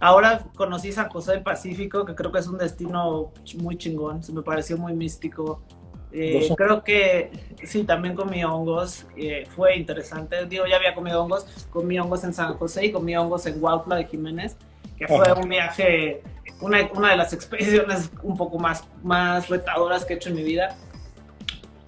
Ahora 0.00 0.46
conocí 0.56 0.92
San 0.92 1.10
José 1.10 1.32
del 1.32 1.42
Pacífico, 1.42 2.06
que 2.06 2.14
creo 2.14 2.32
que 2.32 2.38
es 2.38 2.46
un 2.46 2.56
destino 2.56 3.32
muy 3.58 3.76
chingón. 3.76 4.22
Se 4.22 4.32
me 4.32 4.42
pareció 4.42 4.78
muy 4.78 4.94
místico. 4.94 5.62
Eh, 6.10 6.48
creo 6.56 6.82
que 6.82 7.30
sí, 7.64 7.84
también 7.84 8.14
comí 8.16 8.42
hongos. 8.42 9.06
eh, 9.16 9.46
fue 9.54 9.76
interesante. 9.76 10.46
Digo, 10.46 10.64
ya 10.66 10.76
había 10.76 10.94
comido 10.94 11.22
hongos. 11.22 11.44
Comí 11.70 11.98
hongos 11.98 12.24
en 12.24 12.32
San 12.32 12.54
José 12.54 12.86
y 12.86 12.92
comí 12.92 13.14
hongos 13.14 13.44
en 13.46 13.62
Huautla 13.62 13.96
de 13.96 14.06
Jiménez, 14.06 14.56
que 14.96 15.06
fue 15.06 15.20
Ajá. 15.20 15.34
un 15.34 15.48
viaje, 15.48 16.22
una, 16.62 16.78
una 16.94 17.10
de 17.10 17.16
las 17.18 17.34
expediciones 17.34 18.10
un 18.22 18.36
poco 18.38 18.58
más, 18.58 18.84
más 19.02 19.50
retadoras 19.50 20.06
que 20.06 20.14
he 20.14 20.16
hecho 20.16 20.30
en 20.30 20.36
mi 20.36 20.42
vida. 20.42 20.76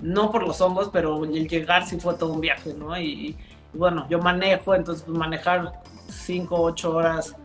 No 0.00 0.30
por 0.30 0.46
los 0.46 0.60
hongos, 0.60 0.90
pero 0.92 1.24
el 1.24 1.48
llegar 1.48 1.86
sí 1.86 1.98
fue 1.98 2.14
todo 2.14 2.34
un 2.34 2.40
viaje, 2.42 2.74
¿no? 2.74 2.98
Y, 2.98 3.36
y 3.72 3.78
bueno, 3.78 4.06
yo 4.10 4.18
manejo, 4.18 4.74
entonces 4.74 5.04
pues, 5.04 5.16
manejar 5.16 5.80
5 6.08 6.54
o 6.54 6.62
8 6.64 6.94
horas 6.94 7.36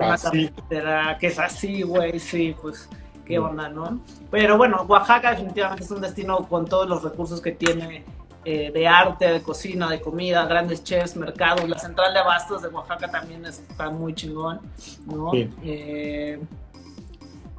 Así. 0.00 0.48
carretera 0.48 1.16
que 1.18 1.26
es 1.28 1.38
así, 1.38 1.82
güey, 1.82 2.18
sí, 2.18 2.54
pues 2.60 2.88
qué 3.24 3.38
onda, 3.38 3.68
¿no? 3.68 4.00
Pero 4.30 4.56
bueno, 4.56 4.82
Oaxaca 4.88 5.30
definitivamente 5.30 5.84
es 5.84 5.90
un 5.90 6.00
destino 6.00 6.46
con 6.48 6.64
todos 6.66 6.88
los 6.88 7.02
recursos 7.02 7.40
que 7.40 7.52
tiene 7.52 8.04
eh, 8.44 8.70
de 8.72 8.86
arte, 8.86 9.26
de 9.28 9.42
cocina, 9.42 9.88
de 9.90 10.00
comida, 10.00 10.46
grandes 10.46 10.84
chefs, 10.84 11.16
mercados. 11.16 11.68
La 11.68 11.78
central 11.78 12.12
de 12.14 12.20
abastos 12.20 12.62
de 12.62 12.68
Oaxaca 12.68 13.10
también 13.10 13.44
está 13.44 13.90
muy 13.90 14.14
chingón, 14.14 14.60
¿no? 15.06 15.32
Sí. 15.32 15.50
Eh, 15.64 16.40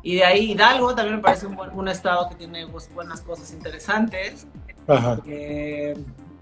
y 0.03 0.15
de 0.15 0.23
ahí 0.23 0.51
Hidalgo 0.51 0.95
también 0.95 1.17
me 1.17 1.21
parece 1.21 1.47
un, 1.47 1.57
buen- 1.57 1.71
un 1.77 1.89
estado 1.89 2.29
que 2.29 2.35
tiene 2.35 2.65
pues, 2.67 2.89
buenas 2.95 3.19
cosas 3.19 3.51
interesantes. 3.51 4.47
Ajá. 4.87 5.19
Eh, 5.25 5.93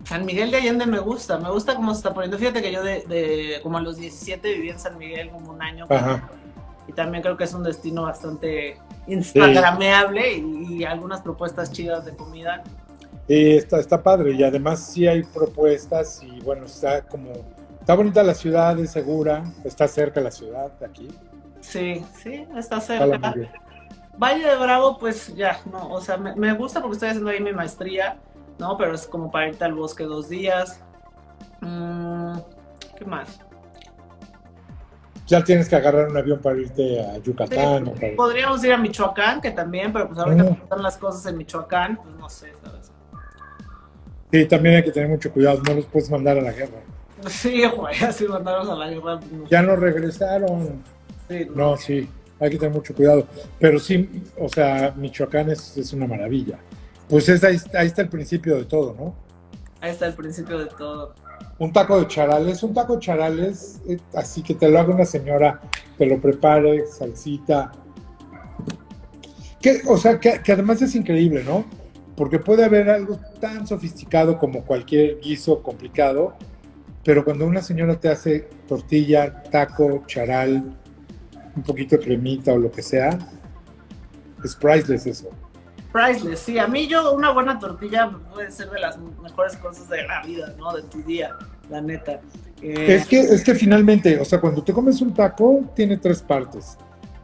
San 0.06 0.26
Miguel 0.26 0.52
de 0.52 0.58
Allende 0.58 0.86
me 0.86 1.00
gusta, 1.00 1.38
me 1.40 1.50
gusta 1.52 1.76
cómo 1.76 1.94
se 1.94 2.00
está 2.00 2.14
poniendo. 2.14 2.38
Fíjate 2.38 2.62
que 2.62 2.72
yo 2.72 2.84
de, 2.84 3.02
de- 3.02 3.60
como 3.64 3.78
a 3.78 3.82
los 3.82 3.98
17 3.98 4.54
viví 4.54 4.70
en 4.70 4.80
San 4.80 4.98
Miguel 4.98 5.30
como 5.32 5.52
un 5.52 5.62
año. 5.62 5.86
Ajá. 5.90 6.30
Y 6.88 6.94
también 6.94 7.24
creo 7.24 7.36
que 7.36 7.46
es 7.46 7.54
un 7.54 7.64
destino 7.64 8.04
bastante 8.04 8.78
instagrameable 9.08 10.34
y, 10.38 10.78
y 10.80 10.84
algunas 10.86 11.22
propuestas 11.22 11.72
chidas 11.72 12.06
de 12.06 12.16
comida. 12.16 12.64
Y 13.28 13.58
está, 13.58 13.80
está 13.80 14.04
padre, 14.04 14.34
y 14.34 14.44
además 14.44 14.80
sí 14.80 15.08
hay 15.08 15.24
propuestas, 15.24 16.22
y 16.22 16.40
bueno, 16.42 16.68
está 16.68 17.02
como. 17.02 17.32
Está 17.80 17.96
bonita 17.96 18.22
la 18.24 18.36
ciudad, 18.36 18.78
es 18.80 18.92
segura, 18.92 19.44
está 19.64 19.88
cerca 19.88 20.22
la 20.22 20.30
ciudad 20.32 20.72
de 20.80 20.86
aquí. 20.86 21.08
Sí, 21.62 22.04
sí, 22.22 22.46
está 22.56 22.80
cerca. 22.80 23.34
Valle 24.18 24.48
de 24.48 24.56
Bravo, 24.56 24.98
pues 25.00 25.36
ya, 25.36 25.60
no, 25.72 25.90
o 25.90 26.02
sea, 26.02 26.18
me, 26.18 26.36
me 26.36 26.54
gusta 26.54 26.80
porque 26.82 26.94
estoy 26.94 27.10
haciendo 27.10 27.30
ahí 27.32 27.42
mi 27.42 27.52
maestría, 27.52 28.18
¿no? 28.60 28.78
Pero 28.78 28.94
es 28.94 29.08
como 29.08 29.32
para 29.32 29.50
irte 29.50 29.64
al 29.64 29.74
bosque 29.74 30.04
dos 30.04 30.30
días. 30.30 30.80
Mm, 31.62 32.38
¿Qué 32.98 33.06
más? 33.06 33.40
Ya 35.28 35.44
tienes 35.44 35.68
que 35.68 35.76
agarrar 35.76 36.08
un 36.10 36.18
avión 36.18 36.40
para 36.40 36.58
irte 36.58 37.02
a 37.04 37.16
Sí, 37.16 37.22
Yucatán. 37.24 37.88
o 37.88 37.94
para- 37.94 38.16
podríamos 38.16 38.64
ir 38.64 38.74
a 38.74 38.78
Michoacán, 38.78 39.42
que 39.42 39.52
también, 39.52 39.92
pero 39.92 40.08
pues 40.08 40.20
ahorita 40.20 40.44
Mm. 40.44 40.48
están 40.64 40.84
las 40.84 40.98
cosas 40.98 41.26
en 41.26 41.38
Michoacán, 41.38 41.98
pues 41.98 42.16
no 42.16 42.30
sé, 42.30 42.54
¿sabes? 42.64 42.92
Sí, 44.32 44.46
también 44.46 44.76
hay 44.76 44.84
que 44.84 44.92
tener 44.92 45.10
mucho 45.10 45.32
cuidado, 45.32 45.62
no 45.68 45.74
los 45.74 45.86
puedes 45.86 46.10
mandar 46.12 46.38
a 46.38 46.42
la 46.42 46.52
guerra. 46.52 46.80
Sí, 47.28 47.66
güey, 47.66 47.96
así 48.04 48.26
a 48.26 48.40
la 48.40 48.88
guerra. 48.90 49.20
pues, 49.20 49.32
no. 49.32 49.48
Ya 49.50 49.62
no 49.64 49.76
regresaron. 49.76 50.84
Sí, 51.28 51.48
No, 51.56 51.76
sí, 51.76 52.08
hay 52.40 52.50
que 52.52 52.58
tener 52.60 52.76
mucho 52.76 52.94
cuidado. 52.94 53.26
Pero 53.60 53.80
sí, 53.80 54.24
o 54.40 54.48
sea, 54.48 54.94
Michoacán 54.96 55.50
es, 55.50 55.76
es 55.78 55.92
una 55.94 56.06
maravilla. 56.06 56.60
Pues 57.10 57.30
es, 57.30 57.44
ahí, 57.44 57.58
ahí 57.74 57.88
está 57.88 58.02
el 58.02 58.10
principio 58.10 58.56
de 58.58 58.66
todo, 58.66 58.96
¿no? 58.98 59.16
Ahí 59.82 59.92
está 59.92 60.08
el 60.08 60.14
principio 60.14 60.58
de 60.58 60.66
todo. 60.66 61.14
Un 61.60 61.72
taco 61.72 62.00
de 62.00 62.08
charales, 62.08 62.64
un 62.64 62.74
taco 62.74 62.96
de 62.96 63.00
charales, 63.00 63.80
eh, 63.88 64.00
así 64.16 64.42
que 64.42 64.56
te 64.56 64.68
lo 64.68 64.80
haga 64.80 64.94
una 64.94 65.06
señora, 65.06 65.62
te 65.98 66.06
lo 66.06 66.20
prepare, 66.20 66.88
salsita. 66.88 67.72
Que, 69.62 69.82
o 69.88 69.98
sea, 69.98 70.20
que, 70.20 70.42
que 70.44 70.52
además 70.52 70.82
es 70.82 70.96
increíble, 70.96 71.44
¿no? 71.44 71.66
Porque 72.18 72.40
puede 72.40 72.66
haber 72.66 72.90
algo 72.90 73.20
tan 73.40 73.68
sofisticado 73.68 74.40
como 74.40 74.64
cualquier 74.64 75.20
guiso 75.20 75.62
complicado, 75.62 76.36
pero 77.04 77.24
cuando 77.24 77.46
una 77.46 77.62
señora 77.62 78.00
te 78.00 78.10
hace 78.10 78.50
tortilla, 78.68 79.44
taco, 79.44 80.04
charal, 80.08 80.76
un 81.56 81.64
poquito 81.64 81.98
de 81.98 82.04
cremita 82.04 82.54
o 82.54 82.58
lo 82.58 82.72
que 82.72 82.82
sea, 82.82 83.18
es 84.44 84.56
priceless 84.56 85.06
eso. 85.06 85.30
Priceless, 85.96 86.40
sí, 86.42 86.60
a 86.60 86.68
mí 86.68 86.88
yo 86.88 87.14
una 87.14 87.32
buena 87.32 87.58
tortilla 87.58 88.12
puede 88.34 88.52
ser 88.52 88.70
de 88.70 88.80
las 88.82 88.98
mejores 88.98 89.56
cosas 89.56 89.88
de 89.88 90.06
la 90.06 90.22
vida, 90.24 90.54
¿no? 90.58 90.74
De 90.76 90.84
tu 90.84 91.02
día, 91.04 91.30
la 91.70 91.80
neta. 91.80 92.20
Eh, 92.62 92.96
Es 92.96 93.08
que, 93.08 93.22
es 93.22 93.44
que 93.46 93.56
finalmente, 93.56 94.20
o 94.20 94.26
sea, 94.26 94.42
cuando 94.42 94.62
te 94.62 94.74
comes 94.74 95.00
un 95.02 95.14
taco, 95.14 95.62
tiene 95.74 95.96
tres 95.96 96.22
partes. 96.22 96.78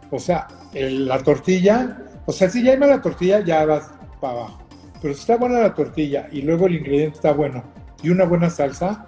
O 0.10 0.20
sea, 0.20 0.48
el- 0.74 1.06
la 1.06 1.20
tortilla, 1.22 1.98
o 2.26 2.32
sea, 2.32 2.50
si 2.50 2.64
ya 2.64 2.72
hay 2.72 2.78
mala 2.78 3.02
tortilla, 3.02 3.42
ya 3.42 3.66
vas 3.66 3.92
para 4.22 4.34
abajo. 4.40 4.62
Pero 5.02 5.14
si 5.16 5.20
está 5.20 5.36
buena 5.36 5.60
la 5.60 5.74
tortilla 5.74 6.30
y 6.32 6.42
luego 6.42 6.68
el 6.68 6.76
ingrediente 6.76 7.16
está 7.18 7.34
bueno 7.34 7.64
y 8.02 8.10
una 8.10 8.24
buena 8.24 8.50
salsa, 8.50 9.08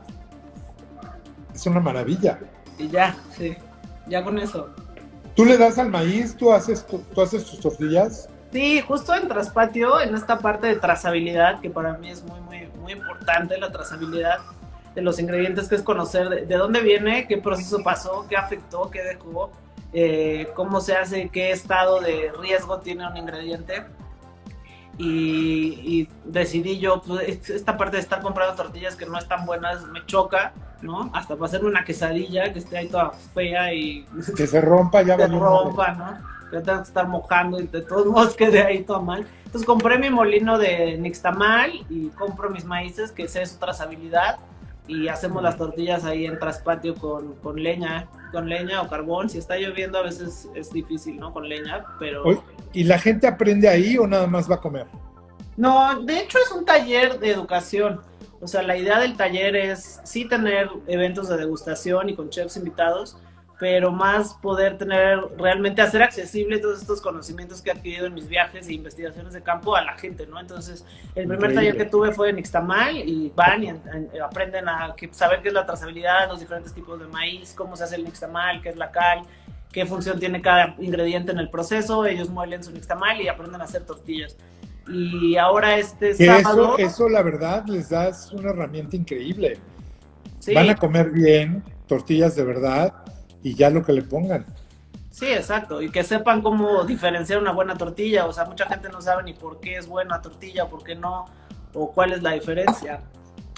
es 1.56 1.66
una 1.68 1.80
maravilla. 1.80 2.38
Y 2.78 2.90
ya, 2.90 3.16
sí, 3.38 3.56
ya 4.08 4.24
con 4.26 4.40
eso. 4.40 4.72
¿Tú 5.36 5.46
le 5.46 5.58
das 5.58 5.78
al 5.78 5.90
maíz? 5.90 6.36
¿Tú 6.36 6.52
haces, 6.52 6.86
tú, 6.86 7.02
haces 7.22 7.46
tus 7.46 7.62
tortillas? 7.62 8.28
Sí, 8.54 8.82
justo 8.82 9.16
en 9.16 9.28
Traspatio, 9.28 10.00
en 10.00 10.14
esta 10.14 10.38
parte 10.38 10.68
de 10.68 10.76
trazabilidad, 10.76 11.60
que 11.60 11.72
para 11.72 11.94
mí 11.94 12.12
es 12.12 12.24
muy, 12.24 12.40
muy, 12.42 12.68
muy 12.80 12.94
importante 12.94 13.58
la 13.58 13.72
trazabilidad 13.72 14.38
de 14.94 15.02
los 15.02 15.20
ingredientes, 15.20 15.68
que 15.68 15.74
es 15.74 15.82
conocer 15.82 16.46
de, 16.46 16.56
dónde 16.56 16.82
viene, 16.82 17.26
qué 17.28 17.40
proceso 17.40 17.80
pasó, 17.84 18.28
qué 18.30 18.38
afectó, 18.38 18.92
qué 18.92 19.02
dejó, 19.02 19.52
eh, 19.92 20.50
cómo 20.56 20.82
se 20.82 20.96
hace, 20.96 21.30
qué 21.30 21.50
estado 21.52 22.00
de 22.00 22.32
riesgo 22.40 22.78
tiene 22.78 23.08
un 23.08 23.18
ingrediente. 23.18 23.86
Y, 25.00 26.08
decidí 26.24 26.78
yo, 26.78 27.02
pues, 27.02 27.50
esta 27.50 27.76
parte 27.76 27.98
de 27.98 28.04
estar 28.04 28.22
comprando 28.22 28.54
tortillas 28.54 28.96
que 28.96 29.08
no 29.08 29.18
están 29.18 29.48
buenas 29.48 29.84
me 29.88 30.06
choca, 30.06 30.54
¿no? 30.84 31.10
Hasta 31.16 31.34
para 31.34 31.48
hacerme 31.48 31.70
una 31.70 31.84
quesadilla 31.84 32.54
que 32.54 32.60
esté 32.60 32.78
ahí 32.78 32.88
toda 32.88 33.10
fea 33.34 33.74
y... 33.74 34.06
Que 34.38 34.46
se 34.46 34.62
rompa 34.62 35.02
ya. 35.02 35.18
Se 35.18 35.28
rompa, 35.28 35.92
¿no? 35.96 36.34
Que 36.54 36.62
tengo 36.62 36.80
que 36.80 36.88
estar 36.88 37.08
mojando 37.08 37.60
y 37.60 37.68
de 37.68 37.82
todos 37.82 38.06
modos 38.06 38.36
quede 38.38 38.62
ahí 38.62 38.84
todo 38.84 39.02
mal. 39.02 39.26
Entonces 39.46 39.66
compré 39.66 39.98
mi 39.98 40.10
molino 40.10 40.58
de 40.58 40.98
nixtamal 40.98 41.72
y 41.90 42.10
compro 42.10 42.50
mis 42.50 42.66
maíces, 42.66 43.12
que 43.12 43.24
esa 43.24 43.42
es 43.42 43.58
trazabilidad 43.58 44.38
y 44.88 45.08
hacemos 45.08 45.42
las 45.42 45.58
tortillas 45.58 46.04
ahí 46.04 46.26
en 46.26 46.38
traspatio 46.40 46.96
con, 46.96 47.36
con 47.36 47.62
leña, 47.62 48.08
con 48.32 48.50
leña 48.50 48.82
o 48.82 48.90
carbón. 48.90 49.30
Si 49.30 49.38
está 49.38 49.58
lloviendo 49.58 49.98
a 49.98 50.04
veces 50.04 50.50
es 50.56 50.72
difícil, 50.72 51.20
¿no? 51.20 51.34
Con 51.34 51.48
leña, 51.48 51.86
pero... 52.00 52.44
¿Y 52.74 52.84
la 52.84 53.00
gente 53.00 53.28
aprende 53.28 53.70
ahí 53.70 53.98
o 53.98 54.08
nada 54.08 54.28
más 54.28 54.50
va 54.50 54.56
a 54.56 54.62
comer? 54.62 54.88
No, 55.56 56.02
de 56.02 56.20
hecho 56.20 56.38
es 56.40 56.52
un 56.52 56.66
taller 56.66 57.20
de 57.20 57.32
educación. 57.32 58.02
O 58.42 58.48
sea, 58.48 58.62
la 58.62 58.76
idea 58.76 59.00
del 59.00 59.16
taller 59.16 59.56
es 59.56 60.02
sí 60.04 60.26
tener 60.26 60.70
eventos 60.88 61.30
de 61.30 61.38
degustación 61.38 62.10
y 62.10 62.16
con 62.16 62.30
chefs 62.30 62.58
invitados, 62.58 63.18
pero 63.60 63.92
más 63.92 64.34
poder 64.36 64.78
tener, 64.78 65.20
realmente 65.38 65.82
hacer 65.82 66.02
accesible 66.04 66.58
todos 66.58 66.82
estos 66.82 67.00
conocimientos 67.00 67.62
que 67.62 67.70
he 67.70 67.74
adquirido 67.74 68.08
en 68.08 68.14
mis 68.14 68.28
viajes 68.28 68.68
e 68.68 68.74
investigaciones 68.74 69.34
de 69.34 69.42
campo 69.42 69.76
a 69.76 69.84
la 69.84 69.98
gente, 69.98 70.26
¿no? 70.28 70.40
Entonces, 70.40 70.86
el 71.16 71.28
primer 71.28 71.54
taller 71.54 71.78
que 71.78 71.86
tuve 71.86 72.12
fue 72.12 72.30
en 72.30 72.40
Ixtamal 72.40 72.98
y 72.98 73.32
van 73.36 73.64
y 73.64 73.72
aprenden 74.20 74.68
a 74.68 74.96
saber 75.12 75.42
qué 75.42 75.50
es 75.50 75.54
la 75.54 75.66
trazabilidad, 75.66 76.28
los 76.28 76.40
diferentes 76.40 76.74
tipos 76.74 77.00
de 77.00 77.08
maíz, 77.08 77.54
cómo 77.56 77.76
se 77.78 77.84
hace 77.84 77.96
el 77.96 78.04
nixtamal, 78.04 78.62
qué 78.62 78.70
es 78.70 78.76
la 78.76 78.92
cal, 78.92 79.22
qué 79.72 79.86
función 79.86 80.20
tiene 80.20 80.42
cada 80.42 80.76
ingrediente 80.80 81.32
en 81.32 81.40
el 81.40 81.50
proceso, 81.50 82.06
ellos 82.06 82.30
muelen 82.30 82.64
su 82.64 82.72
nixtamal 82.72 83.22
y 83.22 83.28
aprenden 83.28 83.62
a 83.62 83.66
hacer 83.66 83.86
tortillas. 83.86 84.36
Y 84.88 85.38
ahora 85.38 85.78
este 85.78 86.14
sábado... 86.16 86.78
Eso, 86.78 86.88
eso 86.88 87.10
la 87.10 87.22
verdad 87.22 87.66
les 87.68 87.90
das 87.90 88.34
una 88.34 88.50
herramienta 88.50 88.96
increíble. 88.96 89.58
Van 90.54 90.70
a 90.70 90.76
comer 90.76 91.12
bien, 91.12 91.64
tortillas 91.88 92.36
de 92.36 92.44
verdad, 92.44 92.94
y 93.44 93.56
ya 93.56 93.70
lo 93.70 93.84
que 93.84 93.94
le 93.94 94.02
pongan. 94.02 94.46
Sí, 95.12 95.28
exacto, 95.28 95.82
y 95.82 95.92
que 95.92 96.04
sepan 96.04 96.42
cómo 96.42 96.86
diferenciar 96.86 97.40
una 97.40 97.52
buena 97.52 97.78
tortilla, 97.78 98.26
o 98.26 98.34
sea, 98.34 98.46
mucha 98.46 98.66
gente 98.68 98.90
no 98.90 99.00
sabe 99.00 99.22
ni 99.24 99.34
por 99.34 99.60
qué 99.60 99.76
es 99.76 99.88
buena 99.88 100.22
tortilla, 100.22 100.68
por 100.68 100.84
qué 100.84 100.96
no, 100.96 101.26
o 101.74 101.92
cuál 101.92 102.14
es 102.14 102.24
la 102.24 102.32
diferencia. 102.32 103.02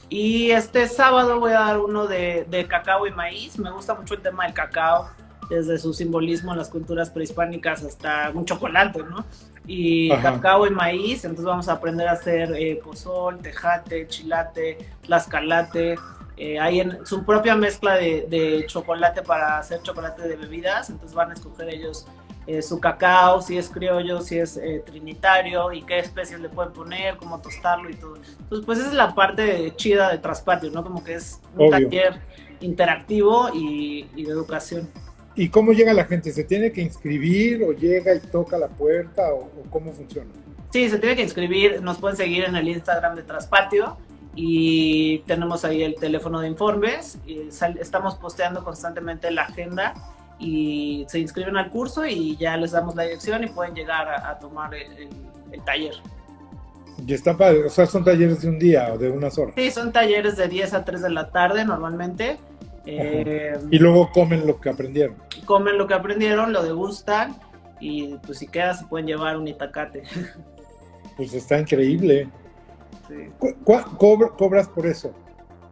Y 0.10 0.52
este 0.52 0.88
sábado 0.88 1.40
voy 1.40 1.52
a 1.52 1.60
dar 1.62 1.80
uno 1.80 2.08
de, 2.08 2.46
de 2.50 2.68
cacao 2.68 3.08
y 3.08 3.12
maíz, 3.12 3.58
me 3.58 3.72
gusta 3.72 3.96
mucho 3.96 4.16
el 4.16 4.22
tema 4.22 4.44
del 4.44 4.54
cacao, 4.54 5.10
desde 5.50 5.78
su 5.78 5.94
simbolismo 5.94 6.52
en 6.52 6.58
las 6.58 6.70
culturas 6.70 7.10
prehispánicas 7.10 7.84
hasta 7.84 8.32
un 8.34 8.46
chocolate, 8.46 9.04
¿no? 9.04 9.26
Y 9.68 10.10
cacao 10.10 10.68
y 10.68 10.70
maíz, 10.70 11.24
entonces 11.26 11.46
vamos 11.46 11.70
a 11.70 11.74
aprender 11.74 12.08
a 12.08 12.14
hacer 12.14 12.54
eh, 12.56 12.80
pozol, 12.84 13.40
tejate, 13.40 14.08
chilate, 14.08 14.78
tlaxcalate, 15.04 15.96
eh, 16.38 16.60
hay 16.60 16.82
en 16.82 17.06
su 17.06 17.24
propia 17.24 17.56
mezcla 17.56 17.96
de, 17.96 18.66
chocolate 18.68 19.22
para 19.22 19.58
hacer 19.58 19.82
chocolate 19.82 20.28
de 20.28 20.36
bebidas, 20.36 20.90
entonces 20.90 21.16
van 21.16 21.32
a 21.32 21.34
escoger 21.34 21.70
ellos 21.70 22.06
eh, 22.46 22.62
su 22.62 22.80
cacao, 22.80 23.42
si 23.42 23.58
es 23.58 23.70
criollo, 23.70 24.22
si 24.22 24.38
es 24.38 24.58
eh, 24.58 24.84
trinitario 24.86 25.72
y 25.72 25.82
qué 25.82 26.00
especies 26.00 26.40
le 26.40 26.50
pueden 26.50 26.74
poner, 26.74 27.16
cómo 27.18 27.42
tostarlo 27.42 27.90
y 27.90 27.96
todo. 27.96 28.18
Entonces, 28.18 28.66
pues 28.66 28.80
esa 28.80 28.90
es 28.90 28.94
la 28.94 29.16
parte 29.16 29.74
chida 29.78 30.12
de 30.12 30.18
Traspatio, 30.18 30.70
¿no? 30.72 30.84
Como 30.84 31.04
que 31.04 31.16
es 31.16 31.40
un 31.58 31.72
taller 31.72 32.22
interactivo 32.60 33.50
y, 33.54 34.04
de 34.16 34.32
educación. 34.32 34.90
¿Y 35.36 35.50
cómo 35.50 35.72
llega 35.72 35.94
la 35.94 36.06
gente? 36.06 36.32
¿Se 36.32 36.44
tiene 36.44 36.72
que 36.72 36.82
inscribir 36.82 37.64
o 37.64 37.72
llega 37.72 38.14
y 38.14 38.20
toca 38.20 38.58
la 38.58 38.68
puerta 38.68 39.34
o, 39.34 39.46
o 39.46 39.64
cómo 39.70 39.92
funciona? 39.92 40.30
Sí, 40.72 40.90
se 40.90 41.00
tiene 41.00 41.16
que 41.16 41.24
inscribir, 41.24 41.82
nos 41.82 41.98
pueden 41.98 42.18
seguir 42.18 42.44
en 42.44 42.56
el 42.56 42.68
Instagram 42.68 43.16
de 43.16 43.24
Traspatio 43.24 43.98
y 44.36 45.20
tenemos 45.20 45.64
ahí 45.64 45.82
el 45.84 45.96
teléfono 45.96 46.42
de 46.42 46.48
informes. 46.48 47.18
Y 47.26 47.50
estamos 47.80 48.16
posteando 48.16 48.64
constantemente 48.64 49.32
la 49.32 49.44
agenda 49.44 49.94
y 50.38 51.06
se 51.08 51.20
inscriben 51.20 51.56
al 51.56 51.70
curso 51.70 52.06
y 52.06 52.36
ya 52.38 52.58
les 52.58 52.72
damos 52.72 52.96
la 52.96 53.04
dirección 53.04 53.44
y 53.44 53.48
pueden 53.48 53.74
llegar 53.74 54.10
a, 54.10 54.38
tomar 54.38 54.74
el, 54.76 55.10
taller. 55.66 55.94
Y 57.06 57.14
está 57.14 57.38
padre, 57.38 57.66
o 57.66 57.70
sea, 57.70 57.86
son 57.86 58.04
talleres 58.04 58.42
de 58.42 58.50
un 58.50 58.60
día 58.60 58.94
o 58.94 58.98
de 58.98 59.10
unas 59.10 59.38
horas. 59.38 59.54
Sí, 59.56 59.72
son 59.72 59.92
talleres 59.92 60.36
de 60.36 60.48
10 60.48 60.74
a 60.74 60.86
3 60.86 61.02
de 61.02 61.10
la 61.10 61.30
tarde 61.30 61.66
normalmente. 61.66 62.38
Eh, 62.86 63.58
y 63.72 63.80
luego 63.80 64.12
comen 64.12 64.46
lo 64.46 64.60
que 64.60 64.70
aprendieron. 64.70 65.16
Comen 65.46 65.78
lo 65.78 65.88
que 65.88 65.94
aprendieron, 65.94 66.54
lo 66.54 66.62
degustan 66.62 67.36
y 67.80 68.16
pues 68.26 68.40
si 68.40 68.48
queda 68.48 68.74
se 68.74 68.86
pueden 68.86 69.08
llevar 69.08 69.38
un 69.38 69.48
itacate. 69.48 70.04
Pues 71.16 71.34
está 71.34 71.58
increíble. 71.58 72.28
¿Cobras 74.38 74.68
por 74.68 74.86
eso? 74.86 75.14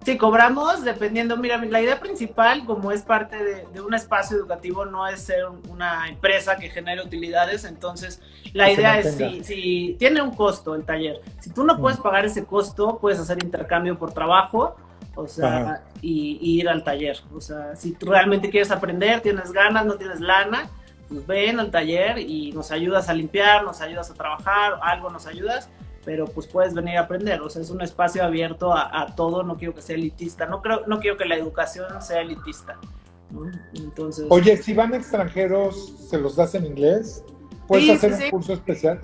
Sí, 0.04 0.18
cobramos 0.18 0.84
dependiendo. 0.84 1.38
Mira, 1.38 1.58
la 1.58 1.82
idea 1.82 2.00
principal, 2.00 2.66
como 2.66 2.92
es 2.92 3.04
parte 3.04 3.66
de, 3.74 3.82
un 3.82 3.94
espacio 3.94 4.38
educativo, 4.38 4.86
no 4.86 5.08
es 5.08 5.22
ser 5.22 5.46
una 5.70 6.10
empresa 6.10 6.58
que 6.58 6.70
genere 6.70 7.02
utilidades. 7.02 7.64
Entonces, 7.64 8.22
la 8.52 8.70
idea 8.70 9.00
es 9.00 9.16
si, 9.46 9.96
tiene 9.98 10.22
un 10.22 10.36
costo 10.36 10.76
el 10.76 10.84
taller. 10.84 11.22
Si 11.40 11.52
tú 11.52 11.64
no 11.64 11.78
puedes 11.80 12.00
mm. 12.00 12.04
pagar 12.04 12.26
ese 12.26 12.44
costo, 12.44 12.98
puedes 13.00 13.20
hacer 13.20 13.42
intercambio 13.42 13.98
por 13.98 14.14
trabajo, 14.14 14.76
o 15.16 15.28
sea, 15.28 15.84
y, 16.02 16.38
ir 16.42 16.68
al 16.68 16.84
taller. 16.84 17.20
O 17.34 17.40
sea, 17.40 17.76
si 17.78 17.94
tú 17.94 18.08
realmente 18.08 18.50
quieres 18.50 18.72
aprender, 18.72 19.22
tienes 19.22 19.54
ganas, 19.54 19.86
no 19.86 19.94
tienes 19.96 20.20
lana, 20.20 20.70
pues 21.08 21.26
ven 21.26 21.62
al 21.62 21.72
taller 21.72 22.18
y 22.18 22.52
nos 22.52 22.72
ayudas 22.72 23.08
a 23.08 23.14
limpiar, 23.14 23.64
nos 23.64 23.80
ayudas 23.80 24.10
a 24.12 24.16
trabajar, 24.16 24.80
algo 24.82 25.10
nos 25.10 25.28
ayudas 25.28 25.70
pero 26.06 26.26
pues 26.26 26.48
puedes 26.48 26.74
venir 26.74 26.98
a 26.98 27.02
aprender, 27.02 27.42
o 27.42 27.50
sea, 27.50 27.62
es 27.62 27.70
un 27.70 27.82
espacio 27.82 28.24
abierto 28.24 28.74
a, 28.74 29.14
todo, 29.16 29.44
no 29.44 29.56
quiero 29.56 29.74
que 29.74 29.82
sea 29.82 29.96
elitista, 29.96 30.46
no, 30.46 30.62
creo, 30.62 30.82
no 30.88 31.00
quiero 31.00 31.18
que 31.18 31.26
la 31.26 31.36
educación 31.36 32.02
sea 32.02 32.22
elitista. 32.22 32.78
Entonces... 33.74 34.26
Oye, 34.30 34.58
si 34.58 34.74
van 34.74 34.94
extranjeros, 34.94 35.94
¿se 36.10 36.18
los 36.18 36.36
das 36.36 36.56
en 36.56 36.66
inglés? 36.66 37.24
¿Puedes 37.68 38.04
hacer 38.04 38.26
un 38.26 38.30
curso 38.30 38.54
especial? 38.54 39.00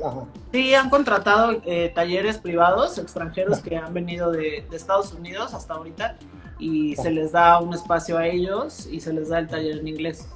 Sí, 0.51 0.73
han 0.73 0.89
contratado 0.89 1.61
eh, 1.65 1.91
talleres 1.95 2.37
privados 2.37 2.97
extranjeros 2.97 3.59
que 3.59 3.77
han 3.77 3.93
venido 3.93 4.31
de, 4.31 4.65
Estados 4.71 5.13
Unidos 5.13 5.53
hasta 5.53 5.75
ahorita 5.75 6.17
y 6.59 6.95
se 6.97 7.09
les 7.09 7.31
da 7.31 7.59
un 7.59 7.73
espacio 7.73 8.17
a 8.17 8.27
ellos 8.27 8.87
y 8.91 8.99
se 8.99 9.13
les 9.13 9.29
da 9.29 9.39
el 9.39 9.47
taller 9.47 9.79
en 9.79 9.87
inglés. 9.87 10.27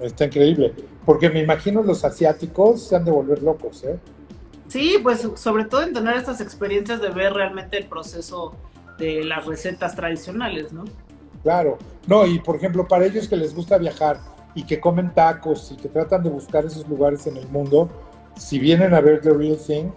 Está 0.00 0.24
increíble, 0.24 0.74
porque 1.06 1.30
me 1.30 1.40
imagino 1.40 1.82
los 1.82 2.04
asiáticos 2.04 2.82
se 2.82 2.96
han 2.96 3.04
de 3.04 3.12
volver 3.12 3.42
locos, 3.42 3.84
¿eh? 3.84 3.96
Sí, 4.68 4.98
pues 5.02 5.28
sobre 5.36 5.64
todo 5.64 5.82
en 5.82 5.92
tener 5.92 6.16
estas 6.16 6.40
experiencias 6.40 7.00
de 7.00 7.10
ver 7.10 7.32
realmente 7.32 7.76
el 7.78 7.86
proceso 7.86 8.54
de 8.98 9.24
las 9.24 9.44
recetas 9.44 9.94
tradicionales, 9.94 10.72
¿no? 10.72 10.84
Claro, 11.42 11.78
no, 12.06 12.26
y 12.26 12.38
por 12.38 12.56
ejemplo, 12.56 12.88
para 12.88 13.04
ellos 13.04 13.28
que 13.28 13.36
les 13.36 13.54
gusta 13.54 13.76
viajar 13.76 14.18
y 14.54 14.64
que 14.64 14.80
comen 14.80 15.12
tacos 15.12 15.72
y 15.72 15.76
que 15.76 15.88
tratan 15.88 16.22
de 16.22 16.30
buscar 16.30 16.64
esos 16.64 16.88
lugares 16.88 17.26
en 17.26 17.36
el 17.36 17.48
mundo, 17.48 17.90
si 18.36 18.58
vienen 18.58 18.94
a 18.94 19.00
ver 19.00 19.20
The 19.20 19.32
Real 19.32 19.58
Thing, 19.58 19.90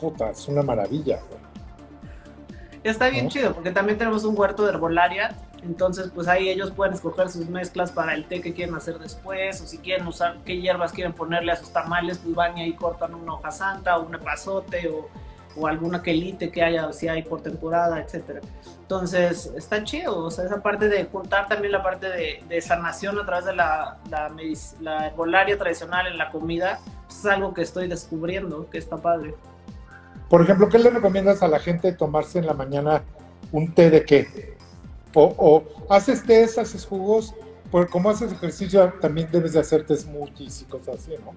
puta, 0.00 0.30
es 0.30 0.48
una 0.48 0.62
maravilla. 0.62 1.20
Está 2.82 3.10
bien 3.10 3.28
chido, 3.28 3.54
porque 3.54 3.70
también 3.70 3.98
tenemos 3.98 4.24
un 4.24 4.38
huerto 4.38 4.64
de 4.64 4.70
herbolaria 4.70 5.36
entonces, 5.62 6.10
pues 6.14 6.28
ahí 6.28 6.48
ellos 6.48 6.70
pueden 6.70 6.94
escoger 6.94 7.28
sus 7.28 7.48
mezclas 7.48 7.92
para 7.92 8.14
el 8.14 8.26
té 8.26 8.40
que 8.40 8.54
quieren 8.54 8.74
hacer 8.74 8.98
después, 8.98 9.60
o 9.60 9.66
si 9.66 9.78
quieren 9.78 10.06
usar 10.06 10.38
qué 10.44 10.60
hierbas 10.60 10.92
quieren 10.92 11.12
ponerle 11.12 11.52
a 11.52 11.56
sus 11.56 11.72
tamales, 11.72 12.18
pues 12.18 12.34
van 12.34 12.56
y 12.58 12.62
ahí 12.62 12.72
cortan 12.74 13.14
una 13.14 13.34
hoja 13.34 13.50
santa 13.50 13.98
o 13.98 14.06
un 14.06 14.18
pasote 14.18 14.88
o, 14.88 15.08
o 15.56 15.66
alguna 15.66 16.02
quelite 16.02 16.50
que 16.50 16.62
haya, 16.62 16.92
si 16.92 17.08
hay 17.08 17.22
por 17.22 17.42
temporada, 17.42 18.00
etcétera. 18.00 18.40
Entonces, 18.80 19.52
está 19.56 19.84
chido, 19.84 20.18
o 20.18 20.30
sea, 20.30 20.46
esa 20.46 20.62
parte 20.62 20.88
de 20.88 21.04
juntar 21.04 21.46
también 21.48 21.72
la 21.72 21.82
parte 21.82 22.08
de, 22.08 22.60
sanación 22.62 23.18
a 23.18 23.26
través 23.26 23.44
de 23.44 23.54
la, 23.54 23.98
la, 24.08 24.32
la 24.80 25.06
herbolaria 25.08 25.58
tradicional 25.58 26.06
en 26.06 26.16
la 26.16 26.30
comida, 26.30 26.80
pues, 27.06 27.18
es 27.18 27.26
algo 27.26 27.52
que 27.52 27.62
estoy 27.62 27.88
descubriendo, 27.88 28.68
que 28.70 28.78
está 28.78 28.96
padre. 28.96 29.34
Por 30.30 30.42
ejemplo, 30.42 30.68
¿qué 30.68 30.78
le 30.78 30.90
recomiendas 30.90 31.42
a 31.42 31.48
la 31.48 31.58
gente 31.58 31.92
tomarse 31.92 32.38
en 32.38 32.46
la 32.46 32.54
mañana 32.54 33.02
un 33.52 33.74
té 33.74 33.90
de 33.90 34.04
qué? 34.04 34.57
O, 35.14 35.64
haces 35.88 36.22
test, 36.24 36.58
haces 36.58 36.86
jugos, 36.86 37.34
pues 37.70 37.88
como 37.90 38.10
haces 38.10 38.32
ejercicio 38.32 38.92
también 39.00 39.28
debes 39.30 39.52
de 39.52 39.60
hacerte 39.60 39.96
smoothies 39.96 40.62
y 40.62 40.64
cosas 40.66 40.96
así, 40.96 41.12
¿no? 41.24 41.32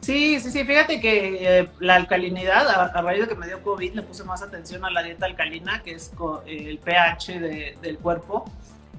Sí, 0.00 0.38
sí, 0.38 0.50
sí, 0.50 0.64
fíjate 0.64 1.00
que 1.00 1.60
eh, 1.60 1.68
la 1.80 1.94
alcalinidad, 1.94 2.68
a, 2.68 3.00
raíz 3.00 3.22
de 3.22 3.28
que 3.28 3.34
me 3.36 3.46
dio 3.46 3.62
COVID, 3.62 3.94
le 3.94 4.02
puse 4.02 4.22
más 4.22 4.42
atención 4.42 4.84
a 4.84 4.90
la 4.90 5.02
dieta 5.02 5.24
alcalina, 5.24 5.82
que 5.82 5.92
es 5.92 6.12
eh, 6.44 6.66
el 6.68 6.78
pH 6.78 7.40
del 7.80 7.98
cuerpo. 7.98 8.44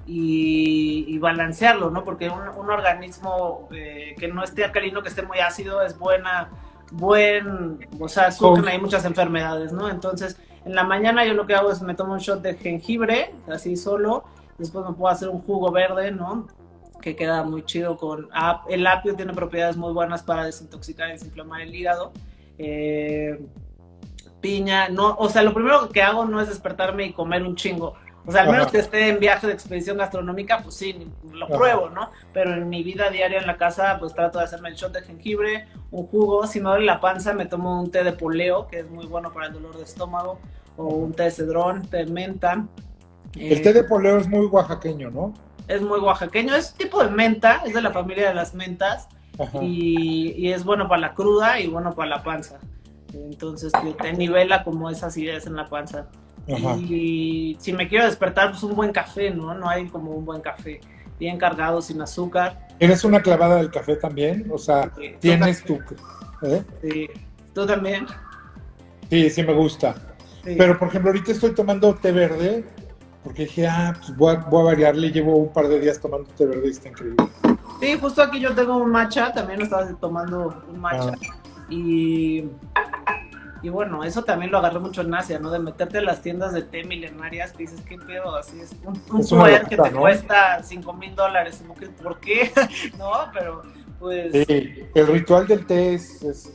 y, 0.08 1.18
balancearlo, 1.18 1.90
¿no? 1.90 2.04
Porque 2.04 2.28
un, 2.28 2.70
organismo 2.70 3.68
eh, 3.72 4.14
que 4.18 4.28
no 4.28 4.42
esté 4.42 4.64
alcalino, 4.64 5.02
que 5.02 5.08
esté 5.08 5.22
muy 5.22 5.38
ácido, 5.38 5.82
es 5.82 5.96
buena, 5.96 6.50
buen, 6.90 7.86
o 7.98 8.08
sea, 8.08 8.30
surgen 8.30 8.68
hay 8.68 8.80
muchas 8.80 9.04
enfermedades, 9.04 9.72
¿no? 9.72 9.88
Entonces, 9.88 10.36
en 10.66 10.74
la 10.74 10.82
mañana 10.82 11.24
yo 11.24 11.32
lo 11.34 11.46
que 11.46 11.54
hago 11.54 11.70
es 11.70 11.80
me 11.80 11.94
tomo 11.94 12.14
un 12.14 12.18
shot 12.18 12.42
de 12.42 12.54
jengibre, 12.54 13.32
así 13.48 13.76
solo, 13.76 14.24
después 14.58 14.84
me 14.84 14.92
puedo 14.94 15.12
hacer 15.12 15.28
un 15.28 15.40
jugo 15.40 15.70
verde, 15.70 16.10
¿no? 16.10 16.48
Que 17.00 17.14
queda 17.14 17.44
muy 17.44 17.64
chido 17.64 17.96
con... 17.96 18.28
El 18.68 18.84
apio 18.88 19.14
tiene 19.14 19.32
propiedades 19.32 19.76
muy 19.76 19.92
buenas 19.92 20.24
para 20.24 20.44
desintoxicar 20.44 21.08
y 21.08 21.12
desinflamar 21.12 21.60
el 21.60 21.72
hígado. 21.72 22.10
Eh, 22.58 23.40
piña, 24.40 24.88
no, 24.88 25.14
o 25.16 25.28
sea, 25.28 25.42
lo 25.42 25.54
primero 25.54 25.88
que 25.88 26.02
hago 26.02 26.24
no 26.24 26.40
es 26.40 26.48
despertarme 26.48 27.06
y 27.06 27.12
comer 27.12 27.44
un 27.44 27.54
chingo 27.54 27.94
o 28.26 28.32
sea, 28.32 28.42
al 28.42 28.50
menos 28.50 28.72
que 28.72 28.78
esté 28.78 29.08
en 29.08 29.20
viaje 29.20 29.46
de 29.46 29.52
expedición 29.52 29.98
gastronómica, 29.98 30.58
pues 30.62 30.74
sí, 30.74 31.12
lo 31.32 31.46
pruebo, 31.46 31.90
¿no? 31.90 32.10
Pero 32.32 32.54
en 32.54 32.68
mi 32.68 32.82
vida 32.82 33.08
diaria 33.08 33.38
en 33.38 33.46
la 33.46 33.56
casa, 33.56 33.98
pues 34.00 34.14
trato 34.14 34.38
de 34.38 34.44
hacerme 34.44 34.70
el 34.70 34.74
shot 34.74 34.92
de 34.92 35.02
jengibre, 35.02 35.68
un 35.92 36.06
jugo. 36.08 36.44
Si 36.48 36.60
me 36.60 36.70
duele 36.70 36.86
la 36.86 37.00
panza, 37.00 37.34
me 37.34 37.46
tomo 37.46 37.80
un 37.80 37.92
té 37.92 38.02
de 38.02 38.12
poleo, 38.12 38.66
que 38.66 38.80
es 38.80 38.90
muy 38.90 39.06
bueno 39.06 39.32
para 39.32 39.46
el 39.46 39.52
dolor 39.52 39.76
de 39.76 39.84
estómago, 39.84 40.40
o 40.76 40.86
un 40.86 41.12
té 41.12 41.24
de 41.24 41.30
cedrón, 41.30 41.86
té 41.86 41.98
de 41.98 42.06
menta. 42.06 42.66
El 43.36 43.62
té 43.62 43.72
de 43.72 43.84
poleo 43.84 44.18
es 44.18 44.26
muy 44.26 44.46
oaxaqueño, 44.46 45.10
¿no? 45.10 45.32
Es 45.68 45.80
muy 45.80 46.00
oaxaqueño, 46.00 46.54
es 46.56 46.74
tipo 46.74 47.02
de 47.04 47.10
menta, 47.10 47.62
es 47.64 47.74
de 47.74 47.82
la 47.82 47.92
familia 47.92 48.28
de 48.28 48.34
las 48.34 48.54
mentas. 48.54 49.08
Y, 49.60 50.32
y, 50.36 50.52
es 50.52 50.64
bueno 50.64 50.88
para 50.88 51.00
la 51.02 51.14
cruda 51.14 51.60
y 51.60 51.66
bueno 51.66 51.94
para 51.94 52.08
la 52.08 52.22
panza. 52.22 52.58
Entonces 53.12 53.70
te 54.00 54.12
nivela 54.14 54.64
como 54.64 54.88
esas 54.90 55.16
ideas 55.18 55.46
en 55.46 55.56
la 55.56 55.66
panza. 55.66 56.08
Y 56.46 57.56
si 57.60 57.72
me 57.72 57.88
quiero 57.88 58.04
despertar, 58.04 58.50
pues 58.50 58.62
un 58.62 58.76
buen 58.76 58.92
café, 58.92 59.30
¿no? 59.30 59.54
No 59.54 59.68
hay 59.68 59.86
como 59.88 60.12
un 60.12 60.24
buen 60.24 60.40
café 60.40 60.80
bien 61.18 61.38
cargado, 61.38 61.82
sin 61.82 62.00
azúcar. 62.00 62.68
¿Eres 62.78 63.04
una 63.04 63.20
clavada 63.20 63.56
del 63.56 63.70
café 63.70 63.96
también? 63.96 64.46
O 64.52 64.58
sea, 64.58 64.92
tienes 65.20 65.64
tu... 65.64 65.78
¿eh? 66.42 66.62
Sí, 66.82 67.08
¿tú 67.54 67.66
también? 67.66 68.06
Sí, 69.10 69.30
sí 69.30 69.42
me 69.42 69.54
gusta. 69.54 69.94
Pero, 70.44 70.78
por 70.78 70.88
ejemplo, 70.88 71.10
ahorita 71.10 71.32
estoy 71.32 71.54
tomando 71.54 71.94
té 71.94 72.12
verde, 72.12 72.64
porque 73.24 73.44
dije, 73.44 73.66
ah, 73.66 73.94
pues 73.98 74.16
voy 74.16 74.36
a, 74.36 74.38
voy 74.38 74.60
a 74.60 74.64
variarle, 74.64 75.10
llevo 75.10 75.36
un 75.36 75.52
par 75.52 75.66
de 75.66 75.80
días 75.80 76.00
tomando 76.00 76.28
té 76.36 76.46
verde 76.46 76.68
y 76.68 76.70
está 76.70 76.88
increíble. 76.88 77.26
Sí, 77.80 77.98
justo 78.00 78.22
aquí 78.22 78.38
yo 78.38 78.54
tengo 78.54 78.76
un 78.76 78.90
matcha, 78.90 79.32
también 79.32 79.62
estaba 79.62 79.86
tomando 79.94 80.62
un 80.68 80.80
matcha. 80.80 81.12
Ah. 81.12 81.36
Y 81.68 82.44
y 83.62 83.68
bueno, 83.68 84.04
eso 84.04 84.24
también 84.24 84.50
lo 84.50 84.58
agarré 84.58 84.78
mucho 84.78 85.00
en 85.00 85.14
Asia, 85.14 85.38
¿no? 85.38 85.50
De 85.50 85.58
meterte 85.58 85.98
en 85.98 86.04
las 86.04 86.22
tiendas 86.22 86.52
de 86.52 86.62
té 86.62 86.84
milenarias 86.84 87.52
que 87.52 87.64
dices, 87.64 87.80
¿qué 87.82 87.96
pedo? 87.96 88.36
Así 88.36 88.60
es 88.60 88.76
un, 88.84 89.00
un 89.10 89.66
que 89.68 89.76
te 89.76 89.92
cuesta 89.92 90.62
5 90.62 90.92
mil 90.92 91.14
dólares. 91.14 91.62
¿Por 92.02 92.20
qué? 92.20 92.52
no, 92.98 93.12
pero 93.32 93.62
pues... 93.98 94.46
Sí, 94.46 94.84
el 94.94 95.06
ritual 95.06 95.46
del 95.46 95.66
té 95.66 95.94
es, 95.94 96.22
es, 96.22 96.52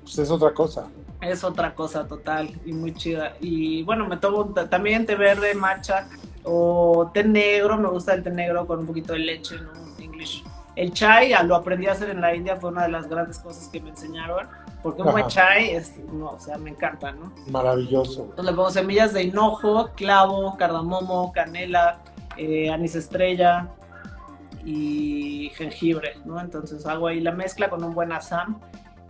pues 0.00 0.18
es 0.18 0.30
otra 0.30 0.52
cosa. 0.52 0.86
Es 1.20 1.44
otra 1.44 1.74
cosa 1.74 2.06
total 2.06 2.50
y 2.64 2.72
muy 2.72 2.94
chida. 2.94 3.34
Y 3.40 3.82
bueno, 3.82 4.06
me 4.06 4.16
tomo 4.16 4.46
también 4.68 5.04
té 5.04 5.14
verde, 5.14 5.54
matcha 5.54 6.08
o 6.44 7.10
té 7.12 7.24
negro. 7.24 7.76
Me 7.76 7.88
gusta 7.88 8.14
el 8.14 8.22
té 8.22 8.30
negro 8.30 8.66
con 8.66 8.80
un 8.80 8.86
poquito 8.86 9.12
de 9.12 9.20
leche, 9.20 9.56
¿no? 9.60 9.72
English. 9.98 10.44
El 10.76 10.92
chai, 10.92 11.34
lo 11.44 11.56
aprendí 11.56 11.88
a 11.88 11.92
hacer 11.92 12.10
en 12.10 12.20
la 12.20 12.34
India, 12.34 12.56
fue 12.56 12.70
una 12.70 12.84
de 12.84 12.90
las 12.90 13.08
grandes 13.08 13.40
cosas 13.40 13.68
que 13.68 13.80
me 13.80 13.90
enseñaron 13.90 14.46
porque 14.82 15.02
un 15.02 15.10
buen 15.10 15.26
chai 15.26 15.70
es, 15.70 15.96
no, 16.12 16.30
o 16.30 16.40
sea, 16.40 16.56
me 16.56 16.70
encanta, 16.70 17.12
¿no? 17.12 17.32
Maravilloso. 17.50 18.22
Entonces 18.22 18.44
le 18.44 18.52
pongo 18.52 18.70
semillas 18.70 19.12
de 19.12 19.24
hinojo, 19.24 19.90
clavo, 19.96 20.56
cardamomo, 20.56 21.32
canela, 21.32 22.00
eh, 22.36 22.70
anís 22.70 22.94
estrella 22.94 23.68
y 24.64 25.50
jengibre, 25.54 26.16
¿no? 26.24 26.40
Entonces 26.40 26.86
hago 26.86 27.08
ahí 27.08 27.20
la 27.20 27.32
mezcla 27.32 27.68
con 27.68 27.82
un 27.82 27.94
buen 27.94 28.12
asam 28.12 28.60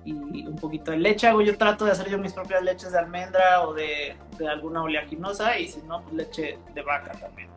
y 0.05 0.47
un 0.47 0.57
poquito 0.57 0.91
de 0.91 0.99
leche. 0.99 1.27
Hago, 1.27 1.43
yo 1.43 1.59
trato 1.59 1.85
de 1.85 1.91
hacer 1.91 2.09
yo 2.09 2.19
mis 2.19 2.33
propias 2.33 2.63
leches 2.63 2.93
de 2.93 2.99
almendra 2.99 3.69
o 3.69 3.75
de, 3.75 4.17
alguna 4.49 4.83
oleaginosa 4.83 5.59
y 5.59 5.69
si 5.69 5.83
no, 5.83 6.03
pues 6.03 6.15
leche 6.15 6.59
de 6.75 6.83
vaca 6.83 7.13
también. 7.13 7.49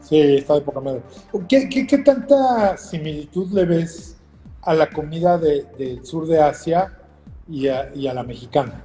Sí, 0.00 0.18
está 0.18 0.54
de 0.54 0.62
poca 0.62 0.80
madre. 0.80 1.02
¿Qué, 1.48 1.68
qué, 1.68 1.86
qué 1.86 1.98
tanta 1.98 2.76
similitud 2.76 3.52
le 3.52 3.64
ves 3.64 4.19
a 4.62 4.74
la 4.74 4.90
comida 4.90 5.38
del 5.38 6.04
sur 6.04 6.26
de 6.26 6.40
Asia 6.40 6.96
y 7.48 7.68
a, 7.68 7.90
la 7.94 8.22
mexicana? 8.22 8.84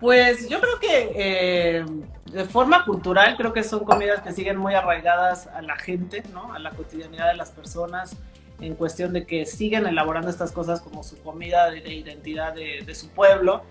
Pues 0.00 0.48
yo 0.48 0.60
creo 0.60 0.78
que 0.80 1.12
eh, 1.14 1.84
de 2.30 2.44
forma 2.44 2.84
cultural 2.84 3.36
creo 3.36 3.52
que 3.52 3.62
son 3.62 3.84
comidas 3.84 4.20
que 4.20 4.32
siguen 4.32 4.56
muy 4.56 4.74
arraigadas 4.74 5.46
a 5.46 5.62
la 5.62 5.76
gente, 5.76 6.22
¿no? 6.32 6.52
A 6.52 6.58
la 6.58 6.70
cotidianidad 6.70 7.28
de 7.28 7.36
las 7.36 7.50
personas, 7.50 8.16
en 8.60 8.74
cuestión 8.74 9.12
de 9.12 9.26
que 9.26 9.46
siguen 9.46 9.86
elaborando 9.86 10.28
estas 10.30 10.52
cosas 10.52 10.80
como 10.80 11.02
su 11.02 11.16
comida 11.22 11.70
de, 11.70 11.94
identidad 11.94 12.54
de, 12.54 12.94
su 12.94 13.08
pueblo 13.10 13.62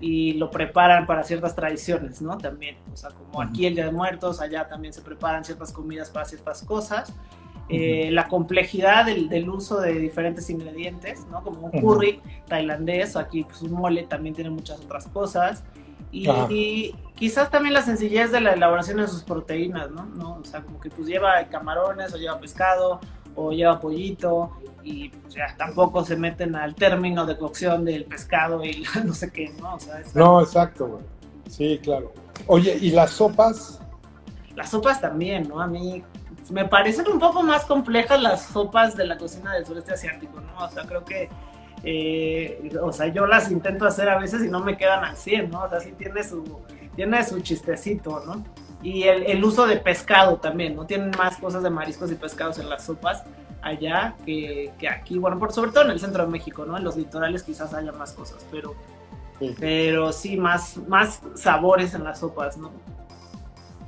y 0.00 0.34
lo 0.34 0.50
preparan 0.50 1.06
para 1.06 1.24
ciertas 1.24 1.54
tradiciones, 1.54 2.22
¿no? 2.22 2.38
También, 2.38 2.76
o 2.92 2.96
sea, 2.96 3.10
como 3.10 3.42
aquí 3.42 3.66
el 3.66 3.74
Día 3.74 3.86
de 3.86 3.92
Muertos, 3.92 4.40
allá 4.40 4.68
también 4.68 4.92
se 4.92 5.02
preparan 5.02 5.44
ciertas 5.44 5.72
comidas 5.72 6.10
para 6.10 6.24
ciertas 6.24 6.62
cosas. 6.62 7.12
Eh, 7.70 8.10
la 8.10 8.28
complejidad 8.28 9.04
del, 9.04 9.48
uso 9.50 9.80
de 9.80 9.92
diferentes 9.98 10.48
ingredientes, 10.48 11.26
¿no? 11.30 11.42
Como 11.42 11.66
un 11.66 11.80
curry 11.80 12.20
tailandés, 12.46 13.14
aquí 13.14 13.44
pues 13.44 13.60
un 13.60 13.72
mole 13.72 14.04
también 14.04 14.34
tiene 14.34 14.50
muchas 14.50 14.80
otras 14.80 15.06
cosas. 15.08 15.62
Y, 16.10 16.94
quizás 17.14 17.50
también 17.50 17.74
la 17.74 17.82
sencillez 17.82 18.32
de 18.32 18.40
la 18.40 18.54
elaboración 18.54 18.98
de 18.98 19.08
sus 19.08 19.22
proteínas, 19.22 19.90
¿no? 19.90 20.06
¿no? 20.06 20.38
O 20.40 20.44
sea, 20.44 20.62
como 20.62 20.80
que 20.80 20.88
pues 20.88 21.06
lleva 21.06 21.44
camarones 21.50 22.14
o 22.14 22.16
lleva 22.16 22.38
pescado 22.40 23.00
o 23.34 23.52
lleva 23.52 23.80
pollito 23.80 24.52
y 24.82 25.10
pues 25.10 25.34
ya 25.34 25.54
tampoco 25.56 26.04
se 26.04 26.16
meten 26.16 26.54
al 26.54 26.74
término 26.74 27.26
de 27.26 27.36
cocción 27.36 27.84
del 27.84 28.04
pescado 28.04 28.64
y 28.64 28.84
no 29.04 29.12
sé 29.12 29.30
qué, 29.30 29.52
¿no? 29.60 29.74
O 29.74 29.80
sea, 29.80 30.00
no, 30.14 30.40
exacto, 30.40 31.00
Sí, 31.48 31.80
claro. 31.82 32.12
Oye, 32.46 32.78
¿y 32.80 32.90
las 32.90 33.10
sopas? 33.10 33.80
Las 34.54 34.70
sopas 34.70 35.00
también, 35.00 35.48
¿no? 35.48 35.60
A 35.60 35.66
mí 35.66 36.02
me 36.50 36.64
parecen 36.64 37.08
un 37.08 37.18
poco 37.18 37.42
más 37.42 37.64
complejas 37.64 38.20
las 38.20 38.46
sopas 38.46 38.96
de 38.96 39.06
la 39.06 39.18
cocina 39.18 39.54
del 39.54 39.66
sureste 39.66 39.92
asiático, 39.92 40.40
¿no? 40.40 40.64
O 40.64 40.70
sea, 40.70 40.84
creo 40.84 41.04
que, 41.04 41.28
eh, 41.82 42.70
o 42.80 42.92
sea, 42.92 43.08
yo 43.08 43.26
las 43.26 43.50
intento 43.50 43.86
hacer 43.86 44.08
a 44.08 44.18
veces 44.18 44.44
y 44.44 44.48
no 44.48 44.60
me 44.60 44.76
quedan 44.76 45.04
al 45.04 45.16
100, 45.16 45.50
¿no? 45.50 45.64
O 45.64 45.68
sea, 45.68 45.80
sí 45.80 45.92
tiene 45.92 46.24
su, 46.24 46.60
tiene 46.96 47.24
su 47.24 47.40
chistecito, 47.40 48.22
¿no? 48.24 48.44
Y 48.82 49.04
el, 49.04 49.44
uso 49.44 49.66
de 49.66 49.76
pescado 49.76 50.36
también, 50.36 50.76
¿no? 50.76 50.86
Tienen 50.86 51.10
más 51.18 51.36
cosas 51.36 51.62
de 51.64 51.70
mariscos 51.70 52.12
y 52.12 52.14
pescados 52.14 52.58
en 52.58 52.70
las 52.70 52.84
sopas 52.84 53.24
allá 53.60 54.14
que, 54.24 54.72
aquí, 54.88 55.18
bueno, 55.18 55.38
por, 55.38 55.52
sobre 55.52 55.72
todo 55.72 55.84
en 55.84 55.90
el 55.90 55.98
centro 55.98 56.24
de 56.24 56.30
México, 56.30 56.64
¿no? 56.64 56.76
En 56.76 56.84
los 56.84 56.96
litorales 56.96 57.42
quizás 57.42 57.74
haya 57.74 57.90
más 57.90 58.12
cosas, 58.12 58.46
pero 58.52 58.76
sí, 59.40 59.54
pero 59.58 60.12
sí 60.12 60.36
más, 60.36 60.76
más 60.86 61.20
sabores 61.34 61.92
en 61.94 62.04
las 62.04 62.20
sopas, 62.20 62.56
¿no? 62.56 62.70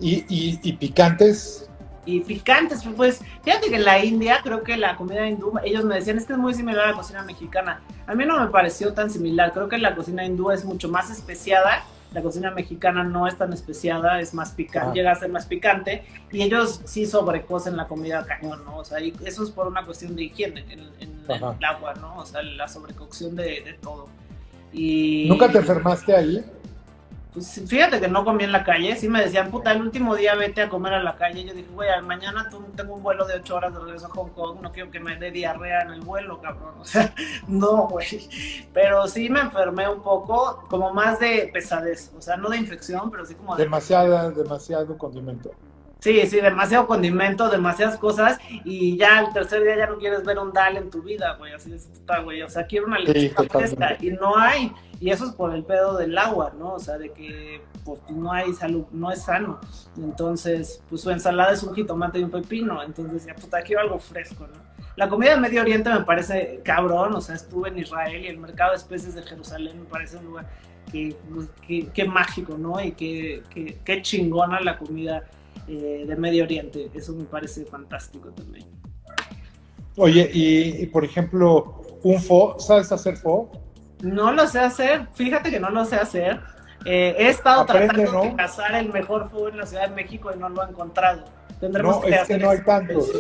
¿Y, 0.01 0.25
y 0.29 0.73
picantes? 0.73 1.70
Y 2.05 2.21
picantes. 2.21 2.83
Pues 2.97 3.21
fíjate 3.43 3.69
que 3.69 3.77
en 3.77 3.85
la 3.85 4.05
India 4.05 4.41
creo 4.43 4.63
que 4.63 4.77
la 4.77 4.97
comida 4.97 5.29
hindú, 5.29 5.53
ellos 5.65 5.85
me 5.85 5.97
decían 5.97 6.19
es 6.19 6.27
que 6.27 6.33
es 6.33 6.39
muy 6.39 6.55
similar 6.55 6.87
a 6.87 6.91
la 6.91 6.97
cocina 6.97 7.23
mexicana. 7.23 7.81
A 8.07 8.15
mí 8.15 8.25
no 8.25 8.41
me 8.41 8.47
pareció 8.49 8.93
tan 8.93 9.11
similar. 9.11 9.53
Creo 9.53 9.69
que 9.69 9.79
la 9.79 9.95
cocina 9.95 10.25
hindú 10.25 10.51
es 10.51 10.65
mucho 10.65 10.89
más 10.89 11.11
especiada. 11.11 11.85
La 12.13 12.23
cocina 12.23 12.51
mexicana 12.51 13.05
no 13.05 13.29
es 13.29 13.39
tan 13.39 13.53
especiada, 13.53 14.19
es 14.19 14.35
más 14.35 14.51
picante, 14.51 14.89
ah. 14.91 14.93
llega 14.93 15.13
a 15.13 15.15
ser 15.15 15.31
más 15.31 15.47
picante. 15.47 16.05
Y 16.33 16.43
ellos 16.43 16.81
sí 16.85 17.07
sobrecocen 17.07 17.77
la 17.77 17.87
comida 17.87 18.27
cañón, 18.27 18.65
¿no? 18.65 18.79
O 18.79 18.85
sea, 18.85 18.99
eso 18.99 19.45
es 19.45 19.51
por 19.51 19.69
una 19.69 19.85
cuestión 19.85 20.17
de 20.17 20.25
higiene 20.25 20.65
en, 20.71 20.81
el 21.29 21.65
agua, 21.65 21.95
¿no? 22.01 22.17
O 22.17 22.27
sea, 22.27 22.43
la 22.43 22.67
sobrecocción 22.67 23.37
de, 23.37 23.63
de 23.65 23.75
todo. 23.81 24.09
Y... 24.73 25.27
¿Nunca 25.29 25.49
te 25.53 25.59
enfermaste 25.59 26.17
ahí? 26.17 26.45
Pues 27.33 27.63
fíjate 27.67 28.01
que 28.01 28.09
no 28.09 28.25
comí 28.25 28.45
en 28.45 28.53
la 28.53 28.65
calle, 28.65 28.97
sí 28.97 29.09
me 29.09 29.23
decían, 29.23 29.51
puta, 29.51 29.71
el 29.73 29.83
último 29.83 30.17
día 30.17 30.35
vete 30.35 30.63
a 30.63 30.69
comer 30.69 30.95
a 30.95 31.03
la 31.03 31.17
calle. 31.17 31.45
Yo 31.45 31.55
dije, 31.55 31.69
güey, 31.73 31.89
mañana 32.03 32.49
tengo 32.77 32.95
un 32.95 33.03
vuelo 33.03 33.25
de 33.27 33.35
8 33.35 33.55
horas 33.55 33.73
de 33.73 33.81
regreso 33.81 34.07
a 34.07 34.11
Hong 34.11 34.31
Kong, 34.31 34.61
no 34.61 34.73
quiero 34.73 34.91
que 34.91 34.99
me 34.99 35.17
dé 35.17 35.31
diarrea 35.31 35.83
en 35.83 35.91
el 35.91 36.01
vuelo, 36.01 36.41
cabrón. 36.41 36.75
O 36.81 36.85
sea, 36.85 37.15
no, 37.47 37.89
güey. 37.89 38.29
Pero 38.73 39.07
sí 39.07 39.29
me 39.29 39.41
enfermé 39.41 39.89
un 39.89 40.03
poco, 40.03 40.65
como 40.69 40.93
más 40.93 41.21
de 41.21 41.51
pesadez, 41.53 42.11
o 42.17 42.21
sea, 42.21 42.37
no 42.37 42.49
de 42.49 42.57
infección, 42.57 43.11
pero 43.11 43.25
sí 43.25 43.35
como 43.35 43.55
de... 43.55 43.65
Demasiada, 43.65 44.31
demasiado 44.31 44.97
condimento. 44.99 45.51
Sí, 46.01 46.27
sí, 46.27 46.41
demasiado 46.41 46.87
condimento, 46.87 47.51
demasiadas 47.51 47.99
cosas, 47.99 48.39
y 48.65 48.97
ya 48.97 49.21
el 49.21 49.33
tercer 49.35 49.63
día 49.63 49.77
ya 49.77 49.87
no 49.87 49.99
quieres 49.99 50.25
ver 50.25 50.39
un 50.39 50.53
dal 50.53 50.79
en 50.79 50.91
tu 50.91 51.03
vida, 51.03 51.35
güey, 51.35 51.53
así 51.53 51.73
es, 51.73 51.87
puta, 51.87 52.21
güey, 52.21 52.43
o 52.43 52.49
sea, 52.49 52.67
quiero 52.67 52.87
una 52.87 52.99
leche 52.99 53.35
fresca, 53.51 53.97
y 54.01 54.11
no 54.11 54.37
hay, 54.37 54.73
y 54.99 55.11
eso 55.11 55.27
es 55.27 55.33
por 55.33 55.55
el 55.55 55.63
pedo 55.63 55.99
del 55.99 56.17
agua, 56.17 56.53
¿no? 56.59 56.75
O 56.75 56.79
sea, 56.79 56.97
de 56.97 57.11
que 57.13 57.63
pues 57.85 58.01
no 58.11 58.33
hay 58.33 58.53
salud, 58.55 58.87
no 58.93 59.11
es 59.11 59.23
sano, 59.23 59.61
entonces, 59.99 60.83
pues 60.89 61.03
su 61.03 61.11
ensalada 61.11 61.53
es 61.53 61.63
un 61.63 61.75
jitomate 61.75 62.19
y 62.19 62.25
un 62.25 62.31
pepino, 62.31 62.83
entonces 62.83 63.27
ya, 63.27 63.35
puta, 63.35 63.61
quiero 63.63 63.83
algo 63.83 63.99
fresco, 63.99 64.47
¿no? 64.47 64.71
La 64.97 65.09
comida 65.09 65.31
del 65.31 65.41
Medio 65.41 65.61
Oriente 65.61 65.91
me 65.91 66.01
parece 66.01 66.61
cabrón, 66.65 67.15
o 67.15 67.21
sea, 67.21 67.35
estuve 67.35 67.69
en 67.69 67.79
Israel 67.79 68.25
y 68.25 68.29
el 68.29 68.39
mercado 68.39 68.71
de 68.71 68.79
especies 68.79 69.15
de 69.15 69.23
Jerusalén 69.23 69.81
me 69.81 69.87
parece 69.87 70.17
un 70.17 70.27
lugar 70.27 70.47
que, 70.91 71.17
pues, 71.33 71.49
que, 71.93 72.05
mágico, 72.05 72.59
¿no? 72.59 72.83
Y 72.83 72.93
que, 72.93 73.43
que, 73.51 73.79
que 73.85 74.03
chingona 74.03 74.61
la 74.61 74.79
comida 74.79 75.25
eh, 75.71 76.05
de 76.07 76.17
Medio 76.17 76.43
Oriente. 76.45 76.91
Eso 76.95 77.13
me 77.13 77.25
parece 77.25 77.65
fantástico 77.65 78.31
también. 78.31 78.67
Oye, 79.97 80.29
y, 80.33 80.83
y, 80.83 80.87
por 80.87 81.05
ejemplo, 81.05 81.83
un 82.03 82.21
fo, 82.21 82.59
¿sabes 82.59 82.91
hacer 82.91 83.17
fo? 83.17 83.51
No 84.03 84.33
lo 84.33 84.47
sé 84.47 84.61
hacer, 84.61 85.07
fíjate 85.15 85.51
que 85.51 85.61
no 85.61 85.71
lo 85.71 85.85
sé 85.85 85.97
hacer. 85.97 86.41
Eh, 86.87 87.15
he 87.19 87.29
estado 87.29 87.63
Aprende, 87.63 87.95
tratando 87.95 88.13
¿no? 88.13 88.23
de 88.31 88.35
cazar 88.37 88.75
el 88.75 88.91
mejor 88.93 89.29
fútbol 89.31 89.53
en 89.53 89.59
la 89.59 89.67
Ciudad 89.67 89.89
de 89.89 89.95
México 89.95 90.31
y 90.35 90.39
no 90.39 90.49
lo 90.49 90.65
he 90.67 90.71
encontrado. 90.71 91.25
Tendremos 91.61 91.97
No, 91.97 92.01
que 92.03 92.09
es 92.09 92.15
que 92.15 92.21
hacer 92.23 92.41
no 92.43 92.51
hay 92.51 92.63
tantos. 92.65 93.11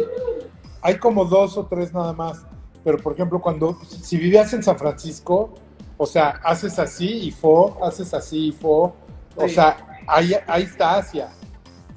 Hay 0.80 0.96
como 0.96 1.26
dos 1.26 1.56
o 1.58 1.66
tres 1.66 1.92
nada 1.92 2.12
más. 2.14 2.46
Pero 2.82 2.96
por 2.96 3.12
ejemplo, 3.12 3.40
cuando 3.40 3.78
si 3.84 4.16
vivías 4.16 4.52
en 4.54 4.62
San 4.62 4.78
Francisco, 4.78 5.54
o 5.98 6.06
sea, 6.06 6.40
haces 6.42 6.78
así 6.78 7.26
y 7.28 7.30
fo, 7.30 7.78
haces 7.84 8.14
así 8.14 8.48
y 8.48 8.52
fo, 8.52 8.96
o 9.36 9.46
Sí. 9.46 9.54
sea, 9.56 9.76
ahí, 10.06 10.32
ahí 10.46 10.62
está 10.62 10.94
Asia. 10.96 11.28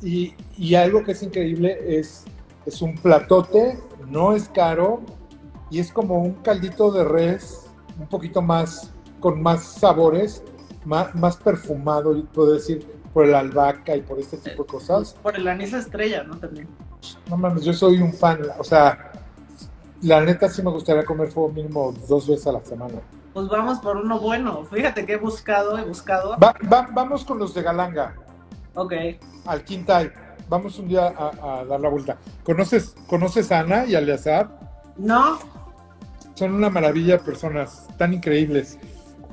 Y, 0.04 0.36
y 0.58 0.76
algo 0.76 1.04
que 1.04 1.14
es 1.14 1.24
increíble 1.24 1.98
es, 2.00 2.26
es 2.66 2.82
un 2.82 2.96
platote, 2.96 3.80
no 4.08 4.34
es 4.36 4.50
caro 4.50 5.02
y 5.72 5.80
es 5.80 5.92
como 5.92 6.20
un 6.22 6.34
caldito 6.36 6.92
de 6.92 7.04
res, 7.06 7.62
un 7.98 8.08
poquito 8.08 8.42
más, 8.42 8.92
con 9.20 9.42
más 9.42 9.64
sabores, 9.64 10.44
más, 10.86 11.16
más 11.16 11.38
perfumado, 11.38 12.22
puedo 12.34 12.54
decir, 12.54 12.86
por 13.14 13.26
el 13.26 13.34
albahaca 13.36 13.96
y 13.96 14.02
por 14.02 14.20
este 14.20 14.38
tipo 14.38 14.64
de 14.64 14.68
cosas. 14.70 15.16
Por 15.24 15.36
el 15.36 15.48
anís 15.48 15.72
estrella, 15.74 16.24
¿no? 16.24 16.38
También. 16.38 16.68
No 17.30 17.38
mames, 17.38 17.64
yo 17.64 17.74
soy 17.74 18.02
un 18.02 18.12
fan, 18.14 18.40
o 18.60 18.64
sea, 18.64 19.12
la 20.02 20.20
neta 20.22 20.50
sí 20.50 20.62
me 20.62 20.72
gustaría 20.72 21.06
comer 21.06 21.32
fuego 21.32 21.50
mínimo 21.50 21.94
dos 22.10 22.28
veces 22.28 22.46
a 22.48 22.52
la 22.52 22.62
semana. 22.62 22.96
Pues 23.34 23.48
vamos 23.48 23.80
por 23.80 23.98
uno 23.98 24.20
bueno. 24.20 24.64
Fíjate 24.66 25.06
que 25.06 25.14
he 25.14 25.18
buscado, 25.18 25.78
he 25.78 25.84
buscado. 25.84 26.32
Va- 26.38 26.56
va- 26.72 26.88
vamos 26.92 27.24
con 27.26 27.40
los 27.40 27.54
de 27.54 27.64
Galanga, 27.64 28.16
Ok. 28.76 28.94
al 29.46 29.64
Quintal. 29.64 30.14
Vamos 30.50 30.78
un 30.80 30.88
día 30.88 31.08
a, 31.08 31.60
a 31.62 31.66
dar 31.66 31.80
la 31.80 31.90
vuelta. 31.90 32.18
¿Conoces, 32.44 32.96
¿Conoces 33.08 33.52
a 33.52 33.60
Ana 33.60 33.86
y 33.86 33.96
a 33.96 34.00
Eleazar? 34.00 34.50
No, 34.98 35.40
Son 36.36 36.54
una 36.54 36.70
maravilla 36.70 37.18
de 37.18 37.24
personas, 37.24 37.88
tan 37.98 38.14
increíbles. 38.14 38.78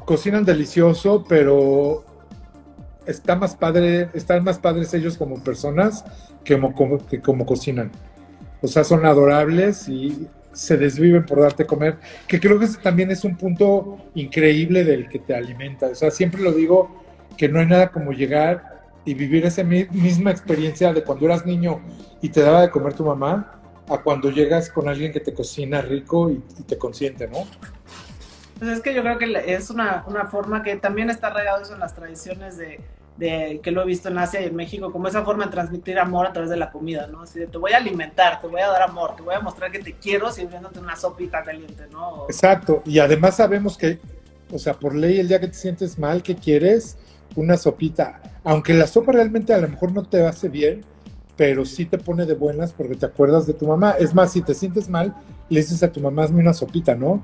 Cocinan 0.05 0.45
delicioso, 0.45 1.24
pero 1.28 2.05
está 3.07 3.36
más 3.36 3.57
padre, 3.57 4.09
están 4.14 4.45
más 4.45 4.59
padres 4.59 4.93
ellos 4.95 5.16
como 5.16 5.43
personas 5.43 6.05
que 6.45 6.55
como, 6.55 6.74
como- 6.74 6.99
que 7.07 7.20
como 7.20 7.47
cocinan. 7.47 7.91
O 8.62 8.68
sea, 8.68 8.84
son 8.84 9.05
adorables 9.07 9.88
y 9.88 10.28
se 10.53 10.76
desviven 10.76 11.24
por 11.24 11.41
darte 11.41 11.64
comer, 11.64 11.97
que 12.26 12.41
creo 12.41 12.59
que 12.59 12.64
ese 12.66 12.78
también 12.78 13.11
es 13.11 13.24
un 13.24 13.36
punto 13.36 13.99
increíble 14.14 14.84
del 14.84 15.09
que 15.09 15.18
te 15.18 15.34
alimenta. 15.34 15.86
O 15.86 15.95
sea, 15.95 16.11
siempre 16.11 16.43
lo 16.43 16.53
digo 16.53 17.03
que 17.36 17.49
no 17.49 17.61
hay 17.61 17.66
nada 17.66 17.91
como 17.91 18.12
llegar 18.12 18.70
y 19.05 19.14
vivir 19.14 19.46
esa 19.46 19.62
mi- 19.64 19.86
misma 19.92 20.30
experiencia 20.30 20.92
de 20.92 21.03
cuando 21.05 21.26
eras 21.26 21.46
niño 21.46 21.80
y 22.22 22.28
te 22.28 22.42
daba 22.42 22.62
de 22.62 22.70
comer 22.70 22.94
tu 22.94 23.05
mamá, 23.05 23.61
a 23.88 23.98
cuando 23.98 24.30
llegas 24.30 24.70
con 24.70 24.88
alguien 24.88 25.12
que 25.12 25.20
te 25.20 25.32
cocina 25.34 25.80
rico 25.80 26.30
y, 26.30 26.42
y 26.59 26.62
te 26.62 26.78
consiente, 26.78 27.26
¿no? 27.28 27.46
pues 28.59 28.70
es 28.72 28.80
que 28.82 28.94
yo 28.94 29.03
creo 29.03 29.18
que 29.18 29.55
es 29.55 29.70
una, 29.70 30.05
una 30.07 30.26
forma 30.26 30.62
que 30.62 30.76
también 30.76 31.09
está 31.11 31.28
arraigado 31.28 31.62
eso 31.62 31.72
en 31.74 31.80
las 31.80 31.94
tradiciones 31.94 32.59
de, 32.59 32.78
de- 33.16 33.61
que 33.62 33.70
lo 33.70 33.82
he 33.82 33.86
visto 33.86 34.09
en 34.11 34.18
Asia 34.18 34.40
y 34.42 34.44
en 34.44 34.55
México, 34.57 34.92
como 34.92 35.09
esa 35.09 35.24
forma 35.24 35.46
de 35.46 35.51
transmitir 35.51 35.98
amor 35.98 36.26
a 36.26 36.32
través 36.32 36.51
de 36.51 36.57
la 36.59 36.70
comida, 36.70 37.07
¿no? 37.07 37.22
Así 37.22 37.38
de, 37.38 37.46
te 37.46 37.57
voy 37.57 37.72
a 37.72 37.78
alimentar, 37.78 38.40
te 38.40 38.46
voy 38.48 38.61
a 38.61 38.68
dar 38.68 38.82
amor, 38.82 39.16
te 39.16 39.22
voy 39.22 39.34
a 39.34 39.40
mostrar 39.40 39.72
que 39.72 39.78
te 39.78 39.94
quiero 39.94 40.30
sirviéndote 40.30 40.78
una 40.78 40.94
sopita 40.94 41.42
caliente, 41.42 41.84
¿no? 41.90 42.26
Exacto, 42.28 42.82
y 42.84 42.98
además 42.98 43.36
sabemos 43.36 43.78
que, 43.78 43.98
o 44.53 44.59
sea, 44.59 44.74
por 44.74 44.94
ley 44.94 45.18
el 45.20 45.28
día 45.28 45.40
que 45.40 45.48
te 45.48 45.55
sientes 45.55 45.98
mal, 45.98 46.22
¿qué 46.22 46.36
quieres? 46.36 46.98
Una 47.36 47.57
sopita. 47.57 48.20
Aunque 48.45 48.74
la 48.74 48.86
sopa 48.86 49.12
realmente 49.12 49.53
a 49.53 49.59
lo 49.59 49.68
mejor 49.68 49.93
no 49.93 50.05
te 50.05 50.26
hace 50.26 50.49
bien, 50.49 50.82
pero 51.36 51.64
sí 51.64 51.86
te 51.86 51.99
pone 51.99 52.26
de 52.26 52.34
buenas 52.34 52.72
porque 52.72 52.97
te 52.97 53.07
acuerdas 53.07 53.47
de 53.47 53.55
tu 53.55 53.66
mamá. 53.66 53.93
Es 53.93 54.14
más, 54.14 54.32
si 54.32 54.43
te 54.43 54.55
sientes 54.55 54.88
mal, 54.88 55.14
le 55.49 55.61
dices 55.61 55.82
a 55.82 55.93
tu 55.93 56.01
mamá, 56.01 56.24
hazme 56.24 56.41
una 56.41 56.55
sopita, 56.55 56.95
¿no? 56.95 57.22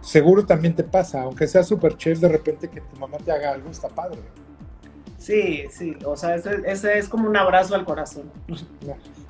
Seguro 0.00 0.44
también 0.44 0.74
te 0.74 0.82
pasa, 0.82 1.22
aunque 1.22 1.46
sea 1.46 1.62
super 1.62 1.96
chef, 1.96 2.18
de 2.18 2.28
repente 2.28 2.68
que 2.68 2.80
tu 2.80 2.96
mamá 2.96 3.18
te 3.18 3.30
haga 3.30 3.52
algo, 3.52 3.70
está 3.70 3.88
padre. 3.88 4.18
Sí, 5.18 5.62
sí, 5.70 5.96
o 6.04 6.16
sea, 6.16 6.34
ese, 6.34 6.62
ese 6.66 6.98
es 6.98 7.08
como 7.08 7.28
un 7.28 7.36
abrazo 7.36 7.76
al 7.76 7.84
corazón. 7.84 8.24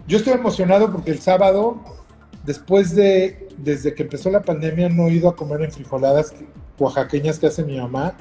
Yo 0.08 0.16
estoy 0.16 0.32
emocionado 0.32 0.90
porque 0.90 1.10
el 1.10 1.20
sábado, 1.20 1.78
después 2.46 2.94
de, 2.94 3.48
desde 3.58 3.94
que 3.94 4.04
empezó 4.04 4.30
la 4.30 4.40
pandemia, 4.40 4.88
no 4.88 5.08
he 5.08 5.12
ido 5.12 5.28
a 5.28 5.36
comer 5.36 5.60
en 5.60 5.70
frijoladas 5.70 6.34
oaxaqueñas 6.78 7.38
que 7.38 7.48
hace 7.48 7.62
mi 7.62 7.78
mamá. 7.78 8.14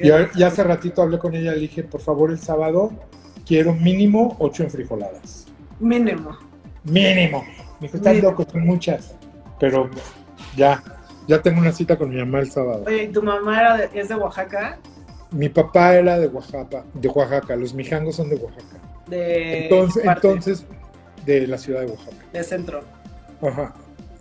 Y, 0.00 0.10
a- 0.10 0.30
y 0.34 0.42
hace 0.42 0.64
ratito 0.64 1.02
hablé 1.02 1.18
con 1.18 1.34
ella, 1.34 1.52
le 1.52 1.60
dije, 1.60 1.84
por 1.84 2.00
favor, 2.00 2.30
el 2.30 2.38
sábado 2.38 2.90
quiero 3.46 3.74
mínimo 3.74 4.36
ocho 4.38 4.62
enfrijoladas. 4.62 5.46
Mínimo. 5.80 6.36
Mínimo. 6.84 7.44
Me 7.80 7.86
dijo, 7.88 7.96
estás 7.96 8.16
loco, 8.22 8.46
son 8.50 8.66
muchas. 8.66 9.14
Pero 9.60 9.88
ya, 10.56 10.82
ya 11.28 11.40
tengo 11.42 11.60
una 11.60 11.72
cita 11.72 11.96
con 11.96 12.10
mi 12.10 12.16
mamá 12.16 12.40
el 12.40 12.50
sábado. 12.50 12.84
Oye, 12.86 13.04
¿y 13.04 13.08
tu 13.08 13.22
mamá 13.22 13.60
era 13.60 13.76
de- 13.76 14.00
es 14.00 14.08
de 14.08 14.14
Oaxaca? 14.16 14.78
Mi 15.30 15.48
papá 15.48 15.94
era 15.96 16.18
de 16.18 16.28
Oaxaca, 16.28 16.84
de 16.94 17.08
Oaxaca, 17.08 17.56
los 17.56 17.74
mijangos 17.74 18.16
son 18.16 18.28
de 18.30 18.36
Oaxaca. 18.36 18.78
De 19.08 19.64
Entonces, 19.64 20.04
entonces, 20.04 20.66
de 21.26 21.46
la 21.46 21.58
ciudad 21.58 21.80
de 21.80 21.86
Oaxaca. 21.86 22.16
De 22.32 22.42
centro. 22.44 22.80
Ajá. 23.42 23.74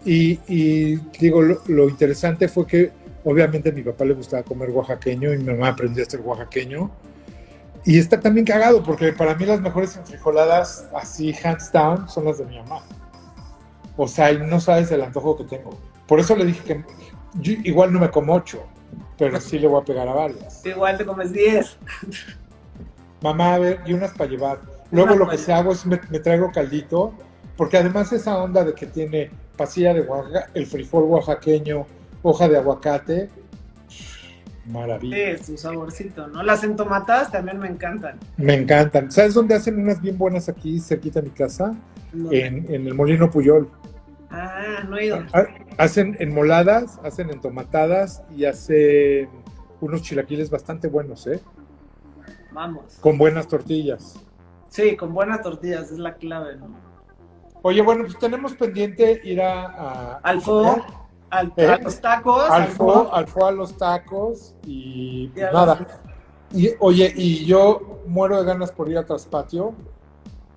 Y, 0.05 0.39
y 0.47 0.95
digo, 1.19 1.41
lo, 1.41 1.61
lo 1.67 1.87
interesante 1.87 2.47
fue 2.47 2.65
que 2.67 2.91
obviamente 3.23 3.69
a 3.69 3.71
mi 3.71 3.81
papá 3.81 4.05
le 4.05 4.13
gustaba 4.13 4.43
comer 4.43 4.69
oaxaqueño 4.69 5.33
y 5.33 5.37
mi 5.37 5.45
mamá 5.45 5.69
aprendió 5.69 6.03
a 6.03 6.09
ser 6.09 6.21
oaxaqueño. 6.21 6.91
Y 7.85 7.99
está 7.99 8.19
también 8.19 8.45
cagado 8.45 8.81
porque 8.83 9.11
para 9.11 9.35
mí 9.35 9.45
las 9.45 9.59
mejores 9.59 9.95
enfrijoladas, 9.97 10.87
así 10.95 11.35
hands 11.43 11.71
down, 11.71 12.07
son 12.07 12.25
las 12.25 12.37
de 12.37 12.45
mi 12.45 12.57
mamá. 12.57 12.81
O 13.97 14.07
sea, 14.07 14.31
y 14.31 14.39
no 14.39 14.59
sabes 14.59 14.91
el 14.91 15.01
antojo 15.01 15.37
que 15.37 15.43
tengo. 15.43 15.77
Por 16.07 16.19
eso 16.19 16.35
le 16.35 16.45
dije 16.45 16.63
que 16.63 16.83
yo 17.35 17.53
igual 17.63 17.91
no 17.91 17.99
me 17.99 18.09
como 18.09 18.33
ocho, 18.33 18.63
pero 19.17 19.39
sí 19.39 19.59
le 19.59 19.67
voy 19.67 19.81
a 19.81 19.85
pegar 19.85 20.07
a 20.07 20.13
varias. 20.13 20.65
Igual 20.65 20.97
te 20.97 21.05
comes 21.05 21.31
10. 21.31 21.77
Mamá, 23.21 23.55
a 23.55 23.59
ver, 23.59 23.79
y 23.85 23.93
unas 23.93 24.11
para 24.11 24.29
llevar. 24.29 24.59
Luego 24.91 25.15
lo 25.15 25.27
que 25.27 25.37
se 25.37 25.53
hago 25.53 25.71
es 25.71 25.85
me, 25.85 25.99
me 26.09 26.19
traigo 26.19 26.51
caldito, 26.51 27.13
porque 27.57 27.77
además 27.77 28.11
esa 28.13 28.37
onda 28.37 28.63
de 28.63 28.73
que 28.73 28.85
tiene 28.85 29.31
pasilla 29.57 29.93
de 29.93 30.01
Oaxaca, 30.01 30.49
el 30.53 30.65
frijol 30.65 31.03
oaxaqueño, 31.03 31.85
hoja 32.23 32.47
de 32.47 32.57
aguacate, 32.57 33.29
maravilla. 34.65 35.37
Sí, 35.37 35.43
su 35.45 35.57
saborcito, 35.57 36.27
¿no? 36.27 36.41
Las 36.43 36.63
entomatadas 36.63 37.31
también 37.31 37.59
me 37.59 37.67
encantan. 37.67 38.17
Me 38.37 38.55
encantan. 38.55 39.11
¿Sabes 39.11 39.33
dónde 39.33 39.55
hacen 39.55 39.79
unas 39.79 40.01
bien 40.01 40.17
buenas 40.17 40.49
aquí, 40.49 40.79
cerquita 40.79 41.21
de 41.21 41.29
mi 41.29 41.33
casa? 41.35 41.75
No. 42.13 42.31
En, 42.31 42.73
en 42.73 42.87
el 42.87 42.93
Molino 42.93 43.29
Puyol. 43.29 43.69
Ah, 44.31 44.83
no 44.89 44.97
he 44.97 45.05
ido. 45.07 45.17
Ha- 45.33 45.47
Hacen 45.77 46.15
enmoladas, 46.19 46.99
hacen 47.03 47.29
entomatadas 47.29 48.23
y 48.35 48.45
hacen 48.45 49.27
unos 49.81 50.01
chilaquiles 50.03 50.49
bastante 50.49 50.87
buenos, 50.87 51.25
¿eh? 51.27 51.39
Vamos. 52.51 52.97
Con 53.01 53.17
buenas 53.17 53.47
tortillas. 53.47 54.15
Sí, 54.69 54.95
con 54.95 55.13
buenas 55.13 55.41
tortillas, 55.41 55.91
es 55.91 55.97
la 55.97 56.15
clave, 56.15 56.55
¿no? 56.55 56.67
Oye, 57.63 57.81
bueno, 57.81 58.03
pues 58.05 58.17
tenemos 58.19 58.53
pendiente 58.53 59.19
ir 59.23 59.41
a... 59.41 59.65
a- 59.65 60.13
Al 60.23 60.41
fo, 60.41 60.77
al, 61.39 61.53
¿Eh? 61.57 61.65
a 61.67 61.77
los 61.77 61.99
tacos, 61.99 62.49
al 62.49 62.67
fo. 62.67 63.13
al 63.13 63.27
fo 63.27 63.45
a 63.47 63.51
los 63.51 63.77
tacos 63.77 64.55
y 64.65 65.31
nada. 65.35 65.75
los- 65.79 66.59
Y, 66.61 66.69
oye, 66.79 67.11
y 67.15 67.45
yo 67.45 68.01
muero 68.07 68.37
de 68.39 68.45
ganas 68.45 68.71
por 68.71 68.87
ir 68.89 68.97
a 68.99 69.05
Traspatio, 69.05 69.73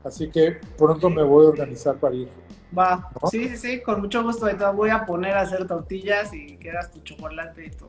así 0.04 0.28
que 0.28 0.58
pronto 0.76 1.08
me 1.08 1.22
voy 1.22 1.46
a 1.46 1.48
organizar 1.48 1.96
para 1.96 2.14
ir. 2.14 2.28
Va, 2.76 3.08
¿No? 3.22 3.28
sí, 3.30 3.48
sí, 3.48 3.56
sí, 3.56 3.80
con 3.82 4.00
mucho 4.02 4.22
gusto. 4.22 4.44
Ahorita 4.44 4.70
voy 4.72 4.90
a 4.90 5.06
poner 5.06 5.34
a 5.36 5.40
hacer 5.42 5.66
tortillas 5.66 6.34
y 6.34 6.56
que 6.58 6.70
hagas 6.70 6.90
tu 6.90 7.00
chocolate 7.00 7.66
y 7.66 7.70
todo. 7.70 7.88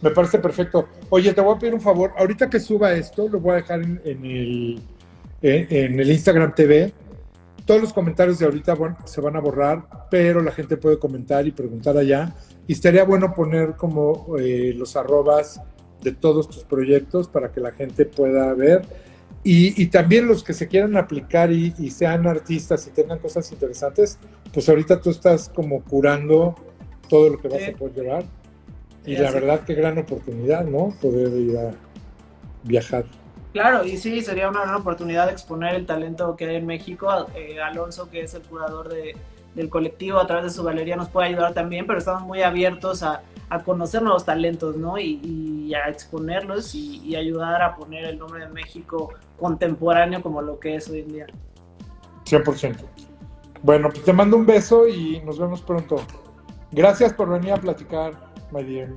Me 0.00 0.10
parece 0.10 0.38
perfecto. 0.38 0.88
Oye, 1.10 1.32
te 1.32 1.40
voy 1.40 1.54
a 1.54 1.58
pedir 1.58 1.74
un 1.74 1.80
favor. 1.80 2.12
Ahorita 2.18 2.48
que 2.48 2.58
suba 2.60 2.92
esto, 2.92 3.28
lo 3.28 3.38
voy 3.40 3.52
a 3.52 3.54
dejar 3.56 3.82
en, 3.82 4.00
en 4.04 4.24
el, 4.24 4.82
en, 5.42 5.66
en 5.70 6.00
el 6.00 6.10
Instagram 6.10 6.54
TV. 6.54 6.92
Todos 7.68 7.82
los 7.82 7.92
comentarios 7.92 8.38
de 8.38 8.46
ahorita 8.46 8.74
bueno, 8.74 8.96
se 9.04 9.20
van 9.20 9.36
a 9.36 9.40
borrar, 9.40 9.84
pero 10.10 10.40
la 10.40 10.52
gente 10.52 10.78
puede 10.78 10.98
comentar 10.98 11.46
y 11.46 11.52
preguntar 11.52 11.98
allá. 11.98 12.34
Y 12.66 12.72
estaría 12.72 13.04
bueno 13.04 13.34
poner 13.34 13.76
como 13.76 14.36
eh, 14.38 14.72
los 14.74 14.96
arrobas 14.96 15.60
de 16.02 16.12
todos 16.12 16.48
tus 16.48 16.64
proyectos 16.64 17.28
para 17.28 17.52
que 17.52 17.60
la 17.60 17.72
gente 17.72 18.06
pueda 18.06 18.54
ver. 18.54 18.80
Y, 19.44 19.80
y 19.80 19.88
también 19.88 20.26
los 20.26 20.42
que 20.42 20.54
se 20.54 20.66
quieran 20.66 20.96
aplicar 20.96 21.52
y, 21.52 21.74
y 21.78 21.90
sean 21.90 22.26
artistas 22.26 22.86
y 22.86 22.90
tengan 22.90 23.18
cosas 23.18 23.52
interesantes, 23.52 24.18
pues 24.54 24.66
ahorita 24.70 25.02
tú 25.02 25.10
estás 25.10 25.50
como 25.50 25.84
curando 25.84 26.54
todo 27.10 27.28
lo 27.28 27.38
que 27.38 27.48
vas 27.48 27.58
Sí. 27.62 27.70
a 27.70 27.76
poder 27.76 27.94
llevar. 27.94 28.24
Y 29.04 29.14
Sí, 29.14 29.20
la 29.20 29.28
así. 29.28 29.34
verdad, 29.40 29.60
qué 29.66 29.74
gran 29.74 29.98
oportunidad, 29.98 30.64
¿no? 30.64 30.94
Poder 31.02 31.32
ir 31.38 31.58
a 31.58 31.70
viajar. 32.64 33.04
Claro, 33.52 33.84
y 33.84 33.96
sí, 33.96 34.20
sería 34.22 34.48
una 34.48 34.62
gran 34.62 34.74
oportunidad 34.74 35.26
de 35.26 35.32
exponer 35.32 35.74
el 35.74 35.86
talento 35.86 36.36
que 36.36 36.46
hay 36.46 36.56
en 36.56 36.66
México. 36.66 37.08
Eh, 37.34 37.60
Alonso, 37.60 38.10
que 38.10 38.20
es 38.20 38.34
el 38.34 38.42
curador 38.42 38.88
de, 38.88 39.16
del 39.58 39.68
colectivo 39.68 40.18
a 40.18 40.26
través 40.26 40.44
de 40.44 40.50
su 40.50 40.62
galería 40.62 40.96
nos 40.96 41.08
puede 41.08 41.28
ayudar 41.28 41.52
también, 41.52 41.86
pero 41.86 41.98
estamos 41.98 42.22
muy 42.22 42.42
abiertos 42.42 43.02
a, 43.02 43.22
conocer 43.64 44.02
nuevos 44.02 44.26
talentos, 44.26 44.76
¿no? 44.76 44.98
Y, 44.98 45.72
a 45.74 45.88
exponerlos 45.88 46.74
y, 46.74 47.16
ayudar 47.16 47.62
a 47.62 47.74
poner 47.74 48.04
el 48.04 48.18
nombre 48.18 48.46
de 48.46 48.52
México 48.52 49.14
contemporáneo 49.38 50.22
como 50.22 50.42
lo 50.42 50.60
que 50.60 50.76
es 50.76 50.88
hoy 50.88 51.00
en 51.00 51.08
día. 51.08 51.26
100%. 52.24 52.76
Bueno, 53.62 53.88
pues 53.90 54.04
te 54.04 54.12
mando 54.12 54.36
un 54.36 54.46
beso 54.46 54.86
y 54.86 55.20
nos 55.24 55.38
vemos 55.38 55.62
pronto. 55.62 55.96
Gracias 56.70 57.12
por 57.12 57.30
venir 57.30 57.52
a 57.52 57.56
platicar, 57.56 58.12
dear. 58.52 58.90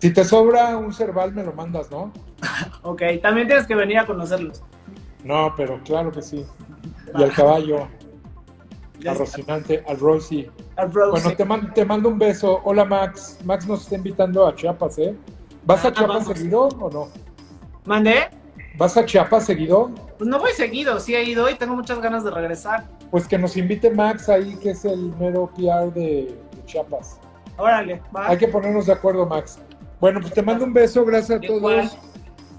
Si 0.00 0.12
te 0.12 0.24
sobra 0.24 0.76
un 0.76 0.92
cerval, 0.92 1.32
me 1.32 1.44
lo 1.44 1.52
mandas, 1.52 1.90
¿no? 1.90 2.12
ok, 2.82 3.02
también 3.22 3.46
tienes 3.46 3.66
que 3.66 3.74
venir 3.74 3.98
a 3.98 4.06
conocerlos. 4.06 4.62
No, 5.24 5.52
pero 5.56 5.80
claro 5.84 6.12
que 6.12 6.22
sí. 6.22 6.44
Y 7.16 7.22
al 7.22 7.32
caballo. 7.32 7.88
A 9.06 9.14
Rocinante, 9.14 9.84
al 9.86 9.96
Rosie. 10.00 10.50
Bueno, 10.92 11.30
te, 11.36 11.44
mando, 11.44 11.72
te 11.72 11.84
mando 11.84 12.08
un 12.08 12.18
beso. 12.18 12.60
Hola, 12.64 12.84
Max. 12.84 13.38
Max 13.44 13.64
nos 13.64 13.82
está 13.82 13.94
invitando 13.94 14.44
a 14.44 14.52
Chiapas, 14.56 14.98
¿eh? 14.98 15.14
¿Vas 15.64 15.84
a 15.84 15.88
ah, 15.88 15.92
Chiapas 15.92 16.26
seguido 16.26 16.62
o 16.80 16.90
no? 16.90 17.08
¿Mandé? 17.84 18.28
¿Vas 18.76 18.96
a 18.96 19.04
Chiapas 19.04 19.46
seguido? 19.46 19.92
Pues 20.18 20.28
no 20.28 20.40
voy 20.40 20.50
seguido, 20.50 20.98
sí 20.98 21.14
he 21.14 21.22
ido 21.22 21.48
y 21.48 21.54
tengo 21.54 21.76
muchas 21.76 22.00
ganas 22.00 22.24
de 22.24 22.32
regresar. 22.32 22.86
Pues 23.12 23.28
que 23.28 23.38
nos 23.38 23.56
invite 23.56 23.90
Max 23.90 24.28
ahí, 24.28 24.56
que 24.56 24.70
es 24.70 24.84
el 24.84 25.14
mero 25.18 25.50
PR 25.56 25.92
de, 25.92 26.36
Chiapas. 26.66 27.20
Órale, 27.56 28.02
va. 28.14 28.28
Hay 28.28 28.38
que 28.38 28.48
ponernos 28.48 28.86
de 28.86 28.94
acuerdo, 28.94 29.26
Max. 29.26 29.60
Bueno, 30.00 30.20
pues 30.20 30.32
te 30.32 30.42
mando 30.42 30.64
un 30.64 30.72
beso, 30.72 31.04
gracias 31.04 31.38
a 31.38 31.40
todos. 31.40 31.98